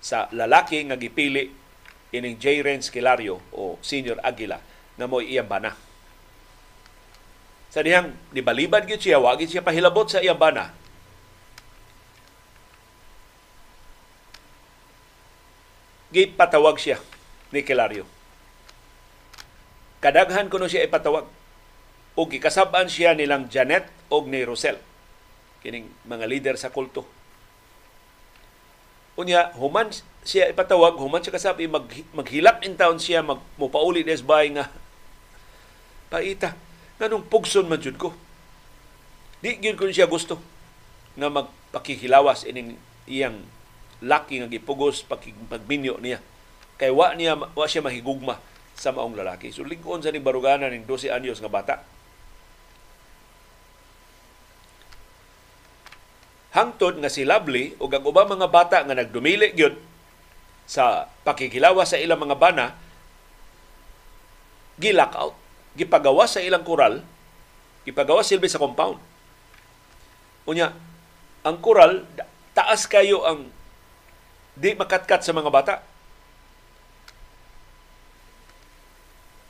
[0.00, 1.52] Sa lalaki nga gipili
[2.16, 2.64] ining J.
[2.64, 4.56] Renz Kilario o Senior Aguila
[4.96, 5.76] na mo iyang bana.
[7.72, 10.72] Sa dihang nibalibad gyud siya, wagi siya pahilabot sa iyang bana.
[16.12, 16.96] Gipatawag siya
[17.52, 18.08] ni Kilario.
[20.00, 21.28] Kadaghan kuno siya ipatawag
[22.16, 24.80] o gikasab-an siya nilang Janet o ni Rosel
[25.66, 27.02] kining mga leader sa kulto.
[29.18, 29.90] Unya, human
[30.22, 34.70] siya ipatawag, human siya kasabi, mag, maghilak in town siya, mag, mupauli des bay nga,
[36.16, 36.56] paita,
[36.96, 38.16] nganong pugson man jud ko.
[39.44, 40.40] Di gyud ko siya gusto
[41.20, 43.44] nga magpakihilawas ining iyang
[44.00, 46.24] laki nga gipugos pagminyo niya.
[46.80, 48.40] Kay wa niya wa siya mahigugma
[48.72, 49.52] sa maong lalaki.
[49.52, 51.84] So lingon sa ni barugana ning 12 anyos nga bata
[56.56, 59.76] hangtod nga si Lovely ug ang ubang mga bata nga nagdumili gyud
[60.64, 62.72] sa pakikilawa sa ilang mga bana
[64.80, 65.36] gi-lock out
[65.76, 67.04] gipagawa sa ilang kural
[67.86, 68.98] gipagawa silbi sa compound.
[70.50, 70.74] Unya
[71.46, 72.02] ang kural
[72.50, 73.46] taas kayo ang
[74.58, 75.74] di makatkat sa mga bata.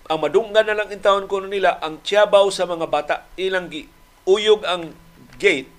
[0.06, 3.88] Ang madunggan na lang intawon ko nila ang tiyabaw sa mga bata ilang gi
[4.28, 4.92] uyog ang
[5.40, 5.70] gate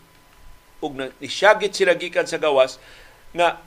[0.84, 2.76] ug na isyagit sila gikan sa gawas
[3.32, 3.60] nga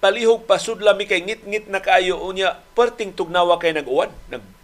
[0.00, 2.22] palihog pasud lami kay ngit-ngit na kaayo.
[2.22, 4.55] Unya perting tugnawa kay nag-uwan nag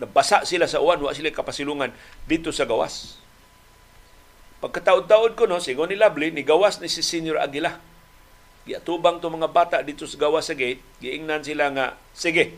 [0.00, 1.92] nabasa sila sa uwan wa sila kapasilungan
[2.24, 3.20] dito sa gawas
[4.64, 7.76] pagkataod-taod ko no sigon ni Lovely ni gawas ni si Senior Aguila
[8.64, 11.86] giatubang to mga bata dito sa gawas sa gate giingnan sila nga
[12.16, 12.56] sige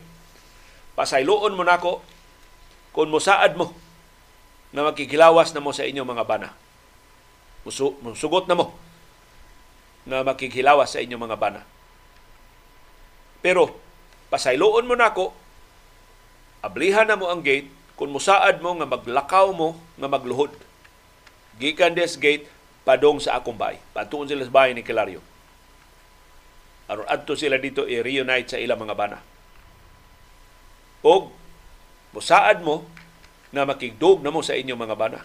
[0.95, 2.03] pasayloon mo nako
[2.95, 3.75] kung mosaad mo
[4.71, 6.51] na magkikilawas na mo sa inyong mga bana
[7.63, 8.75] Musu, musugot na mo.
[10.03, 11.63] nga makikhilawas sa inyong mga bana.
[13.39, 13.71] Pero
[14.35, 15.31] pasayloon mo nako,
[16.63, 17.69] ablihan na mo ang gate
[17.99, 20.55] kung musaad mo nga maglakaw mo nga magluhod.
[21.61, 22.49] Gikan des gate
[22.87, 23.79] padong sa akong bay.
[23.93, 25.21] Patuon sila sa bahay ni Kilario.
[26.89, 29.19] Aron adto sila dito i-reunite sa ilang mga bana.
[31.03, 31.31] O
[32.15, 32.87] musaad mo
[33.53, 35.21] nga makigdog na mo sa inyong mga bana.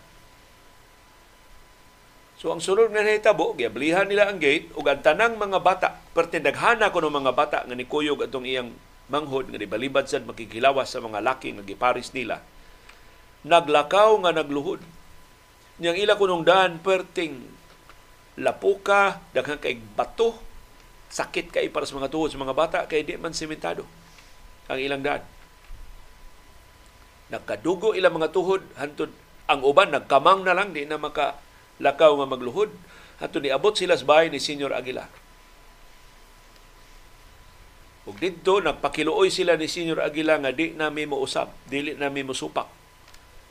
[2.38, 6.94] So ang sunod nga nahitabo, giablihan nila ang gate ug ang tanang mga bata, pertindaghana
[6.94, 8.70] ko ng mga bata nga nikuyog atong iyang
[9.08, 12.44] manghod nga ibalibad sad makikilawas sa mga laki nga giparis nila.
[13.48, 14.84] Naglakaw nga nagluhod.
[15.80, 17.40] Niyang ila kunong daan perting
[18.38, 20.38] lapuka, daghang kay bato,
[21.08, 23.88] sakit kay para sa mga tuhod sa mga bata kay di man sementado
[24.68, 25.24] ang ilang daan.
[27.32, 29.12] Nagkadugo ilang mga tuhod hantod
[29.48, 31.40] ang uban nagkamang na lang di na maka
[31.80, 32.72] lakaw nga magluhod
[33.24, 35.08] ato niabot sila sa bahay ni Senyor Aguila.
[38.08, 42.32] Ug didto nagpakiluoy sila ni Senyor Aguila nga di nami mo usab, dili nami mo
[42.32, 42.72] supak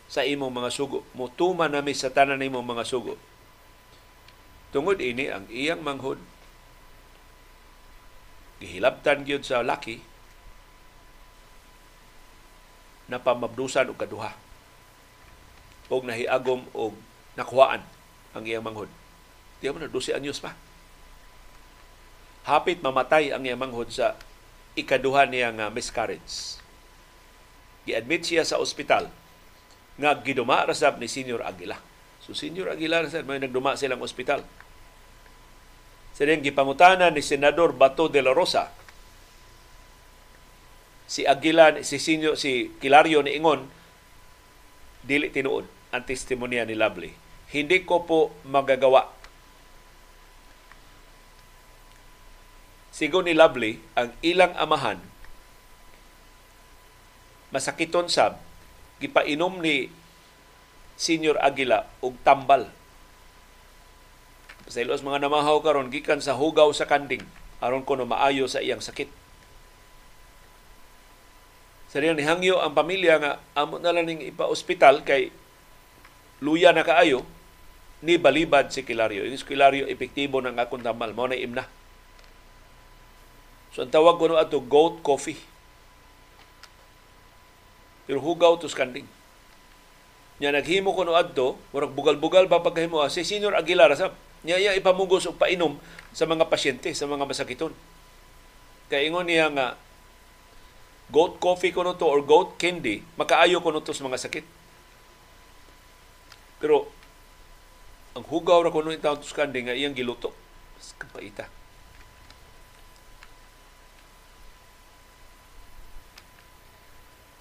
[0.09, 1.05] sa imong mga sugo.
[1.13, 3.21] Mutuma nami sa tanan nimong mga sugo.
[4.73, 6.17] Tungod ini ang iyang manghod
[8.57, 10.01] gihilabtan gyud sa laki
[13.13, 14.33] na pamabdusan og kaduha
[15.93, 16.97] og nahiagom og
[17.37, 17.85] nakuhaan
[18.33, 18.89] ang iyang manghod.
[19.61, 20.57] Di mo na 12 anyos pa.
[22.49, 24.17] Hapit mamatay ang iyang manghod sa
[24.77, 26.61] ikaduha niya nga miscarriage.
[27.89, 29.09] Gi-admit siya sa ospital
[29.97, 31.81] nga giduma rasab ni Senior Aguila.
[32.21, 34.45] So Senior Aguila rasab may nagduma silang ospital.
[36.17, 38.73] Sa rin gipangutana ni Senador Bato de la Rosa
[41.07, 43.63] si Aguila si Senior si Kilario ni Ingon
[45.07, 49.16] dili tinuod ang testimonya ni Lovely hindi ko po magagawa.
[52.97, 54.97] Sigo ni Lovely, ang ilang amahan,
[57.53, 58.41] masakiton sab,
[59.05, 59.93] gipainom ni
[60.97, 62.73] Senior Aguila og tambal.
[64.65, 67.21] Sa ilos mga namahaw karon gikan sa hugaw sa kanding
[67.61, 69.13] aron kuno maayo sa iyang sakit.
[71.93, 75.29] Sa ni hangyo ang pamilya nga amo na lang ipa-ospital kay
[76.41, 77.29] luya na kaayo
[78.01, 79.29] ni balibad si Kilario.
[79.29, 81.13] Ini si Kilario epektibo ng akong tamal.
[81.13, 81.69] Mao na imna.
[83.77, 85.37] So ang tawag ko no ato goat coffee.
[88.09, 89.05] Pero hugaw to skanding.
[90.41, 94.17] Nya naghimo ko no adto, murag bugal-bugal ba pagkahimo ah, si Senior Aguilar sab.
[94.49, 95.77] Nya iya ipamugos og painom
[96.17, 97.77] sa mga pasyente, sa mga masakiton.
[98.89, 99.77] Kay ingon niya nga
[101.13, 104.45] goat coffee ko no to or goat candy, makaayo ko no to sa mga sakit.
[106.65, 106.89] Pero
[108.17, 110.33] ang hugaw ra kuno itawag tuskande nga iyang giluto.
[110.97, 111.66] Kapaita.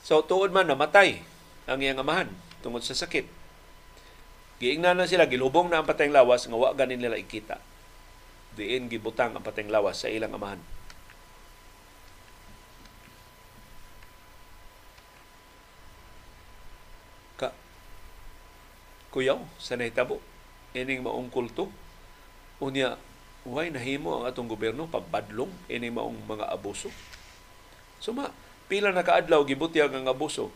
[0.06, 1.26] So tuod man namatay
[1.66, 2.30] ang iyang amahan
[2.62, 3.26] tungod sa sakit.
[4.62, 7.58] Giingnan na sila, gilubong na ang patayng lawas nga wa ganin nila ikita.
[8.54, 10.62] Diin gibutang ang patayng lawas sa ilang amahan.
[17.42, 17.52] Ka
[19.10, 20.22] kuyaw sa nahitabo
[20.78, 21.68] ining maong kulto.
[22.62, 22.96] Unya,
[23.44, 26.94] why nahimo ang atong gobyerno pagbadlong ining maong mga abuso.
[28.00, 28.32] Suma,
[28.66, 30.50] pila na kaadlaw gibutyag ang abuso.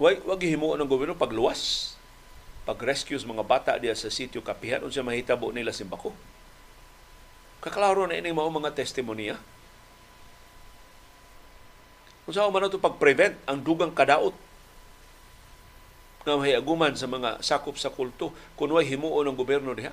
[0.00, 1.92] Why wag himo ng gobyerno pagluwas.
[2.64, 6.14] Pag-rescue mga bata diya sa sitio Kapihan unsa mahitabo nila simbako.
[7.60, 9.36] Kaklaro na ining maong mga testimonya.
[12.24, 14.32] Kung saan man ito pag-prevent ang dugang kadaot
[16.24, 19.92] nga mahiaguman sa mga sakop sa kulto kung way himuon ng gobyerno diha.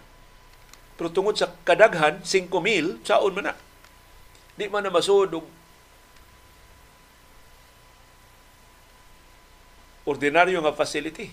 [0.99, 3.55] Pero tungod sa kadaghan, 5,000, saon man na.
[4.57, 5.45] Di man na masud og
[10.07, 11.27] ordinaryo nga facility.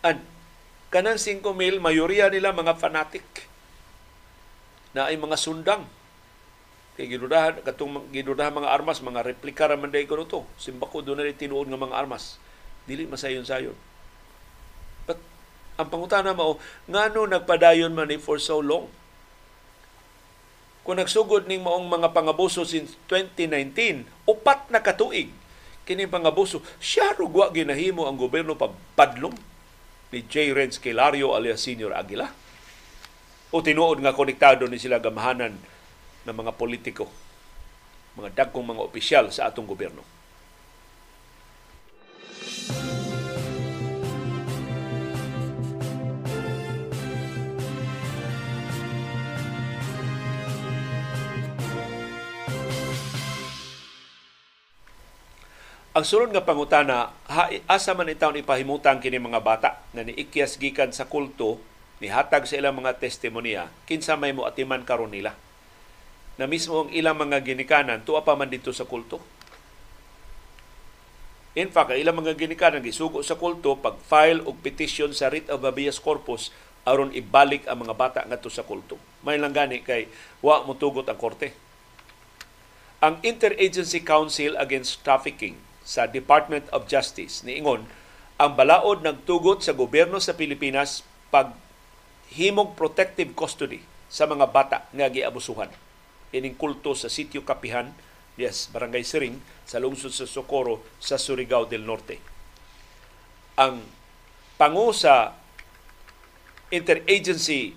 [0.00, 0.24] And
[0.88, 1.44] kanang 5,000,
[1.84, 3.44] mayoriya nila mga fanatic
[4.96, 5.84] na ay mga sundang.
[6.96, 10.48] Kay gidudahan, katong gidudahan mga armas, mga replika ra man day ko to.
[10.56, 12.40] Simbako doon na tinuod nga mga armas
[12.88, 13.76] dili masayon-sayon.
[15.04, 15.20] But
[15.76, 16.56] ang pangutana mao,
[16.88, 18.88] ngano nagpadayon man ni for so long?
[20.88, 25.28] Kung nagsugod ning maong mga pangabuso since 2019, upat na katuig
[25.88, 29.32] kini pangabuso, siya rugwa ginahimo ang gobyerno pagpadlong
[30.12, 30.52] ni J.
[30.52, 32.28] Renz Kilario alias Senior Aguila.
[33.48, 35.56] O tinuod nga konektado ni sila gamahanan
[36.28, 37.08] ng mga politiko,
[38.20, 40.17] mga dagkong mga opisyal sa atong gobyerno.
[55.98, 60.94] Ang sunod nga pangutana, ha, asa man itaw ipahimutang kini mga bata na niikyas gikan
[60.94, 61.58] sa kulto,
[61.98, 65.34] nihatag sa ilang mga testimonya, kinsa may mo atiman karon nila.
[66.38, 69.18] Na mismo ang ilang mga ginikanan, tuwa pa man dito sa kulto.
[71.58, 75.66] In fact, ang ilang mga ginikanan gisugo sa kulto pag-file og petition sa writ of
[75.66, 76.54] habeas corpus
[76.86, 79.02] aron ibalik ang mga bata ngadto sa kulto.
[79.26, 80.06] May lang gani kay
[80.46, 81.50] wa mo tugot ang korte.
[83.02, 87.88] Ang Interagency Council Against Trafficking sa Department of Justice niingon
[88.36, 91.00] ang balaod nagtugot sa gobyerno sa Pilipinas
[91.32, 91.56] pag
[92.36, 93.80] himog protective custody
[94.12, 95.72] sa mga bata nga giabusuhan.
[96.36, 97.88] Ining kulto sa sitio Kapihan
[98.36, 102.20] yes Barangay Siring sa lungsod sa Socorro sa Surigao del Norte.
[103.56, 103.82] Ang
[104.60, 105.34] pangu sa
[106.68, 107.72] Interagency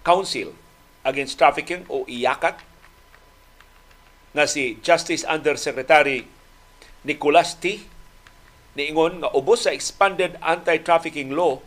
[0.00, 0.56] Council
[1.04, 2.73] Against Trafficking o IACAT
[4.34, 6.26] nga si Justice Undersecretary
[7.06, 7.86] Nicolas T.
[8.74, 11.62] niingon nga ubos sa expanded anti-trafficking law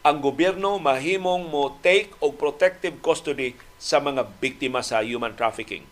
[0.00, 5.84] ang gobyerno mahimong mo take og protective custody sa mga biktima sa human trafficking.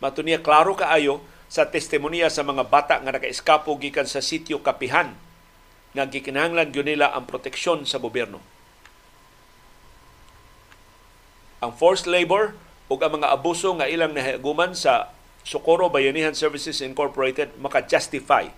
[0.00, 1.20] Matuniya klaro kaayo
[1.52, 5.12] sa testimonya sa mga bata nga naka-eskapo gikan sa sitio Kapihan
[5.92, 8.40] nga gikinahanglan gyud nila ang proteksyon sa gobyerno.
[11.60, 12.56] Ang forced labor
[12.92, 15.08] ug ang mga abuso nga ilang nahaguman sa
[15.48, 18.52] Socorro Bayanihan Services Incorporated maka-justify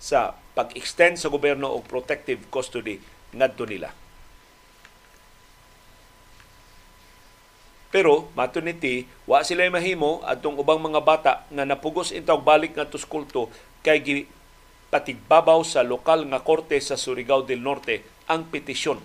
[0.00, 2.96] sa pag-extend sa gobyerno og protective custody
[3.36, 3.92] ngadto nila.
[7.92, 13.06] Pero matuniti, wa sila mahimo adtong ubang mga bata nga napugos intawg balik ngadto sa
[13.06, 13.52] kulto
[13.86, 14.26] kay
[14.90, 18.98] patigbabaw sa lokal nga korte sa Surigao del Norte ang petisyon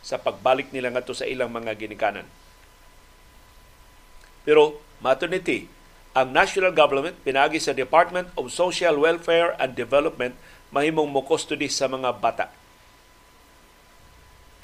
[0.00, 2.43] sa pagbalik nila ngadto sa ilang mga ginikanan.
[4.44, 5.66] Pero maternity,
[6.14, 10.38] ang national government pinagi sa Department of Social Welfare and Development
[10.70, 12.46] mahimong mo custody sa mga bata.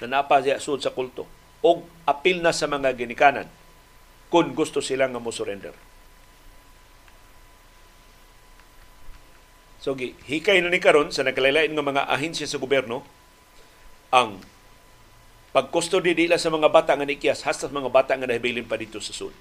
[0.01, 1.29] Na siya sud sa kulto.
[1.61, 3.51] O apil na sa mga ginikanan
[4.33, 5.77] kung gusto sila nga mo surrender.
[9.81, 13.05] So hikay na ni karon sa nagkalain nga mga ahensya sa gobyerno
[14.13, 14.41] ang
[15.53, 19.11] pagkustody dila sa mga bata nga nikyas hasta mga bata nga nahibilin pa dito sa
[19.13, 19.35] sud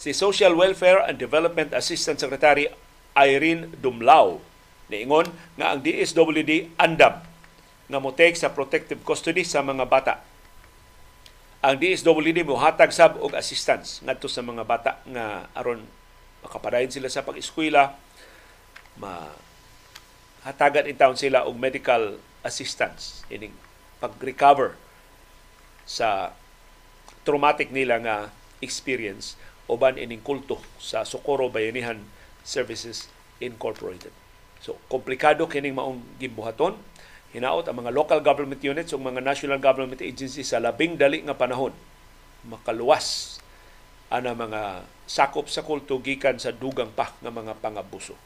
[0.00, 2.64] si Social Welfare and Development Assistant Secretary
[3.12, 4.40] Irene Dumlao
[4.88, 5.28] niingon
[5.60, 7.20] nga ang DSWD andam
[7.90, 10.24] nga motake sa protective custody sa mga bata.
[11.60, 15.84] Ang DSWD mo hatag sab og assistance ngadto sa mga bata nga aron
[16.40, 17.92] makapadayon sila sa pag-eskwela,
[18.96, 19.28] ma
[20.48, 23.52] hatagan in town sila og medical assistance ining
[24.00, 24.72] pag-recover
[25.84, 26.32] sa
[27.28, 28.16] traumatic nila nga
[28.64, 29.36] experience
[29.70, 32.02] uban ining kulto sa Socorro Bayanihan
[32.42, 33.06] Services
[33.40, 34.12] Incorporated.
[34.60, 36.76] So, komplikado kining maong gimbuhaton.
[37.30, 41.38] Hinaot ang mga local government units o mga national government agencies sa labing dali nga
[41.38, 41.72] panahon
[42.44, 43.38] makaluwas
[44.10, 48.18] ana mga sakop sa kulto gikan sa dugang pa nga mga pangabuso.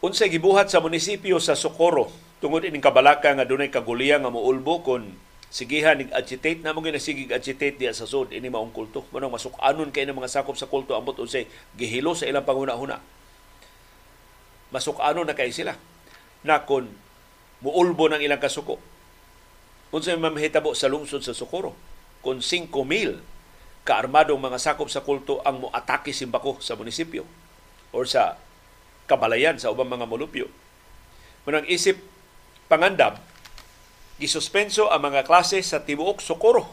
[0.00, 2.08] Unsay gibuhat sa munisipyo sa Socorro?
[2.40, 5.12] Tungod ining kabalaka nga dunay kaguliya nga moulbo kon
[5.52, 6.64] sigihan nig agitate.
[6.64, 8.32] Na mo ginasigig agitate diya sa sud.
[8.32, 9.04] Ini maong kulto.
[9.12, 11.44] Manong masukanon kay mga sakop sa kulto ambot unsay
[11.76, 13.20] gihilo sa ilang panguna-una
[14.70, 15.76] masukanon na kay sila.
[16.46, 16.88] Na kon
[17.60, 18.80] muulbo ng ilang kasuko.
[19.92, 21.76] Unsay mamahitabo sa lungsod sa Socorro?
[22.24, 22.72] Kon 5,000
[23.84, 27.24] kaarmadong mga sakop sa kulto ang moatake simbako sa munisipyo
[27.90, 28.38] or sa
[29.10, 30.46] kabalayan sa ubang mga molupyo.
[31.42, 31.98] Munang isip
[32.70, 33.18] pangandam,
[34.22, 36.70] gisuspenso ang mga klase sa tibuok Socorro.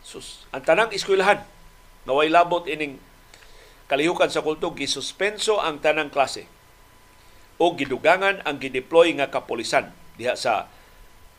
[0.00, 1.44] Sus, ang tanang eskwelahan
[2.08, 2.96] nga labot ining
[3.92, 6.48] kalihukan sa kulto gisuspenso ang tanang klase
[7.60, 10.72] o gidugangan ang gideploy nga kapolisan diha sa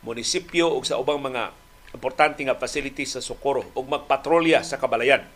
[0.06, 1.50] munisipyo ug sa ubang mga
[1.90, 5.26] importante nga facilities sa Socorro ug magpatrolya sa kabalayan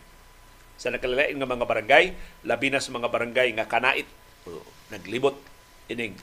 [0.77, 2.05] sa nakalilain nga mga barangay,
[2.45, 4.07] labi na sa mga barangay nga kanait
[4.93, 5.35] naglibot
[5.91, 6.15] ining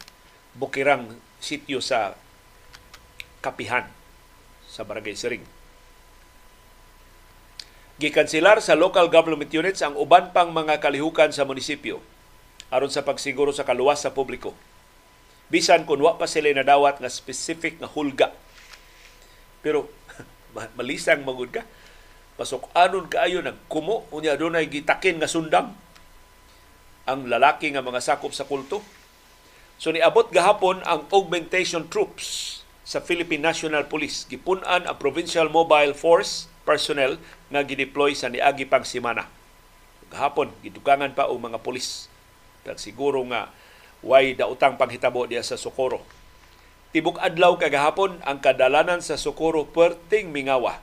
[0.56, 2.16] bukirang sityo sa
[3.44, 3.92] Kapihan
[4.70, 5.44] sa Barangay Siring.
[8.00, 12.00] Gikansilar sa local government units ang uban pang mga kalihukan sa munisipyo
[12.74, 14.58] aron sa pagsiguro sa kaluwas sa publiko.
[15.54, 18.34] Bisan kung wa pa sila nadawat nga specific nga hulga.
[19.62, 19.94] Pero
[20.80, 21.62] malisang magud ka.
[22.34, 25.78] Pasok anon kaayo nagkumo unya dunay gitakin nga sundam
[27.04, 28.80] ang lalaki nga mga sakop sa kulto.
[29.82, 34.24] So niabot gahapon ang augmentation troops sa Philippine National Police.
[34.28, 37.20] Gipunan ang Provincial Mobile Force personnel
[37.52, 39.28] nga gideploy sa niagi pang semana.
[40.08, 42.08] Gahapon gidugangan pa og mga pulis.
[42.64, 43.52] Kag siguro nga
[44.00, 46.00] way daotang panghitabo diya sa Socorro.
[46.96, 50.80] Tibok adlaw kagahapon ang kadalanan sa Socorro perting mingawa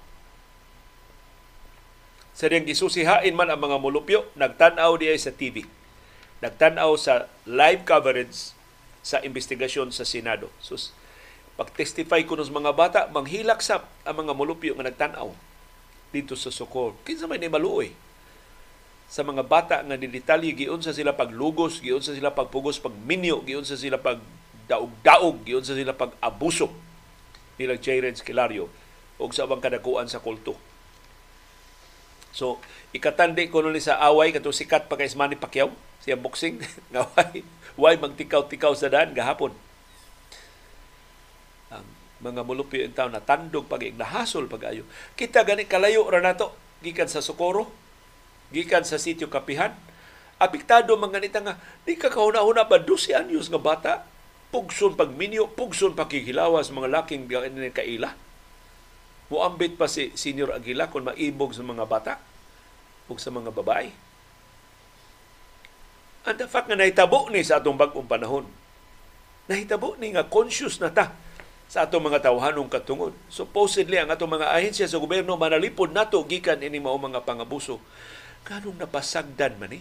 [2.40, 5.60] sa diyang gisusihain man ang mga mulupyo, nagtanaw diay sa TV.
[6.40, 8.56] Nagtanaw sa live coverage
[9.04, 10.48] sa investigasyon sa Senado.
[10.60, 10.76] So,
[11.60, 15.28] pag-testify ko ng mga bata, manghilak sap ang mga mulupyo nga nagtanaw
[16.08, 16.96] dito sa Sokor.
[17.04, 17.92] Kinsa may ni maluoy
[19.10, 23.66] sa mga bata nga nidetalye giun sa sila paglugos, giun sa sila pagpugos, pagminyo, giun
[23.66, 24.22] sa sila pag
[24.70, 26.70] daog-daog, giun sa sila pag-abuso
[27.60, 28.72] nilang Jaren Kilario
[29.20, 30.69] o sa abang kadakuan sa kulto
[32.30, 32.62] So,
[32.94, 36.62] ikatandi ko nun sa away katong sikat pa kay Manny Pacquiao siya boxing
[36.92, 37.44] nga way
[37.76, 39.52] way magtikaw-tikaw sa daan gahapon.
[41.70, 41.86] Ang
[42.24, 44.84] mga mulupyo in town natandog pag nahasol pag-ayo.
[45.14, 47.68] Kita gani kalayo ra nato gikan sa Socorro,
[48.52, 49.76] gikan sa sitio Kapihan.
[50.40, 53.92] Apektado mga nita nga di ka kahuna-huna ba 12 anyos nga bata
[54.50, 57.28] pugson pagminyo, pugson pakikilawas mga laking
[57.70, 58.16] kaila
[59.30, 62.18] Muambit pa si Senior Aguila kung maibog sa mga bata
[63.06, 63.94] o sa mga babae.
[66.26, 68.44] And the fact nga nahitabo ni sa atong bagong panahon,
[69.46, 71.14] nahitabo ni nga conscious na ta
[71.70, 73.14] sa atong mga tawhanong katungod.
[73.30, 77.78] Supposedly, ang atong mga ahensya sa gobyerno manalipod nato gikan ini mao mga pangabuso.
[78.42, 79.80] Kanong napasagdan man ni?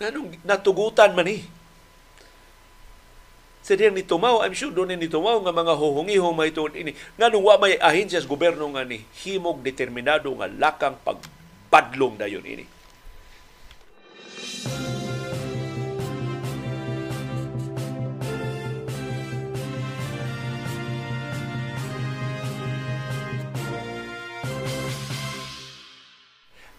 [0.00, 1.44] Kanong natugutan man ni?
[3.64, 6.92] Sa diyang nitumaw, I'm sure doon ni nitumaw nga mga huhungi mahitungod ini.
[7.16, 12.68] Nga nung may ahensya sa gobyerno nga ni himog determinado nga lakang pagpadlong dayon ini.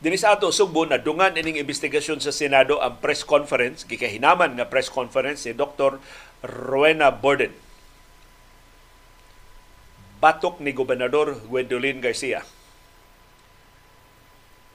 [0.05, 4.85] Dinis ato Sugbo na dungan ining investigasyon sa Senado ang press conference, gikahinaman nga press
[4.85, 5.97] conference si Dr.
[6.45, 7.51] Rowena Borden.
[10.21, 12.45] Batok ni Gobernador Gwendolyn Garcia.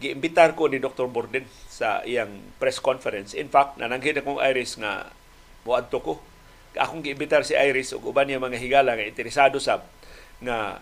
[0.01, 1.07] Giimbitar ko ni Dr.
[1.07, 3.33] Borden sa iyang press conference.
[3.37, 5.13] In fact, nananghid akong Iris nga
[5.65, 6.13] muadto ko.
[6.79, 9.83] Akong giimbitar si Iris ug uban niya mga higala nga interesado sa
[10.41, 10.79] nga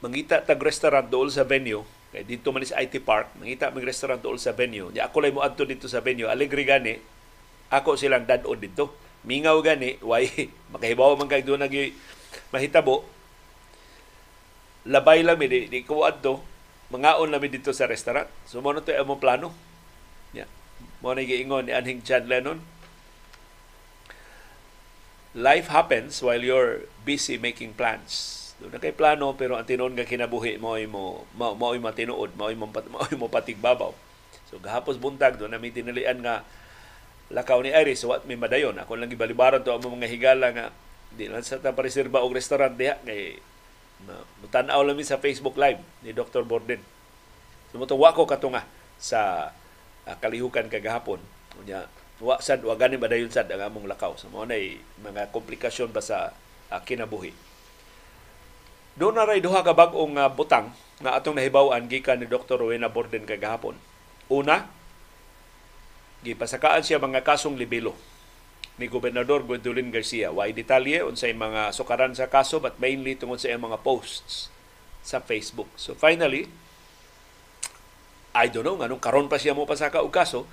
[0.00, 4.18] mangita tag restaurant dool sa venue kay dito man sa IT Park mangita mag restaurant
[4.18, 6.96] dool sa venue ya ako lay mo adto dito sa venue alegre gani
[7.70, 11.92] ako silang dadon dito mingaw gani way makahibaw man kay doon nagi
[12.54, 13.04] mahitabo.
[14.88, 16.40] Labay lang di, di ko adto.
[16.90, 18.26] Mangaon lami dito sa restaurant.
[18.48, 19.54] So mo to amo plano.
[20.34, 20.44] Ya.
[20.44, 20.50] Yeah.
[21.04, 22.58] mo na giingon ni anhing Chad Lennon.
[25.36, 28.50] Life happens while you're busy making plans.
[28.58, 32.34] Doon na kay plano pero ang tinuod nga kinabuhi mo ay mo mo mo matinuod
[32.34, 32.66] mo mo
[32.98, 33.94] mo patigbabaw.
[34.50, 36.42] So gahapos buntag doon na may tinalian nga
[37.30, 40.66] lakaw ni Iris what may madayon ako lang gibalibaran to ang mga higala nga
[41.14, 43.38] di lang sa ta pareserba og restaurant diha kay
[44.42, 46.42] mutanaw lang sa Facebook live ni Dr.
[46.42, 46.82] Borden
[47.70, 48.66] sumutuwa ko katunga
[48.98, 49.52] sa
[50.06, 51.22] uh, kalihukan kagahapon
[51.62, 51.86] unya
[52.20, 56.02] wa sad wa gani madayon sad ang among lakaw sa so, nay mga komplikasyon ba
[56.02, 56.34] sa
[56.68, 57.32] uh, kinabuhi
[58.98, 62.60] doon na ray duha ka bag-ong uh, butang nga atong nahibaw-an gikan ni Dr.
[62.60, 63.78] Rowena Borden kagahapon
[64.28, 64.68] una
[66.20, 67.96] gipasakaan siya mga kasong libelo
[68.80, 70.32] ni Gobernador Gwendolyn Garcia.
[70.32, 74.48] Why detalye unsay mga sukaran sa kaso but mainly tungod sa iyang mga posts
[75.04, 75.68] sa Facebook.
[75.76, 76.48] So finally,
[78.32, 80.48] I don't know nganong karon pa siya mo pasaka og kaso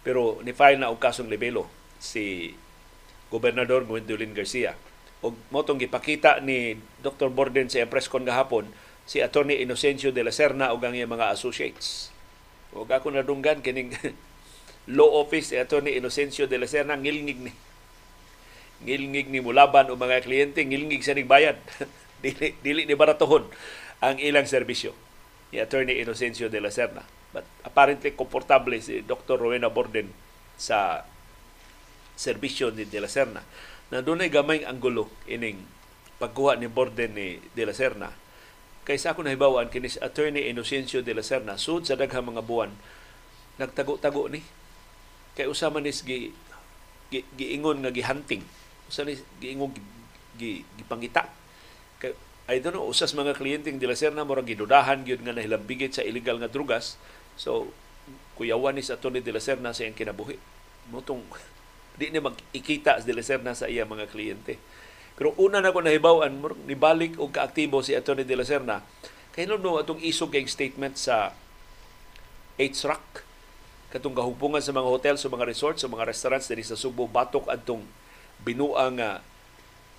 [0.00, 1.68] pero ni file na og kasong libelo
[2.00, 2.56] si
[3.30, 4.74] Gobernador Gwendolyn Garcia.
[5.20, 7.28] Og motong gipakita ni Dr.
[7.28, 8.66] Borden sa press con gahapon
[9.04, 12.14] si Attorney Inocencio de la Serna ug ang mga associates.
[12.72, 13.90] Og ako nadunggan kining
[14.88, 15.52] law office
[15.84, 17.52] ni Inocencio de la Serna ngilngig ni
[18.88, 21.60] ngilngig ni mulaban o mga kliyente ngilngig sa nigbayad
[22.24, 23.44] dili dili ni baratohon
[24.00, 24.96] ang ilang serbisyo
[25.52, 27.02] ni attorney Inocencio de la Serna.
[27.30, 29.38] But apparently komportable si Dr.
[29.38, 30.10] Rowena Borden
[30.58, 31.06] sa
[32.14, 33.42] serbisyo ni de la Serna.
[33.90, 35.62] Na dunay gamay anggulo ining
[36.22, 38.14] pagkuha ni Borden ni de la Serna.
[38.86, 42.72] Kaysa ako nahibawan kini si attorney Inocencio de la Serna sud sa daghang mga buwan
[43.60, 44.40] nagtago-tago ni
[45.38, 46.34] kay usa man is gi,
[47.10, 48.42] gi giingon nga gihunting
[48.90, 49.70] usa ni giingon
[50.38, 51.28] gi, gipangita
[52.02, 52.14] kay
[52.50, 56.02] I don't know usas mga kliyente di laser na murag gidudahan gyud nga nahilambigit sa
[56.02, 56.98] illegal nga drugas
[57.38, 57.70] so
[58.40, 60.40] kuyawan ni sa Tony de la Serna sa iyang kinabuhi.
[60.88, 61.20] Motong
[62.00, 64.56] di niya mag-ikita de la Serna sa iyang mga kliyente.
[65.20, 66.32] Pero una na ko nahibawan,
[66.64, 68.24] nibalik og kaaktibo si Atty.
[68.24, 68.80] de la Serna.
[69.36, 71.36] Kay no atong isog kay statement sa
[72.56, 73.28] HRAC
[73.90, 77.50] katong gahupungan sa mga hotel, sa mga resorts, sa mga restaurants diri sa Subo batok
[77.50, 77.82] adtong
[78.46, 79.18] binuang uh,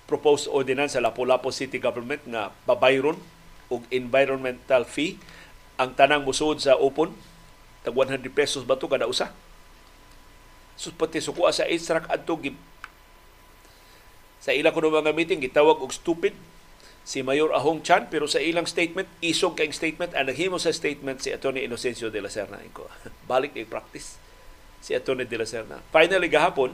[0.08, 3.20] proposed ordinance sa Lapu-Lapu City Government nga babayron
[3.68, 5.20] og environmental fee.
[5.76, 7.12] Ang tanang musud sa upon
[7.84, 9.32] tag 100 pesos ba to kada usa?
[10.80, 12.40] So sukuha sa extract adto
[14.42, 16.34] sa ila kuno mga meeting gitawag og stupid
[17.12, 21.20] si Mayor Ahong Chan pero sa ilang statement isog kay statement ang naghimo sa statement
[21.20, 22.88] si Attorney Inocencio de la Serna ko
[23.32, 24.16] balik ni practice
[24.80, 26.72] si Attorney de la Serna finally gahapon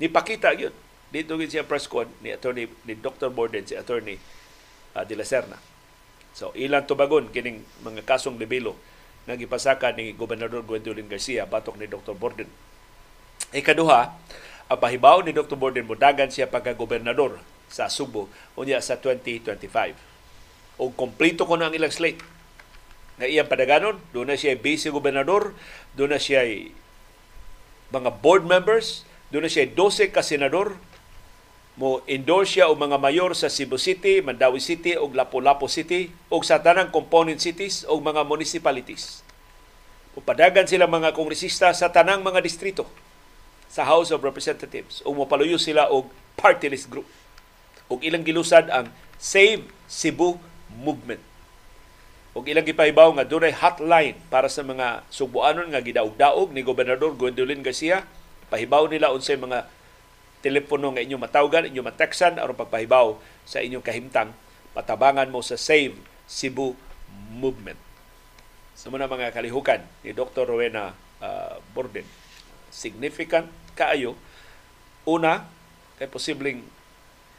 [0.00, 0.72] ni pakita gyud
[1.12, 3.28] dito gid siya press con ni Attorney ni Dr.
[3.28, 4.16] Borden si Attorney
[4.96, 5.60] uh, de la Serna
[6.38, 8.78] So ilang tubagon kining mga kasong libelo
[9.26, 12.14] nga gipasaka ni Gobernador Gwendolyn Garcia batok ni Dr.
[12.14, 12.46] Borden.
[13.50, 14.00] Ikaduha,
[14.70, 15.58] ang pahibaw ni Dr.
[15.58, 19.96] Borden mudagan siya pagka-gobernador sa Subo unya sa 2025.
[20.80, 22.20] O kompleto ko na ang ilang slate.
[23.18, 25.52] Na iyang padaganon, doon na siya vice gobernador,
[25.98, 26.46] doon na siya
[27.90, 29.02] mga board members,
[29.34, 30.78] doon na siya 12 ka senador,
[31.78, 36.42] mo endorse siya og mga mayor sa Cebu City, Mandawi City ug Lapu-Lapu City ug
[36.42, 39.22] sa tanang component cities ug mga municipalities.
[40.18, 42.82] Upadagan sila mga kongresista sa tanang mga distrito
[43.70, 47.06] sa House of Representatives ug mopaluyo sila og party list group.
[47.88, 50.36] Ug ilang gilusad ang Save Cebu
[50.68, 51.20] Movement.
[52.36, 57.64] Ug ilang gipahibaw nga dunay hotline para sa mga Subuanon nga gidaog-daog ni Gobernador Gwendolyn
[57.64, 58.04] Garcia.
[58.52, 59.66] Pahibaw nila unsay mga
[60.44, 64.30] telepono nga inyong matawgan, inyong mateksan aron pagpahibaw sa inyong kahimtang
[64.76, 65.98] patabangan mo sa Save
[66.28, 66.76] Cebu
[67.34, 67.80] Movement.
[68.78, 70.46] Sa muna mga kalihukan ni Dr.
[70.46, 72.06] Rowena uh, Borden.
[72.70, 74.14] Significant kaayo.
[75.02, 75.50] Una,
[75.98, 76.62] kay posibleng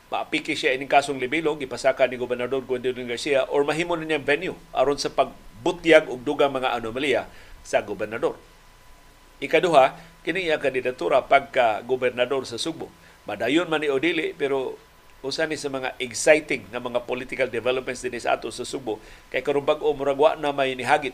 [0.09, 4.57] maapiki siya ining kasong libilog, ipasaka ni Gobernador Gwendolyn Garcia or mahimo na niyang venue
[4.73, 7.29] aron sa pagbutyag og dugang mga anomalya
[7.61, 8.33] sa gobernador.
[9.39, 9.95] Ikaduha,
[10.25, 12.89] kini iya kandidatura pagka gobernador sa Subo.
[13.29, 14.75] Madayon man ni Odili pero
[15.21, 18.97] usa ni sa mga exciting na mga political developments din sa ato sa Subo
[19.29, 21.13] kay karon bag-o muragwa na may nihagit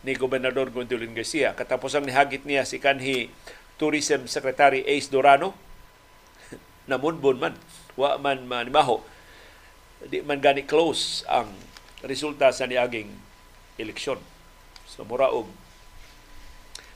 [0.00, 1.52] ni Gobernador Gwendolyn Garcia.
[1.52, 3.28] Katapos ang nihagit niya si kanhi
[3.76, 5.52] Tourism Secretary Ace Dorano
[6.90, 7.54] namunbon man
[7.94, 9.02] wa man manimaho
[10.04, 11.48] di man gani close ang
[12.04, 13.08] resulta sa niaging
[13.80, 14.20] eleksyon.
[14.84, 15.48] So mura og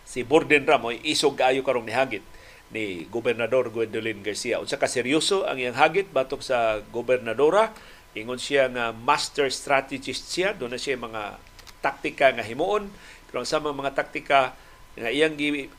[0.05, 2.25] si Borden Ramoy isog kaayo karong nihagit
[2.69, 4.61] ni Gobernador Gwendolyn Garcia.
[4.61, 7.73] Unsa ka seryoso ang iyang hagit batok sa gobernadora,
[8.13, 11.41] ingon siya nga master strategist siya, doon na siya mga
[11.81, 12.93] taktika nga himuon,
[13.29, 14.53] pero ang sama mga taktika
[15.01, 15.73] nga iyang gi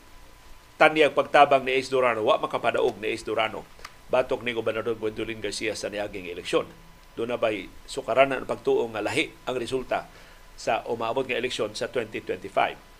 [0.74, 3.62] tanyag pagtabang ni Ace Durano, wa makapadaog ni Ace Durano
[4.10, 6.66] batok ni Gobernador Gwendolyn Garcia sa niaging eleksyon.
[7.14, 10.10] Doon na ba'y sukaranan ang pagtuo nga lahi ang resulta
[10.58, 12.90] sa umaabot nga eleksyon sa 2025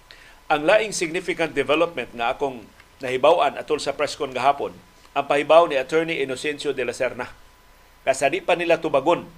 [0.51, 2.67] ang laing significant development nga akong
[2.99, 4.75] nahibaw-an atol sa press con gahapon,
[5.15, 7.31] ang pahibaw ni Attorney Inocencio de la Serna.
[8.03, 9.31] Kasadi pa nila tubagon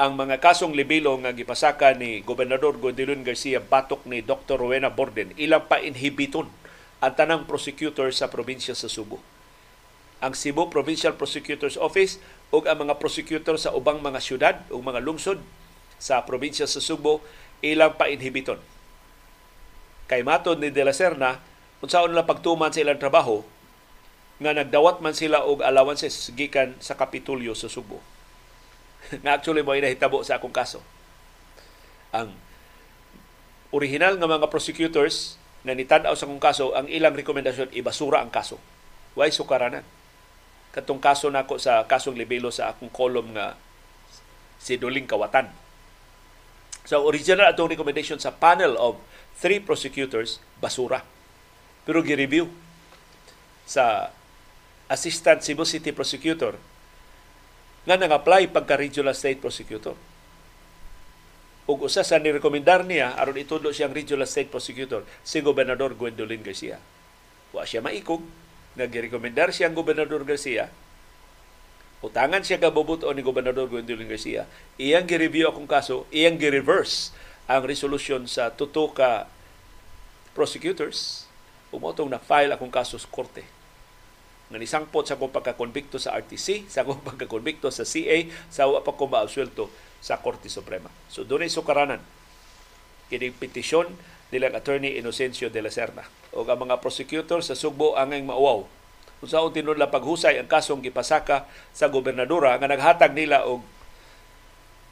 [0.00, 4.56] ang mga kasong libilo nga gipasaka ni Gobernador Gondilon Garcia batok ni Dr.
[4.56, 6.48] Rowena Borden ilang pa inhibiton
[7.04, 9.20] ang tanang prosecutor sa probinsya sa Subo.
[10.24, 12.16] Ang Cebu Provincial Prosecutor's Office
[12.48, 15.36] ug ang mga prosecutor sa ubang mga syudad ug mga lungsod
[16.00, 17.20] sa probinsya sa Subo
[17.60, 18.56] ilang pa inhibiton
[20.04, 21.40] Kay matod ni De La Serna,
[21.80, 23.40] unsaon nila pagtuman sa ilang trabaho,
[24.36, 28.04] nga nagdawat man sila og allowances gikan sa Kapitulyo sa Subo.
[29.24, 30.84] nga actually mo inahitabo sa akong kaso.
[32.12, 32.36] Ang
[33.72, 38.60] original nga mga prosecutors na nitanaw sa akong kaso, ang ilang rekomendasyon ibasura ang kaso.
[39.16, 39.86] Why sukaranan?
[40.74, 43.54] Katong kaso nako sa kasong libelo sa akong kolom nga
[44.58, 45.46] si Duling Kawatan.
[46.82, 48.98] So original atong recommendation sa panel of
[49.38, 51.06] three prosecutors, basura.
[51.86, 52.50] Pero gi-review
[53.64, 54.10] sa
[54.90, 56.58] Assistant Cebu City Prosecutor
[57.84, 59.96] nga nang-apply pagka-regional state prosecutor.
[61.64, 66.76] Ug usa sa ni-rekomendar niya aron itudlo siyang regional state prosecutor si Gobernador Gwendolyn Garcia.
[67.54, 68.20] Wa siya maikog
[68.74, 70.70] nga girekomendar siyang Gobernador Garcia.
[72.04, 74.44] Utangan siya kabubuto ni Gobernador Gwendolyn Garcia,
[74.76, 77.16] iyang gi-review akong kaso, iyang gi-reverse
[77.48, 79.24] ang resolution sa tuto ka
[80.36, 81.24] prosecutors.
[81.72, 83.42] Umotong na file akong kaso sa korte.
[84.52, 88.18] Nga nisangpot sa akong pagkakonbikto sa RTC, sa akong pagkakonbikto sa CA,
[88.52, 89.72] sa wa pa ko maabsuelto
[90.04, 90.92] sa Korte Suprema.
[91.08, 92.04] So doon sukaranan.
[93.08, 93.88] Kini petisyon
[94.34, 96.02] nilang attorney Inocencio de la Serna.
[96.34, 98.66] O ang mga prosecutor sa Sugbo angay mauwaw.
[99.22, 103.62] Kung saan tinudla paghusay ang kasong gipasaka sa gobernadora nga naghatag nila og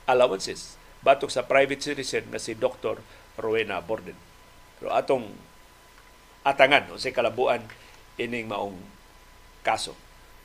[0.06, 3.02] allowances batok sa private citizen nga si Dr.
[3.34, 4.14] Rowena Borden.
[4.78, 5.26] Pero atong
[6.46, 7.66] atangan o sa kalabuan
[8.22, 8.78] ining maong
[9.66, 9.98] kaso.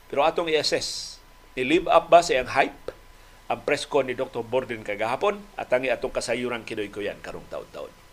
[0.10, 1.22] Pero atong i-assess,
[1.54, 2.98] i-live up ba sa iyang hype
[3.48, 4.42] ang presko ni Dr.
[4.42, 8.07] Borden kagahapon at ang atong kasayuran kinoy ko yan karong taon-taon.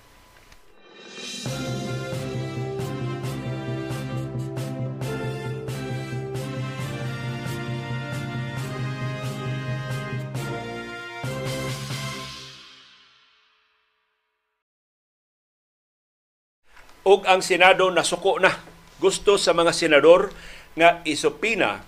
[17.05, 18.53] Og ang Senado nasuko na.
[18.99, 20.33] Gusto sa mga senador
[20.75, 21.85] nga isupina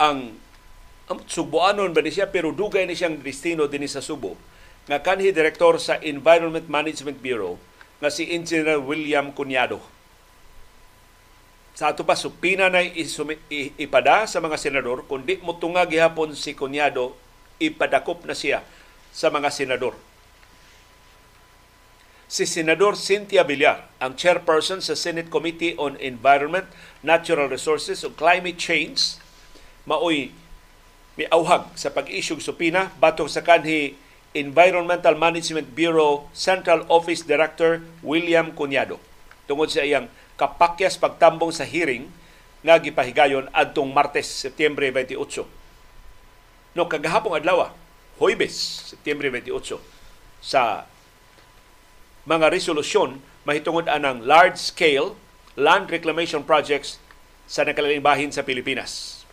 [0.00, 0.40] ang
[1.10, 4.38] Subuanon ba ni siya pero dugay ni siyang destino din sa Subo
[4.86, 7.58] nga kanhi direktor sa Environment Management Bureau
[7.98, 9.82] nga si Engineer William Cunyado.
[11.74, 17.18] Sa ato pa supina na ipada sa mga senador kundi mo gihapon si Cunyado
[17.58, 18.62] ipadakop na siya
[19.10, 19.98] sa mga senador
[22.30, 26.62] si Senador Cynthia Villar, ang chairperson sa Senate Committee on Environment,
[27.02, 29.18] Natural Resources ug Climate Change,
[29.82, 30.30] maoy
[31.18, 33.98] miauhag sa pag-issue supina batok sa kanhi
[34.30, 39.02] Environmental Management Bureau Central Office Director William Cunyado
[39.50, 40.06] tungod sa iyang
[40.38, 42.06] kapakyas pagtambong sa hearing
[42.62, 46.78] nga gipahigayon adtong Martes, Setyembre 28.
[46.78, 47.74] No kagahapong adlaw,
[48.22, 49.82] Huwebes, Setyembre 28
[50.38, 50.86] sa
[52.30, 55.18] mga resolusyon mahitungod anang large-scale
[55.58, 57.02] land reclamation projects
[57.50, 59.26] sa nakalaling bahin sa Pilipinas.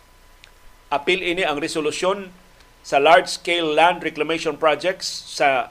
[0.90, 2.34] Apil ini ang resolusyon
[2.82, 5.70] sa large-scale land reclamation projects sa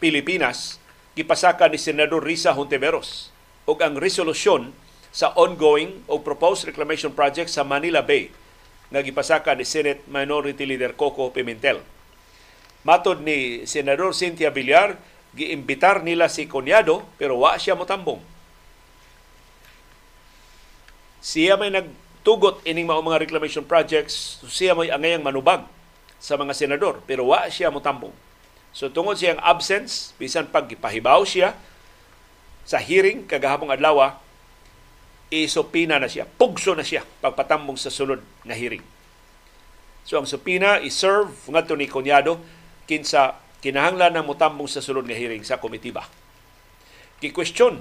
[0.00, 0.80] Pilipinas
[1.12, 3.28] gipasaka ni Senador Risa Hontiveros
[3.68, 4.72] ug ang resolusyon
[5.12, 8.32] sa ongoing o proposed reclamation project sa Manila Bay
[8.88, 11.84] nga gipasaka ni Senate Minority Leader Coco Pimentel.
[12.84, 14.96] Matod ni Senador Cynthia Villar,
[15.34, 18.22] giimbitar nila si Kunyado pero wa siya motambong.
[21.20, 25.66] Siya may nagtugot ining mga reclamation projects, siya may angayang manubag
[26.22, 28.14] sa mga senador pero wa siya motambong.
[28.74, 31.54] So tungod siyang absence, bisan pag gipahibaw siya
[32.66, 34.18] sa hearing kagahapong adlaw,
[35.30, 38.82] isopina na siya, pugso na siya pagpatambong sa sulod nga hearing.
[40.04, 42.36] So ang supina i-serve ngadto ni Kunyado
[42.84, 46.04] kinsa kinahanglan na mutambong sa sulod nga hearing sa komitiba.
[47.16, 47.80] Ki-question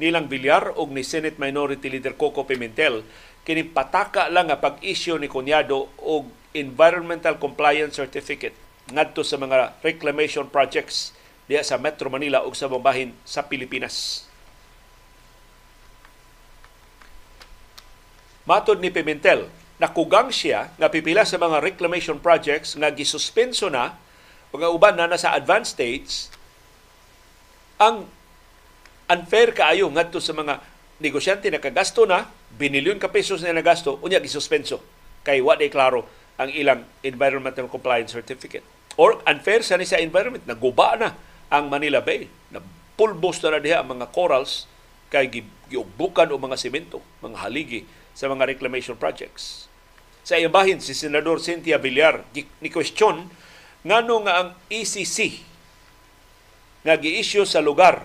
[0.00, 3.04] nilang Villar og ni Senate Minority Leader Coco Pimentel
[3.44, 8.56] kini pataka lang nga pag-issue ni Kunyado og Environmental Compliance Certificate
[8.88, 11.12] ngadto sa mga reclamation projects
[11.44, 14.24] diya sa Metro Manila ug sa bahin sa Pilipinas.
[18.48, 19.44] Matod ni Pimentel,
[19.76, 24.07] nakugang siya nga pipila sa mga reclamation projects nga gisuspenso na
[24.54, 26.32] mga uban na nasa advanced stage,
[27.78, 28.08] ang
[29.08, 30.60] unfair kaayo ngadto sa mga
[30.98, 32.26] negosyante na kagasto na,
[32.56, 34.82] binilyon ka pesos na nagasto, unya gisuspenso
[35.22, 36.08] kay wa klaro
[36.38, 38.64] ang ilang environmental compliance certificate.
[38.98, 41.14] Or unfair sa ni sa environment, naguba na
[41.50, 42.26] ang Manila Bay.
[42.50, 42.62] Na
[42.98, 44.66] pulbos na, na diha ang mga corals
[45.10, 45.30] kay
[45.70, 49.70] giugbukan o mga semento, mga haligi sa mga reclamation projects.
[50.26, 53.30] Sa iyang bahin, si Senador Cynthia Villar ni question
[53.88, 55.40] ngano nga ang ECC
[56.84, 58.04] nga gi-issue sa lugar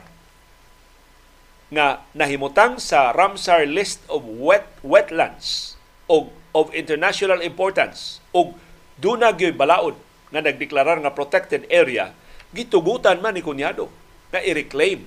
[1.74, 5.76] nga nahimutang sa Ramsar list of wet wetlands
[6.08, 8.56] o of international importance o
[8.96, 10.00] duna gyoy balaod
[10.32, 12.16] nga nagdeklarar nga protected area
[12.56, 13.92] gitugutan man ni kunyado
[14.32, 15.04] na i-reclaim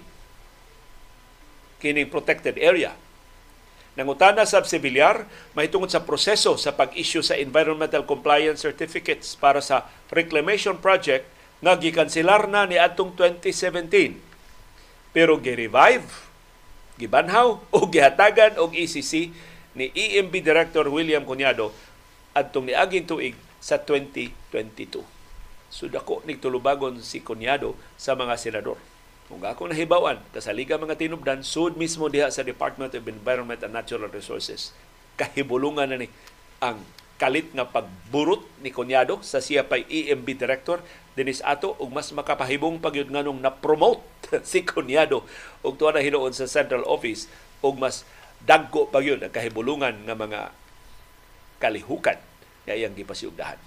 [1.81, 2.93] kining protected area
[3.97, 5.25] Nangutana sa sibilyar,
[5.57, 11.25] mahitungod sa proseso sa pag-issue sa environmental compliance certificates para sa reclamation project
[11.65, 14.21] nga gikanselar na ni atong 2017.
[15.17, 16.05] Pero gi-revive,
[17.01, 19.33] gibanhaw o gihatagan og ECC
[19.73, 21.73] ni EMB Director William Cunyado
[22.37, 25.01] adtong niaging tuig sa 2022.
[25.73, 28.77] So dako nigtulubagon si Cunyado sa mga senador.
[29.27, 34.07] Kung ako nahibawan, kasaliga mga tinubdan, sud mismo diha sa Department of Environment and Natural
[34.07, 34.71] Resources,
[35.19, 36.07] kahibulungan na ni
[36.63, 36.79] ang
[37.17, 40.79] kalit nga pagburot ni Kunyado sa siya pay EMB Director.
[41.17, 44.05] Dinis ato ug mas makapahibong pagyud nganong na-promote
[44.47, 45.25] si Kunyado.
[45.67, 47.27] Ug tuwa na hinuon sa Central Office
[47.65, 48.07] ug mas
[48.45, 50.41] dagko pagyud ang kahibulungan nga mga
[51.59, 52.21] kalihukan.
[52.69, 53.59] Nga iyang gipasiugdahan.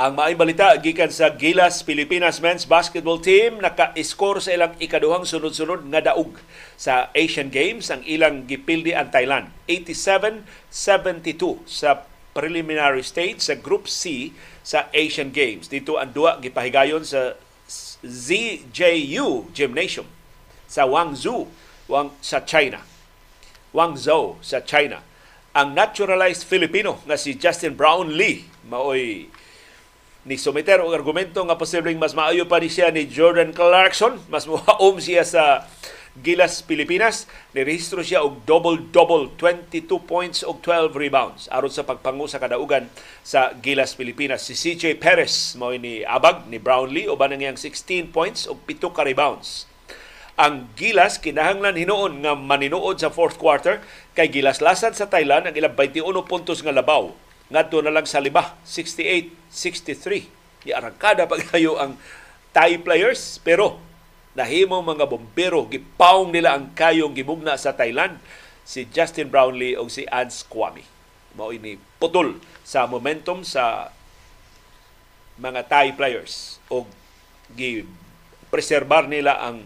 [0.00, 5.84] Ang maayong balita gikan sa Gilas Pilipinas men's basketball team naka-score sa ilang ikaduhang sunod-sunod
[5.92, 6.40] nga daog
[6.72, 14.32] sa Asian Games ang ilang gipildi ang Thailand 87-72 sa preliminary stage sa Group C
[14.64, 15.68] sa Asian Games.
[15.68, 17.36] Dito ang duwa gipahigayon sa
[18.00, 20.08] ZJU Gymnasium
[20.64, 21.44] sa Guangzhou,
[21.92, 22.80] Wang, sa China.
[23.68, 25.04] Guangzhou sa China.
[25.52, 29.28] Ang naturalized Filipino nga si Justin Brownlee maoy
[30.28, 34.44] ni sumiter og argumento nga posibleng mas maayo pa ni siya ni Jordan Clarkson, mas
[34.44, 35.64] muhaom siya sa
[36.20, 41.46] Gilas Pilipinas, nirehistro siya og double-double, 22 points og 12 rebounds.
[41.54, 42.90] Aron sa pagpangu sa kadaugan
[43.22, 44.44] sa Gilas Pilipinas.
[44.44, 47.06] Si CJ Perez mao ni abag ni Brownlee.
[47.06, 49.70] Uban ang iyang 16 points og 7 ka rebounds.
[50.34, 53.78] Ang Gilas kinahanglan hinuon nga maninuod sa fourth quarter.
[54.18, 58.22] Kay Gilas lasan sa Thailand ang ilang 21 puntos nga labaw ngadto na lang sa
[58.22, 61.98] liba 68-63 di arangkada pagayo ang
[62.50, 63.78] Thai players pero
[64.34, 68.18] nahimo mga bombero gipaong nila ang kayong gimugna sa Thailand.
[68.66, 70.86] Si Justin Brownlee o si Ans Kwame.
[71.34, 73.90] Mao ini putol sa momentum sa
[75.38, 76.86] mga Thai players o
[77.54, 77.86] gi
[78.50, 79.62] preserbar nila ang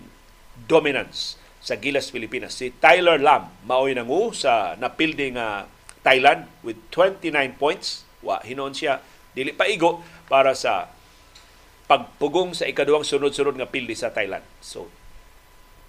[0.68, 2.56] dominance sa Gilas Pilipinas.
[2.56, 5.68] Si Tyler Lam maoy nangu sa napildi nga
[6.04, 8.04] Thailand with 29 points.
[8.20, 9.00] Wa hinon siya
[9.32, 10.92] dili pa igo para sa
[11.88, 14.44] pagpugong sa ikaduhang sunod-sunod nga pildi sa Thailand.
[14.60, 14.88] So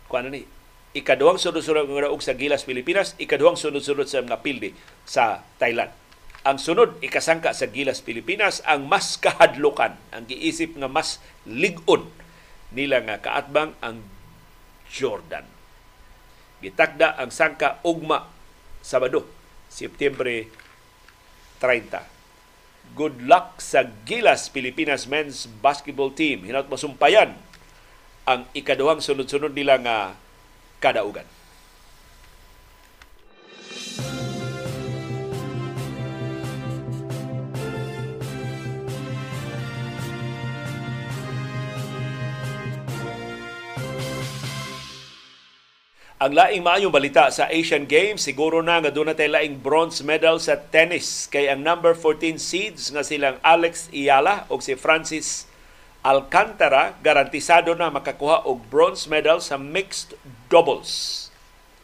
[0.07, 0.47] kuano ni
[0.95, 4.71] ikaduhang sunod-sunod nga raog sa Gilas Pilipinas, ikaduhang sunod-sunod sa mga pildi
[5.03, 5.91] sa Thailand.
[6.47, 12.07] Ang sunod ikasangka sa Gilas Pilipinas ang mas kahadlukan, ang giisip nga mas ligon
[12.71, 14.07] nila nga kaatbang ang
[14.87, 15.43] Jordan.
[16.63, 18.31] Gitakda ang sangka ugma
[18.85, 19.34] Sabado
[19.75, 20.47] Setyembre
[21.59, 22.95] 30.
[22.95, 26.47] Good luck sa Gilas Pilipinas men's basketball team.
[26.47, 27.35] Hinaut masumpayan
[28.23, 29.97] ang ikaduhang sunod-sunod nila nga
[30.79, 31.27] kadaugan.
[46.25, 50.41] Ang laing maayong balita sa Asian Games, siguro na nga doon natin laing bronze medal
[50.41, 55.45] sa tennis kay ang number 14 seeds nga silang Alex Iyala o si Francis
[56.01, 60.17] Alcantara garantisado na makakuha og bronze medal sa mixed
[60.49, 61.29] doubles.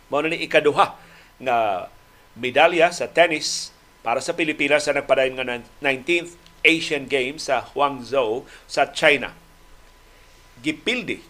[0.09, 0.97] Mao ni ikaduha
[1.37, 1.85] nga
[2.33, 3.69] medalya sa tennis
[4.01, 6.33] para sa Pilipinas sa nagpadayon nga 19th
[6.65, 9.37] Asian Games sa Guangzhou sa China.
[10.65, 11.21] Gipildi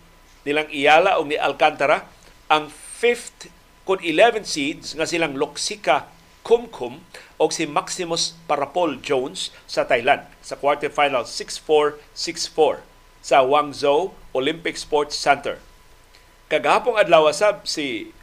[0.48, 2.08] nilang Iyala o ni Alcantara
[2.48, 2.72] ang
[3.02, 3.50] fifth
[3.82, 6.06] kun 11 seeds nga silang Loxika
[6.46, 7.02] Kumkum
[7.42, 12.86] o si Maximus Parapol Jones sa Thailand sa quarterfinal 6-4, 6-4
[13.26, 15.58] sa Guangzhou Olympic Sports Center.
[16.50, 18.14] Kagahapong adlaw sab si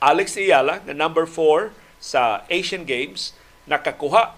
[0.00, 3.36] Alex Iyala na number 4 sa Asian Games
[3.68, 4.36] nakakuha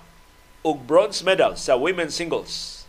[0.67, 2.83] og bronze medal sa women's singles.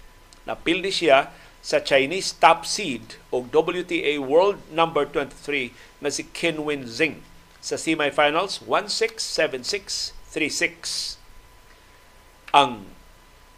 [0.50, 1.30] Napildi siya
[1.62, 7.22] sa Chinese top seed o WTA World number 23 na si Kinwin Zing
[7.60, 11.20] sa semifinals 1-6, 7-6, 3-6.
[12.56, 12.88] Ang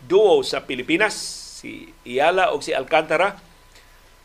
[0.01, 1.13] duo sa Pilipinas,
[1.61, 3.37] si Iyala o si Alcantara,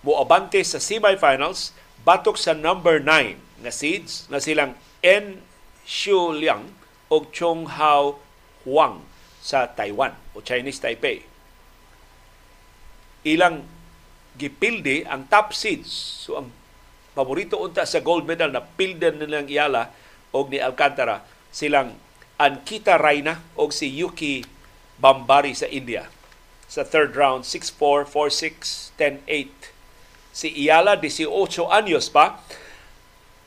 [0.00, 1.76] muabante sa semifinals
[2.06, 5.44] batok sa number 9 na seeds na silang N.
[5.84, 6.72] Xiu Liang
[7.12, 8.16] o Chong Hao
[8.64, 9.04] Huang
[9.44, 11.33] sa Taiwan o Chinese Taipei
[13.24, 13.64] ilang
[14.36, 15.90] gipildi ang top seeds.
[16.24, 16.48] So ang
[17.16, 19.90] paborito unta sa gold medal na pilden nilang Iyala
[20.34, 21.24] o ni Alcantara
[21.54, 21.94] silang
[22.34, 24.42] Ankita Raina o si Yuki
[24.98, 26.10] Bambari sa India.
[26.66, 29.70] Sa third round, 6-4, 4-6, 10-8.
[30.34, 31.30] Si Iyala, 18
[31.70, 32.42] anyos pa,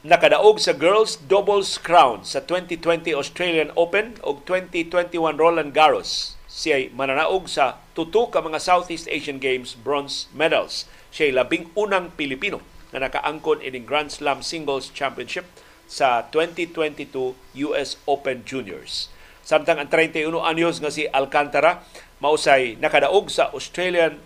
[0.08, 7.46] nakadaog sa girls doubles crown sa 2020 Australian Open o 2021 Roland Garros siya mananaog
[7.46, 10.90] sa tuto ka mga Southeast Asian Games bronze medals.
[11.14, 15.46] Siya labing unang Pilipino na nakaangkon ining Grand Slam Singles Championship
[15.86, 17.38] sa 2022
[17.70, 19.14] US Open Juniors.
[19.46, 21.86] Samtang ang 31 anyos nga si Alcantara
[22.18, 24.18] mausay nakadaog sa Australian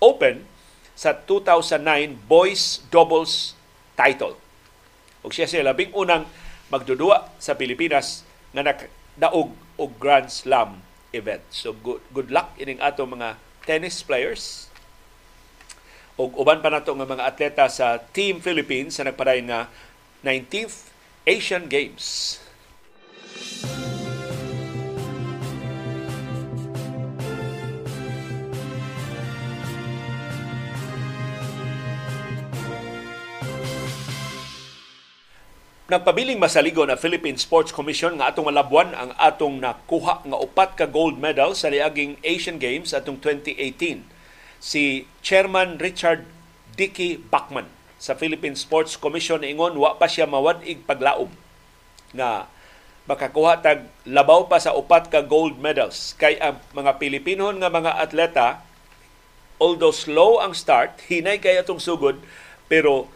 [0.00, 0.48] Open
[0.96, 3.52] sa 2009 boys doubles
[3.92, 4.40] title.
[5.20, 6.24] Ug siya siya labing unang
[6.72, 8.24] magdudua sa Pilipinas
[8.56, 10.80] nga nakadaog og Grand Slam
[11.12, 11.44] event.
[11.52, 14.72] So good, good luck ining ato mga tennis players
[16.20, 19.60] ug uban pa nato nga mga atleta sa Team Philippines sa nagpadayon nga
[20.20, 20.92] 19th
[21.24, 22.36] Asian Games.
[35.92, 40.88] Nagpabiling masaligon na Philippine Sports Commission nga atong malabwan ang atong nakuha nga upat ka
[40.88, 44.00] gold medal sa liaging Asian Games atong 2018.
[44.56, 46.24] Si Chairman Richard
[46.80, 47.68] Dicky Bachman
[48.00, 51.28] sa Philippine Sports Commission ingon wa pa siya mawadig paglaom
[52.16, 52.48] nga
[53.04, 58.00] makakuha tag labaw pa sa upat ka gold medals kay ang mga Pilipino nga mga
[58.00, 58.64] atleta
[59.60, 62.16] although slow ang start hinay kay atong sugod
[62.64, 63.12] pero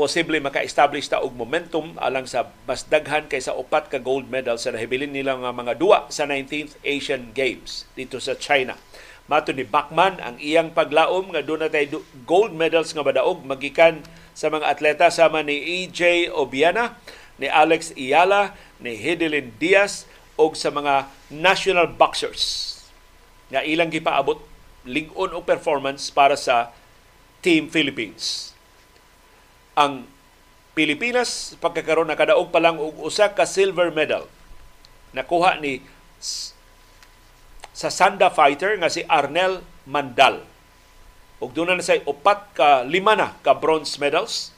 [0.00, 4.72] posible maka-establish ta og momentum alang sa mas daghan kaysa upat ka gold medal sa
[4.72, 8.80] nahibilin nila nga mga duwa sa 19th Asian Games dito sa China.
[9.28, 11.92] Mato ni Bachman ang iyang paglaom nga doon natay
[12.24, 14.00] gold medals nga madaog magikan
[14.32, 16.96] sa mga atleta sama ni EJ Obiana,
[17.36, 20.08] ni Alex Iyala, ni Hidelin Diaz
[20.40, 22.72] o sa mga national boxers
[23.52, 24.40] nga ilang gipaabot
[24.88, 26.72] lig-on og performance para sa
[27.44, 28.49] Team Philippines.
[29.80, 30.04] Ang
[30.76, 34.28] Pilipinas pagkakaroon na kadaog pa lang og usa ka silver medal
[35.10, 35.82] nakuha ni
[37.74, 40.44] sa Sanda fighter nga si Arnel Mandal.
[41.40, 44.52] Ug doon na say upat ka lima na ka bronze medals.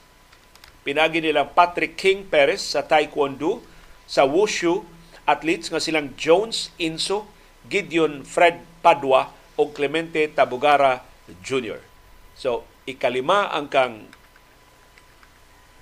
[0.83, 3.63] Pinagi nilang Patrick King Perez sa Taekwondo,
[4.03, 4.83] sa Wushu,
[5.23, 7.23] athletes nga silang Jones Inso,
[7.71, 11.07] Gideon Fred Padua o Clemente Tabugara
[11.39, 11.79] Jr.
[12.35, 14.11] So, ikalima ang kang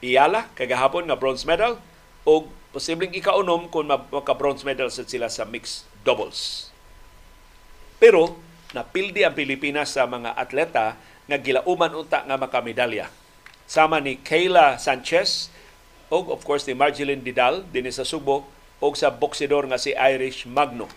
[0.02, 1.78] Iyala kagahapon nga bronze medal
[2.26, 6.70] o posibleng ikaunom kung maka bronze medal sila sa mixed doubles.
[8.02, 8.34] Pero
[8.74, 10.98] napildi ang Pilipinas sa mga atleta
[11.30, 13.14] nga gilauman unta nga makamedalya.
[13.70, 15.54] Sama ni Kayla Sanchez
[16.12, 18.50] o of course ni Marjeline Didal din sa Subo
[18.82, 20.90] o sa boksidor nga si Irish Magno.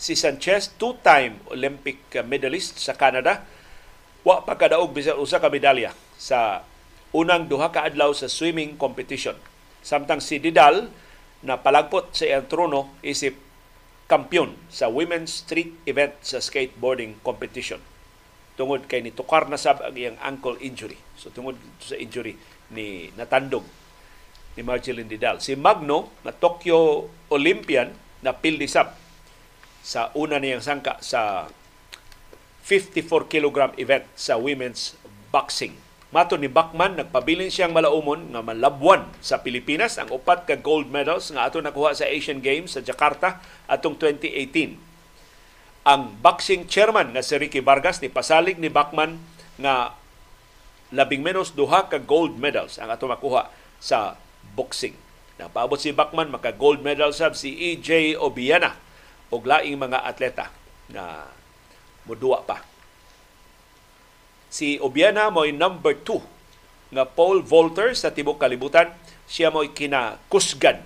[0.00, 3.44] Si Sanchez, two-time Olympic medalist sa Canada,
[4.24, 6.64] wa pa kadaog bisan usa ka medalya sa
[7.10, 9.34] unang duha ka adlaw sa swimming competition.
[9.82, 10.92] Samtang si Didal
[11.40, 13.34] na palagpot sa iyang trono isip
[14.10, 17.78] kampiyon sa women's street event sa skateboarding competition.
[18.58, 20.98] Tungod kay ni tukar na sab ang iyang ankle injury.
[21.16, 22.36] So tungod sa injury
[22.74, 23.64] ni natandog
[24.58, 25.38] ni Marjeline Didal.
[25.38, 28.92] Si Magno na Tokyo Olympian na pildisab
[29.80, 31.48] sa una niyang sangka sa
[32.66, 34.94] 54 kg event sa women's
[35.32, 35.89] boxing.
[36.10, 41.30] Mato ni Bachman, nagpabilin siyang malaumon nga malabwan sa Pilipinas ang upat ka gold medals
[41.30, 43.38] nga ato nakuha sa Asian Games sa Jakarta
[43.70, 44.74] atong 2018.
[45.86, 49.22] Ang boxing chairman nga si Ricky Vargas ni pasalig ni Bachman
[49.54, 49.94] nga
[50.90, 53.46] labing menos duha ka gold medals ang ato makuha
[53.78, 54.18] sa
[54.58, 54.98] boxing.
[55.38, 58.74] Napaabot si Bachman maka gold medal sab si EJ Obiana
[59.30, 60.50] og laing mga atleta
[60.90, 61.30] na
[62.02, 62.69] muduwa pa.
[64.50, 66.18] Si Obiana mo'y number 2
[66.90, 68.90] nga pole vaulter sa tibok kalibutan.
[69.30, 70.82] Siya mo'y kinakusgan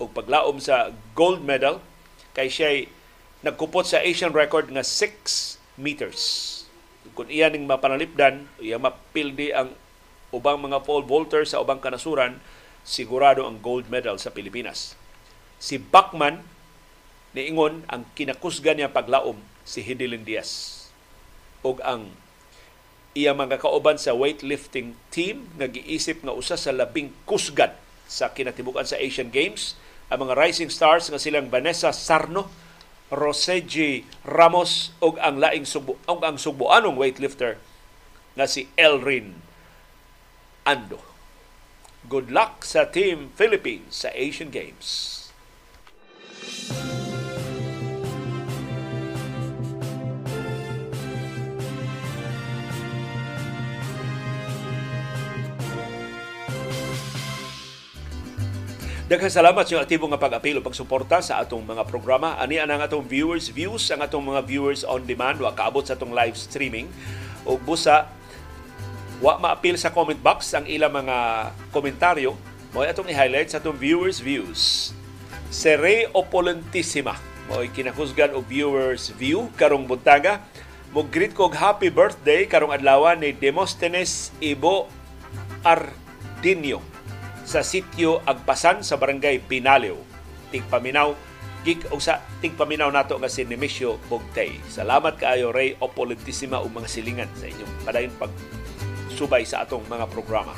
[0.00, 1.84] og paglaom sa gold medal
[2.32, 2.88] kay siya
[3.44, 6.20] nagkupot sa Asian record nga 6 meters.
[7.12, 9.76] Kung iya ning mapanalipdan, iya mapildi ang
[10.32, 12.40] ubang mga pole vaulter sa ubang kanasuran,
[12.80, 14.96] sigurado ang gold medal sa Pilipinas.
[15.60, 16.40] Si Bachman
[17.36, 19.36] niingon ang kinakusgan niya paglaom
[19.68, 20.88] si Hidilyn Diaz.
[21.60, 22.08] Og ang
[23.12, 27.76] iya mga kauban sa weightlifting team nga giisip nga usa sa labing kusgan
[28.08, 29.76] sa kinatibukan sa Asian Games
[30.12, 32.52] ang mga rising stars nga silang Vanessa Sarno,
[33.08, 37.56] Roseji Ramos ug ang laing subo ug ang subuanong weightlifter
[38.36, 39.40] nga si Elrin
[40.68, 41.00] Ando.
[42.08, 45.20] Good luck sa Team Philippines sa Asian Games.
[59.02, 62.38] Daghang salamat sa aktibo nga pag-apil o pagsuporta sa atong mga programa.
[62.38, 66.14] Ani ang atong viewers views, ang atong mga viewers on demand wa kaabot sa atong
[66.14, 66.86] live streaming.
[67.42, 68.06] O busa
[69.18, 72.38] wa maapil sa comment box ang ilang mga komentaryo
[72.70, 74.94] mo atong i-highlight sa atong viewers views.
[75.50, 77.18] Sere Opulentissima
[77.50, 80.38] mo kinahusgan og viewers view karong buntaga.
[80.94, 84.86] Mo greet kog happy birthday karong adlaw ni Demosthenes Ibo
[85.66, 86.91] Ardinio
[87.42, 89.98] sa sitio Agpasan sa barangay Pinalew.
[90.54, 91.14] Tigpaminaw
[91.62, 94.58] gig og sa tigpaminaw nato nga si Nemesio Bogtay.
[94.66, 98.32] Salamat kaayo Ray Opulentissima ug mga silingan sa inyong padayon pag
[99.14, 100.54] subay sa atong mga programa.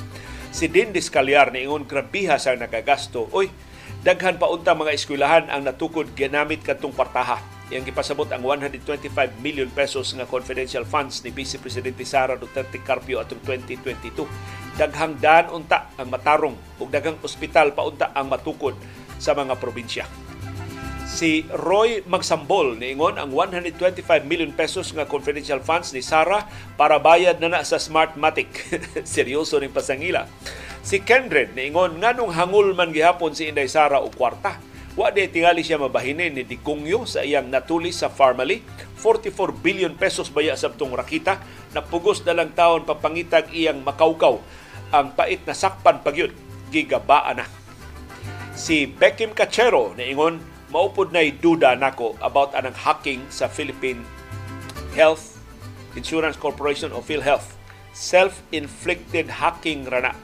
[0.49, 3.29] Si Din Discalyar niingon grabiha sa nagagasto.
[3.37, 3.53] Oy,
[4.01, 7.54] daghan pa unta mga eskwelahan ang natukod ginamit kadtong partaha.
[7.73, 9.09] Yang gipasabot ang 125
[9.41, 14.29] million pesos nga confidential funds ni Vice Presidente Sara Duterte Carpio atong 2022
[14.77, 18.77] daghang daan unta ang matarong ug daghang ospital paunta ang matukod
[19.17, 20.05] sa mga probinsya.
[21.05, 27.39] Si Roy Magsambol niingon ang 125 million pesos nga confidential funds ni Sara para bayad
[27.39, 28.51] na na sa Smartmatic.
[29.07, 30.27] Seryoso ning pasangila.
[30.83, 34.59] Si Kendred niingon nganong hangul man gihapon si Inday Sara og kwarta.
[34.95, 38.63] Wa di tingali siya mabahinin ni Digungyo sa iyang natuli sa Farmally.
[39.03, 41.43] 44 billion pesos baya sa tong rakita.
[41.75, 44.39] Napugos na lang taon papangitag iyang makawkaw
[44.95, 46.31] ang pait na sakpan pagyud
[46.71, 47.47] gigabaan na.
[48.55, 50.39] Si Beckham Cachero niingon
[50.71, 54.07] maupod na duda nako about anang hacking sa Philippine
[54.95, 55.43] Health
[55.99, 57.59] Insurance Corporation o PhilHealth.
[57.95, 60.15] Self-inflicted hacking rana.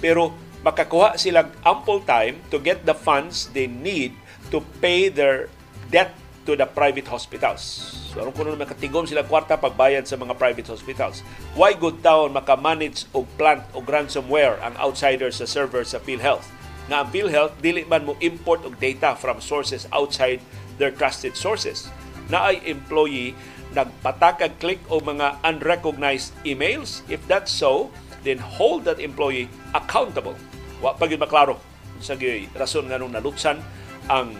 [0.00, 4.12] Pero makakuha silang ample time to get the funds they need
[4.52, 5.48] to pay their
[5.88, 6.12] debt
[6.44, 7.62] to the private hospitals.
[8.10, 11.22] So, aron kuno makatigom sila kwarta pagbayad sa mga private hospitals.
[11.54, 16.48] Why good town makamanage og plant o ransomware ang outsiders sa server sa PhilHealth?
[16.90, 20.42] nga ang PhilHealth dili man mo import og data from sources outside
[20.82, 21.86] their trusted sources.
[22.26, 23.38] Na ay employee
[23.70, 27.06] nagpatakag click o mga unrecognized emails.
[27.06, 27.94] If that's so,
[28.26, 30.36] then hold that employee accountable.
[30.80, 31.60] Wa pa maklaro
[32.00, 32.16] sa
[32.56, 33.60] rason nga nung nalutsan
[34.08, 34.32] ang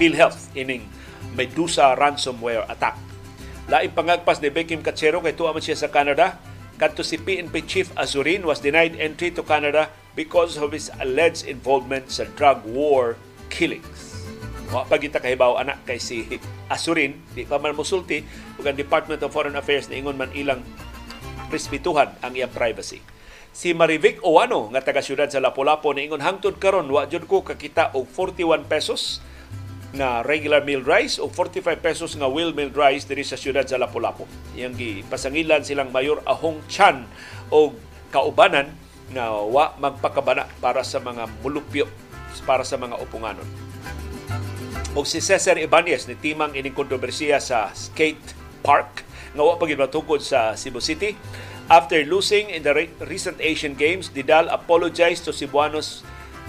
[0.00, 0.88] PhilHealth ining
[1.36, 2.96] Medusa ransomware attack.
[3.68, 6.40] Laing pangagpas ni Beckham Katsero kay tuwa siya sa Canada.
[6.80, 12.08] Kadto si PNP Chief Azurin was denied entry to Canada because of his alleged involvement
[12.08, 13.20] sa drug war
[13.52, 14.16] killings.
[14.72, 16.24] Wa pa kita kahibaw anak kay si
[16.66, 18.24] Asurin, di pa man musulti
[18.58, 20.60] ug ang Department of Foreign Affairs niingon man ilang
[21.50, 23.02] respetuhan ang iyang privacy.
[23.56, 27.88] Si Marivic Owano nga taga siyudad sa Lapu-Lapu niingon hangtod karon wa jud ko kakita
[27.96, 29.24] og 41 pesos
[29.96, 33.80] nga regular milled rice o 45 pesos nga wheel milled rice diri sa siyudad sa
[33.80, 34.28] Lapu-Lapu.
[34.52, 37.08] Iyang gipasangilan silang Mayor Ahong Chan
[37.48, 37.72] o
[38.12, 38.76] kaubanan
[39.08, 41.88] na wa magpakabana para sa mga mulupyo
[42.44, 43.48] para sa mga upunganon.
[44.92, 49.05] O si Cesar Ibanez ni timang ining kontrobersiya sa skate park
[49.36, 51.14] nga wa pa matungkod sa Cebu City.
[51.68, 52.72] After losing in the
[53.04, 56.00] recent Asian Games, Didal apologized to Cebuanos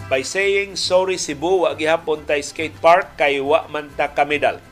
[0.07, 4.63] by saying, Sorry Cebu, wa gihapon tay skate park kay wa man ta kamedal.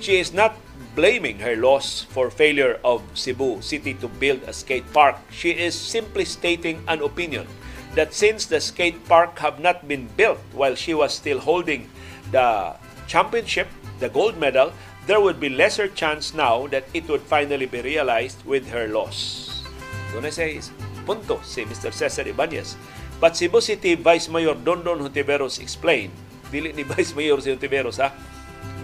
[0.00, 0.56] She is not
[0.96, 5.20] blaming her loss for failure of Cebu City to build a skate park.
[5.28, 7.46] She is simply stating an opinion
[7.94, 11.90] that since the skate park have not been built while she was still holding
[12.30, 12.74] the
[13.06, 13.68] championship,
[13.98, 14.72] the gold medal,
[15.10, 19.50] there would be lesser chance now that it would finally be realized with her loss.
[20.14, 20.62] Doon na say
[21.02, 21.90] punto si Mr.
[21.90, 22.78] Cesar Ibanez.
[23.18, 26.14] But Cebu City Vice Mayor Dondon Hontiveros explained,
[26.54, 28.14] dili ni Vice Mayor si Hontiveros ha,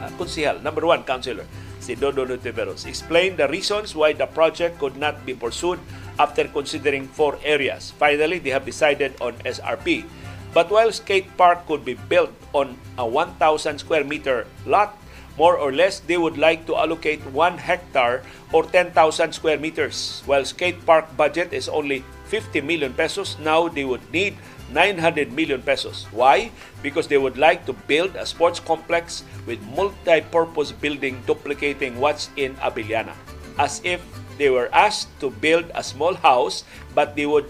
[0.02, 1.46] uh, number one, councilor,
[1.78, 5.78] si Dondon Hontiveros, explained the reasons why the project could not be pursued
[6.18, 7.94] after considering four areas.
[8.02, 10.02] Finally, they have decided on SRP.
[10.50, 14.98] But while skate park could be built on a 1,000 square meter lot,
[15.36, 18.22] more or less, they would like to allocate 1 hectare
[18.52, 20.22] or 10,000 square meters.
[20.26, 24.36] While skate park budget is only 50 million pesos, now they would need
[24.72, 26.06] 900 million pesos.
[26.10, 26.50] Why?
[26.82, 32.56] Because they would like to build a sports complex with multi-purpose building duplicating what's in
[32.56, 33.14] Abiliana.
[33.58, 34.02] As if
[34.38, 36.64] they were asked to build a small house,
[36.94, 37.46] but they would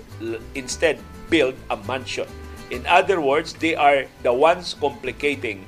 [0.55, 0.99] instead
[1.31, 2.29] build a mansion.
[2.71, 5.67] In other words, they are the ones complicating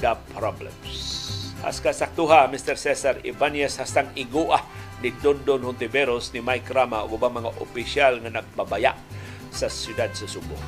[0.00, 1.33] the problems.
[1.64, 2.76] As kasaktuha, Mr.
[2.76, 4.60] Cesar Ibanez hastang igua
[5.00, 8.92] ni Dondon Hontiveros ni Mike Rama o mga opisyal nga nagbabaya
[9.48, 10.60] sa siyudad sa Subo.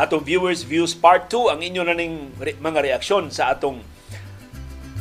[0.00, 3.84] atong viewers views part 2 ang inyo na ning mga reaksyon sa atong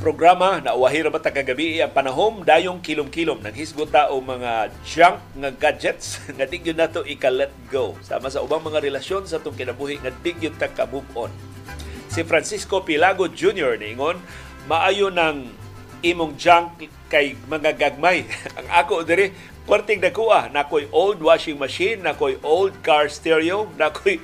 [0.01, 2.41] programa na wahira ba kagabi ang panahom?
[2.41, 7.93] Dayong kilom-kilom nang hisgota o mga junk nga gadgets nga di gyud nato ika-let go.
[8.01, 11.29] Sama sa ubang mga relasyon sa atong kinabuhi nga di gyud ta ka move on.
[12.09, 13.77] Si Francisco Pilago Jr.
[13.77, 14.17] niingon
[14.65, 15.53] maayo ng
[16.01, 18.25] imong junk kay mga gagmay.
[18.57, 19.29] Ang ako diri
[19.69, 24.17] kwarting dakuha na koy old washing machine na koy old car stereo na koy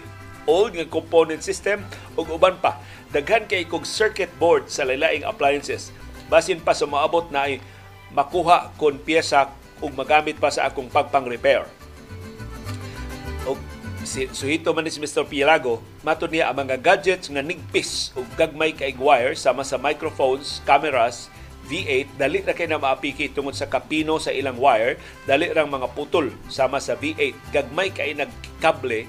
[0.49, 1.85] old nga component system
[2.17, 2.81] ug uban pa
[3.11, 5.95] daghan kay kog circuit board sa lalaing appliances
[6.27, 7.63] basin pa sa maabot na ay
[8.11, 11.67] makuha kon piyesa ug magamit pa sa akong pagpang-repair.
[13.47, 13.59] Og
[14.03, 15.27] si suhito man ni si Mr.
[15.27, 20.59] Pilago, matud niya ang mga gadgets nga nigpis ug gagmay kay wire sama sa microphones,
[20.67, 21.31] cameras,
[21.67, 24.95] V8 dali ra kay na maapiki tungod sa kapino sa ilang wire,
[25.27, 27.35] dali rang mga putol sama sa V8.
[27.51, 29.03] Gagmay kay nagkable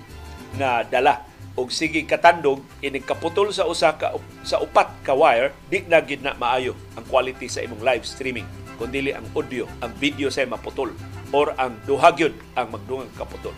[0.58, 1.27] nga dala
[1.58, 4.14] og sige katandog ining kaputol sa usa ka
[4.46, 8.46] sa upat ka wire di na gid na maayo ang quality sa imong live streaming
[8.78, 10.94] kundi ang audio ang video say maputol
[11.34, 13.52] or ang duha gyud ang magdungang kaputol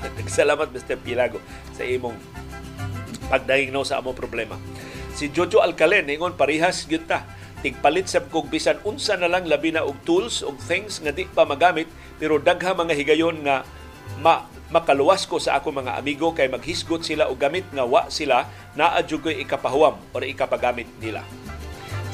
[0.26, 0.98] Salamat Mr.
[0.98, 1.38] Pilago
[1.76, 2.16] sa imong
[3.30, 4.58] pagdahingnaw sa among problema.
[5.14, 7.26] Si Jojo Alcalen ingon parihas gyud ta
[7.60, 11.28] tigpalit sab kog bisan unsa na lang labi na og tools og things nga di
[11.28, 11.84] pa magamit
[12.16, 13.68] pero dagha mga higayon nga
[14.24, 18.46] ma makaluwas ko sa ako mga amigo kay maghisgot sila og gamit nga wa sila
[18.78, 21.26] naa jugoy ikapahuwam o ikapagamit nila.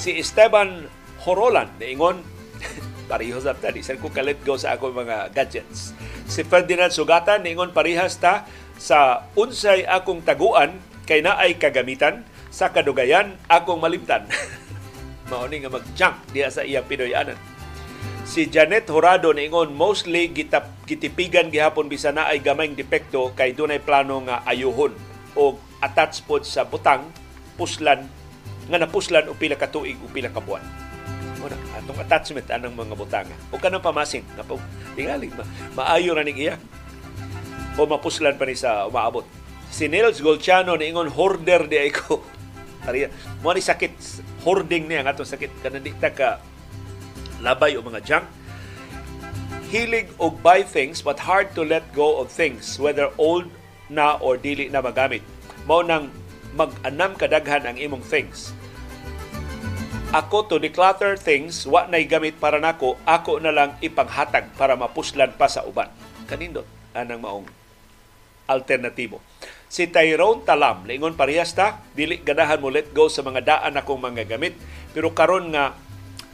[0.00, 0.88] Si Esteban
[1.24, 2.24] Horolan niingon
[3.12, 5.92] pareho sa tadi sa ko kalit go sa ako mga gadgets.
[6.24, 8.48] Si Ferdinand Sugatan niingon parehas ta
[8.80, 14.24] sa unsay akong taguan kay naay kagamitan sa kadugayan akong malimtan.
[15.28, 17.55] Mao ni nga mag-junk diya sa iyang Pinoyanan
[18.26, 23.78] Si Janet Horado niingon mostly gitap, gitipigan gihapon bisan na ay gamayng depekto kay dunay
[23.78, 24.90] plano nga ayuhon
[25.38, 27.06] o attach pod sa butang
[27.54, 28.10] puslan
[28.66, 30.66] nga napuslan o pila ka tuig o pila ka buwan.
[31.38, 33.36] Una, atong attachment anang mga butanga.
[33.54, 34.58] O kanang pamasin po,
[34.98, 35.46] tingali, ma,
[35.78, 36.50] maayo na ning.
[37.78, 39.22] O mapuslan pa ni sa umaabot.
[39.70, 42.18] Si Nils Golciano niingon hoarder di ay ko.
[43.46, 43.94] mo ni sakit
[44.42, 46.42] hoarding niya nga atong sakit kanang di ta ka
[47.40, 48.26] labay o mga junk.
[49.66, 53.50] Hilig og buy things but hard to let go of things whether old
[53.90, 55.22] na or dili na magamit.
[55.66, 56.10] Mao nang
[56.54, 58.54] mag-anam kadaghan ang imong things.
[60.14, 65.34] Ako to declutter things, wa nay gamit para nako, ako na lang ipanghatag para mapuslan
[65.34, 65.90] pa sa uban.
[66.30, 66.64] Kanindot
[66.94, 67.46] anang maong
[68.46, 69.20] alternatibo.
[69.66, 73.98] Si Tyrone Talam, lingon parehas ta, dili ganahan mo let go sa mga daan akong
[73.98, 74.54] mga gamit,
[74.94, 75.74] pero karon nga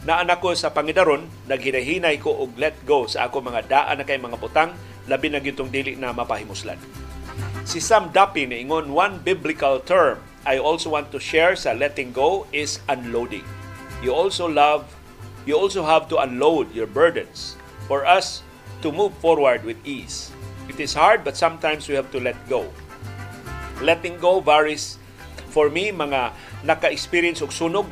[0.02, 4.18] Naanak ko sa Pangidaron, naghinahinay ko og let go sa ako mga daan na kay
[4.18, 4.74] mga butang,
[5.06, 6.74] labi na gitong dili na mapahimuslan.
[7.62, 12.50] Si Sam Dapi ingon one biblical term I also want to share sa letting go
[12.50, 13.46] is unloading.
[14.02, 14.90] You also love
[15.46, 17.54] you also have to unload your burdens
[17.86, 18.42] for us
[18.82, 20.34] to move forward with ease.
[20.66, 22.66] It is hard but sometimes we have to let go.
[23.78, 24.98] Letting go varies
[25.54, 26.34] for me mga
[26.66, 27.86] naka-experience og sunog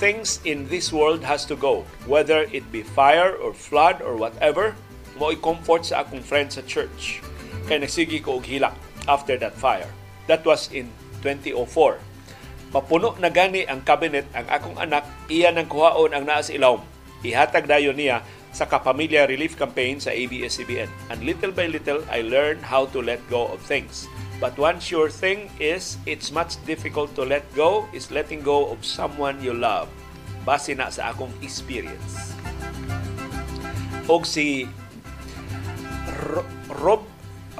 [0.00, 1.84] things in this world has to go.
[2.08, 4.72] Whether it be fire or flood or whatever,
[5.20, 7.20] mo comfort sa akong friend sa church.
[7.68, 8.72] Kay nagsigi ko og hilak
[9.04, 9.86] after that fire.
[10.24, 10.88] That was in
[11.20, 12.00] 2004.
[12.72, 16.80] Papuno na gani ang cabinet ang akong anak, iya nang kuhaon ang naa sa ilawom.
[17.20, 18.24] Ihatag dayon niya
[18.56, 20.88] sa Kapamilya Relief Campaign sa ABS-CBN.
[21.12, 24.08] And little by little, I learned how to let go of things.
[24.40, 28.80] But one sure thing is, it's much difficult to let go is letting go of
[28.88, 29.92] someone you love.
[30.48, 32.32] Base na sa akong experience.
[34.08, 34.64] Og si
[36.80, 37.04] Rob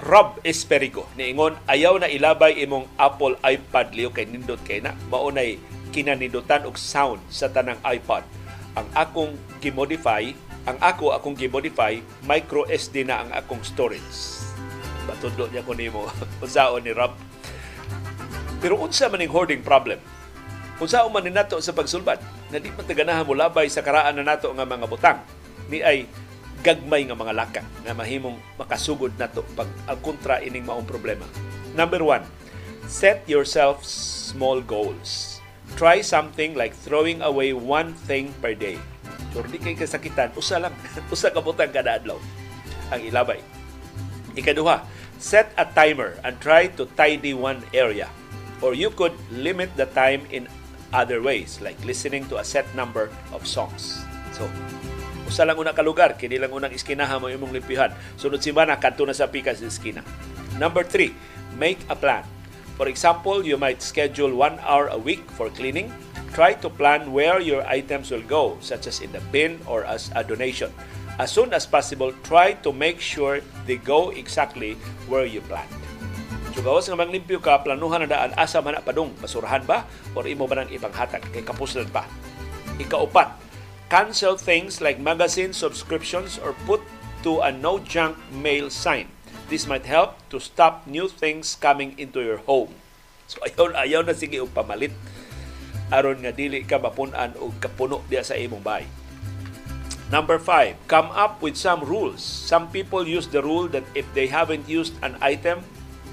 [0.00, 5.60] Rob Esperico niingon ayaw na ilabay imong Apple iPad liyo kay nindot kay na maunay
[5.92, 8.24] kinanidutan og sound sa tanang iPad.
[8.80, 10.32] Ang akong gimodify,
[10.64, 14.39] ang ako akong gimodify, micro SD na ang akong storage
[15.08, 16.08] Patudlo niya ko nimo
[16.44, 17.16] unsaon ni Rob.
[18.60, 20.00] Pero unsa man ning hoarding problem?
[20.80, 22.20] Unsa man ni nato sa pagsulbad?
[22.52, 25.20] Na di man mo labay sa karaan na nato nga mga butang.
[25.72, 26.04] Ni ay
[26.60, 30.00] gagmay nga mga laka nga mahimong makasugod nato pag ang
[30.44, 31.24] ining maong problema.
[31.72, 32.24] Number one,
[32.84, 35.40] set yourself small goals.
[35.78, 38.76] Try something like throwing away one thing per day.
[39.30, 40.74] So, di kay kasakitan, usa lang,
[41.14, 42.18] usa ka butang kada adlaw
[42.90, 43.38] ang ilabay.
[44.34, 44.86] Ikaduha,
[45.18, 48.08] set a timer and try to tidy one area.
[48.60, 50.48] Or you could limit the time in
[50.92, 54.04] other ways, like listening to a set number of songs.
[54.36, 54.46] So,
[55.26, 57.94] usa lang una ka lugar, kini lang unang iskinaha mo imong limpihan.
[58.20, 60.04] Sunod simana, kanto na sa pikas sa iskina.
[60.58, 61.14] Number three,
[61.56, 62.26] make a plan.
[62.76, 65.92] For example, you might schedule one hour a week for cleaning.
[66.32, 70.08] Try to plan where your items will go, such as in the bin or as
[70.14, 70.70] a donation
[71.20, 75.68] as soon as possible, try to make sure they go exactly where you planned.
[76.56, 79.84] So gawas nga manglimpyo ka, planuhan na daan, asa man na padung, basurahan ba?
[80.16, 82.08] Or imo ba nang ipanghatag, kay kapuslan pa.
[82.80, 83.36] Ikaupat,
[83.92, 86.80] cancel things like magazine subscriptions or put
[87.20, 89.12] to a no junk mail sign.
[89.52, 92.72] This might help to stop new things coming into your home.
[93.28, 94.96] So ayaw, ayaw na sige og pamalit
[95.92, 98.88] aron nga dili ka mapunan og kapuno diya sa imong bahay.
[100.10, 102.18] Number five, come up with some rules.
[102.18, 105.62] Some people use the rule that if they haven't used an item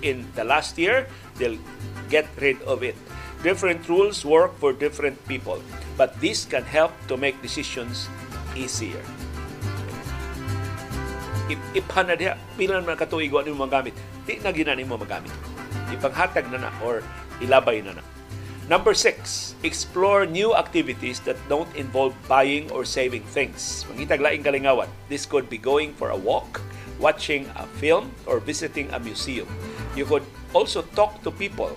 [0.05, 1.09] in the last year,
[1.41, 1.57] they'll
[2.09, 2.93] get rid of it.
[3.41, 5.61] Different rules work for different people,
[5.97, 8.05] but this can help to make decisions
[8.53, 9.01] easier.
[11.47, 13.95] iphan na diha pila man katuig wa nimo magamit
[14.27, 15.31] di na ginani mo magamit
[15.95, 16.99] ipanghatag na na or
[17.39, 18.03] ilabay na na
[18.67, 23.87] Number six, explore new activities that don't involve buying or saving things.
[23.87, 24.91] Mangitag laing kalingawan.
[25.07, 26.59] This could be going for a walk,
[26.99, 29.47] watching a film, or visiting a museum.
[29.95, 31.71] You could also talk to people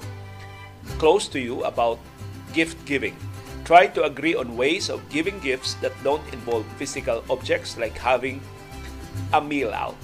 [0.99, 2.03] close to you about
[2.51, 3.15] gift giving.
[3.63, 8.43] Try to agree on ways of giving gifts that don't involve physical objects like having
[9.31, 9.95] a meal out.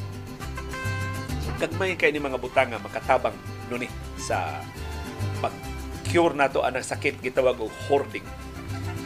[1.58, 3.34] Kagmay kay ni mga butang nga makatabang
[3.66, 3.90] nuni
[4.22, 4.62] sa
[5.42, 5.50] pag
[6.16, 8.24] cure nato anang sakit gitawag og hoarding.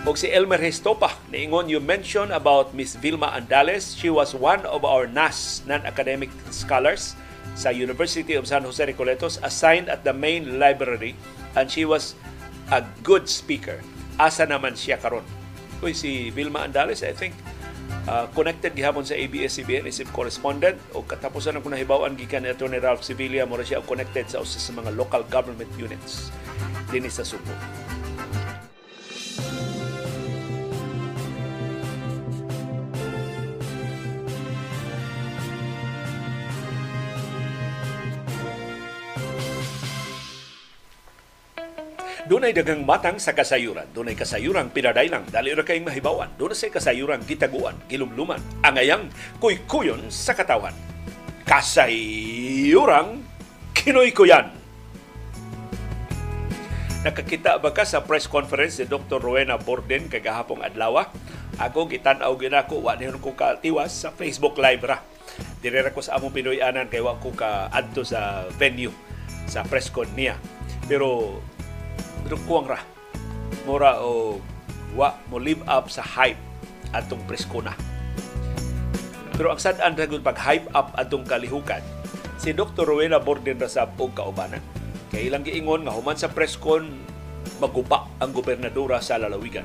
[0.07, 3.99] Og si Elmer Hestopa, niingon you mentioned about Miss Vilma Andales.
[3.99, 7.19] She was one of our NAS, non-academic scholars,
[7.59, 11.19] sa University of San Jose Recoletos, assigned at the main library
[11.59, 12.15] and she was
[12.71, 13.83] a good speaker.
[14.15, 15.27] Asa naman siya karon?
[15.83, 17.35] Uy, si Vilma Andales, I think,
[18.09, 20.77] uh, connected gihapon sa ABS-CBN isip correspondent.
[20.97, 24.73] O katapusan ang kunahibawan gikan ni Attorney Ralph Sevilla mo siya connected sa usa sa
[24.73, 26.33] mga local government units.
[26.91, 27.53] Dinhi sa Subo.
[42.31, 43.91] Dunay dagang matang sa kasayuran.
[43.91, 46.31] Dunay kasayuran pinadailang dali ra kay mahibawan.
[46.39, 49.11] Dunay say kasayuran gitaguan, gilumluman, angayang
[49.43, 50.71] kuykuyon sa katawan.
[51.43, 53.27] Kasayuran
[53.75, 54.47] kinoy-kuyan.
[57.03, 59.19] Nakakita ba ka sa press conference ni Dr.
[59.19, 61.11] Rowena Borden kagahapong adlaw?
[61.59, 65.03] Ako gitan-aw ginako wa ni ko katiwas sa Facebook Live ra.
[65.59, 68.95] Dire ko sa among Pinoy anan kay wa ko ka adto sa venue
[69.51, 70.39] sa press con niya.
[70.87, 71.43] Pero
[72.47, 72.81] kuwang ra.
[73.65, 74.41] Mura o
[74.99, 76.39] wa mo live up sa hype
[76.91, 77.75] atong preskona.
[79.39, 81.81] Pero ang sad-an gud pag hype up atong kalihukan,
[82.37, 82.85] si Dr.
[82.85, 84.61] Rowena Borden Rasab og kaubanan.
[85.11, 86.87] Kay ilang giingon nga human sa preskon
[87.57, 89.65] maguba ang gobernadora sa lalawigan.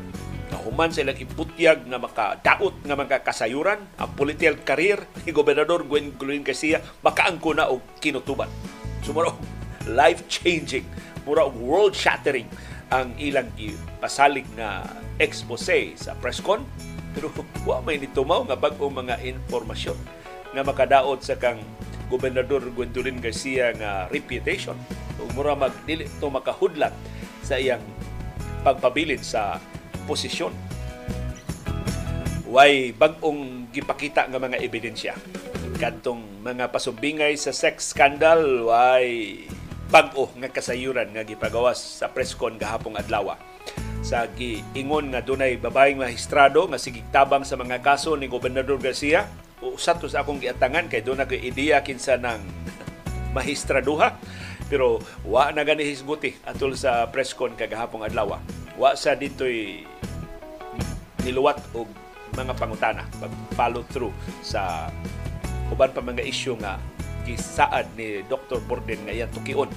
[0.54, 5.84] Nga human sa ilang iputyag nga makadaot nga mga kasayuran, ang political career ni Gobernador
[5.84, 6.16] Gwen
[6.46, 8.50] Garcia makaangko na og kinutuban.
[9.04, 9.38] Sumuro,
[10.00, 12.48] life-changing mura og world-shattering
[12.94, 13.50] ang ilang
[13.98, 14.86] pasalig na
[15.18, 16.62] expose sa presscon
[17.18, 17.34] pero
[17.68, 19.98] wa may nitumaw nga bag-ong mga informasyon
[20.56, 21.60] nga makadaot sa kang
[22.08, 24.78] Gobernador Gwendolyn Garcia nga reputation.
[25.18, 26.94] Ug mura mag dili to makahudlat
[27.42, 27.82] sa iyang
[28.62, 29.58] pagpabilin sa
[30.06, 30.54] posisyon.
[32.46, 35.18] Way bag-ong gipakita nga mga ebidensya.
[35.76, 39.44] Kadtong mga pasumbingay sa sex scandal way
[39.90, 43.38] bag-o nga kasayuran nga gipagawas sa preskon gahapong adlaw.
[44.06, 49.26] Sa giingon nga dunay babaeng magistrado nga sige tabang sa mga kaso ni Gobernador Garcia
[49.66, 52.42] usa sa akong giatangan kay doon kay ideya kinsa ng
[53.38, 54.14] magistraduha
[54.66, 58.38] pero wa na gani hisguti atol sa preskon kagahapong adlaw.
[58.78, 59.86] Wa sa ditoy
[61.26, 61.90] niluwat og
[62.38, 64.14] mga pangutana pag follow through
[64.46, 64.92] sa
[65.74, 66.78] uban pa mga isyu nga
[67.26, 68.62] gisaad ni Dr.
[68.64, 69.68] Borden nga iyang tukion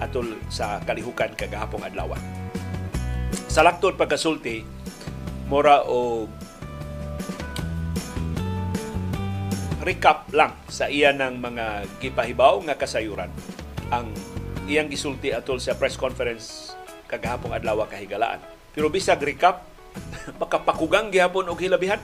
[0.00, 2.12] atol sa kalihukan kagahapong adlaw.
[3.50, 4.62] Sa laktod pagkasulti,
[5.48, 6.28] mora o
[9.80, 13.32] recap lang sa iya ng mga gipahibaw nga kasayuran
[13.88, 14.12] ang
[14.68, 16.76] iyang gisulti atol sa press conference
[17.10, 18.38] kagahapong adlaw kahigalaan.
[18.70, 19.66] Pero bisag recap,
[20.40, 21.98] makapakugang gihapon og hilabihan.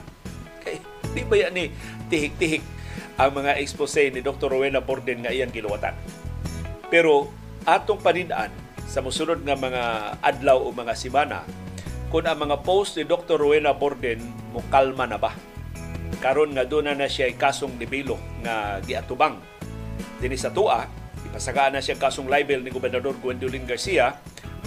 [0.65, 0.83] Kay
[1.15, 1.71] di ba yan ni
[2.11, 2.76] tihik-tihik
[3.17, 4.53] ang mga expose ni Dr.
[4.53, 5.97] Rowena Borden nga iyang giluwatan.
[6.87, 7.33] Pero
[7.65, 8.53] atong panidaan
[8.87, 9.83] sa musunod nga mga
[10.23, 11.43] adlaw o mga simana
[12.07, 13.35] kung ang mga post ni Dr.
[13.35, 14.23] Rowena Borden
[14.55, 15.35] mo kalma na ba
[16.23, 19.37] karon nga doon na, siya kasong libelo nga giatubang
[20.23, 20.87] dinhi sa tua
[21.27, 24.15] ipasagaan na siya kasong libel ni Gobernador Gwendolyn Garcia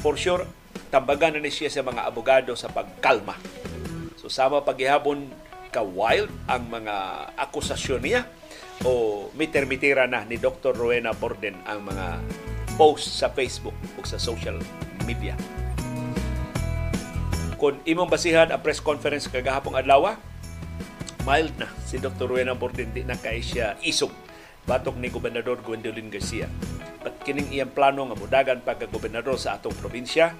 [0.04, 0.44] for sure
[0.92, 3.34] tambagan na ni siya sa mga abogado sa pagkalma
[4.20, 5.32] so sama paghihapon
[5.72, 6.94] ka wild ang mga
[7.40, 8.28] akusasyon niya
[8.84, 10.72] o miter-mitira na ni Dr.
[10.72, 12.20] Rowena Borden ang mga
[12.80, 14.56] post sa Facebook o sa social
[15.04, 15.36] media.
[17.60, 20.16] Kung imong basihan ang press conference kagahapong adlaw,
[21.28, 22.24] mild na si Dr.
[22.24, 24.12] Rowena Borden di na kay siya isog
[24.64, 26.48] batok ni Gobernador Gwendolyn Garcia.
[27.04, 30.32] At kining iyang plano nga mudagan pagka-gobernador sa atong probinsya,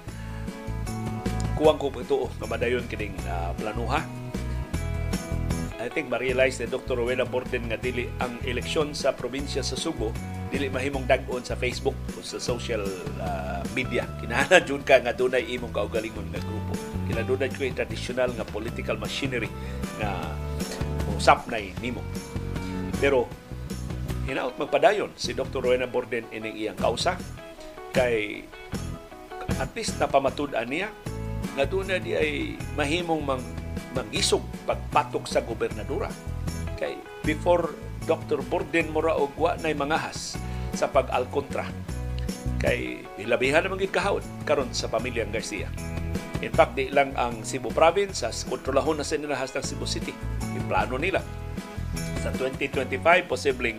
[1.57, 4.20] kuwang ko ito nga madayon kining uh, planuha
[5.81, 6.93] I think ma-realize ni Dr.
[6.93, 10.13] Rowena Borden nga dili ang eleksyon sa probinsya sa Subo
[10.53, 12.85] dili mahimong dag-on sa Facebook o sa social
[13.17, 14.05] uh, media.
[14.21, 16.77] Kinahanglan jud ka nga dunay imong kaugalingon nga grupo.
[17.09, 19.49] Kinahanglan ko yung traditional nga political machinery
[19.97, 20.37] nga
[21.17, 22.05] usap na nimo.
[23.01, 23.25] Pero
[24.29, 25.65] hinaot magpadayon si Dr.
[25.65, 27.17] Rowena Borden ining iyang kausa
[27.89, 28.45] kay
[29.57, 30.93] at least napamatud-an niya
[31.57, 33.43] nga na di ay mahimong mang,
[33.93, 36.09] mangisog pagpatok sa gobernadora.
[36.79, 37.73] Kay before
[38.09, 38.41] Dr.
[38.41, 40.35] Borden mura og wa nay mangahas
[40.73, 41.67] sa pag-alkontra
[42.61, 45.69] kay hilabihan naman gid kahawd karon sa pamilyang Garcia.
[46.41, 50.13] In fact, di lang ang Cebu Province, sa kontrolahon na sa nilahas ng Cebu City.
[50.57, 51.21] Yung plano nila.
[52.21, 52.97] Sa 2025,
[53.29, 53.77] posibleng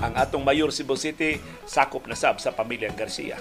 [0.00, 1.36] ang atong mayor Cebu City
[1.68, 3.36] sakop na sab sa pamilyang Garcia.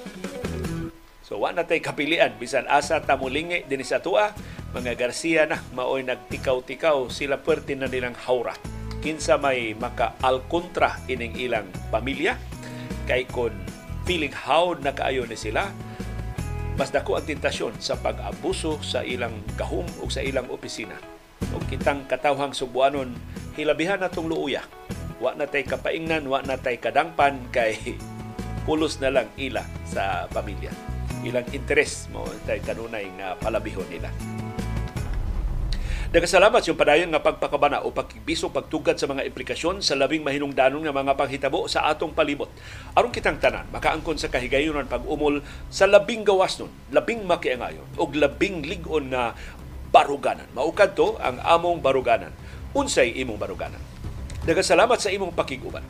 [1.32, 4.36] So wa na tay kapilian bisan asa ta mulingi dinhi sa tua
[4.76, 8.52] mga Garcia na maoy nagtikaw-tikaw sila puwerte na nilang hawra.
[9.00, 12.36] Kinsa may maka-alkontra ining ilang pamilya
[13.08, 13.56] kay kon
[14.04, 15.72] feeling howd na ni sila
[16.76, 21.00] mas dako ang tentasyon sa pag-abuso sa ilang gahom o sa ilang opisina.
[21.56, 23.16] O kitang katawhang subuanon,
[23.56, 24.68] hilabihan na tong luuya.
[25.24, 27.96] Wa na tay kapaingnan, wa na tay kadangpan kay
[28.68, 30.92] pulos na lang ila sa pamilya.
[31.22, 34.10] Ilang interes mo tay kanunay nga palabihon nila.
[36.12, 40.92] Nagkasalamat yung padayon nga pagpakabana o pagbiso pagtugad sa mga implikasyon sa labing mahinungdanon nga
[40.92, 42.52] mga panghitabo sa atong palibot.
[43.00, 45.40] Aron kitang tanan, makaangkon sa kahigayonan pag-umol
[45.72, 49.32] sa labing gawas nun, labing makiangayon, o labing ligon nga
[49.88, 50.52] baruganan.
[50.52, 52.36] Maukad to ang among baruganan.
[52.76, 53.80] Unsay imong baruganan.
[54.44, 55.88] Nagkasalamat sa imong pakiguban.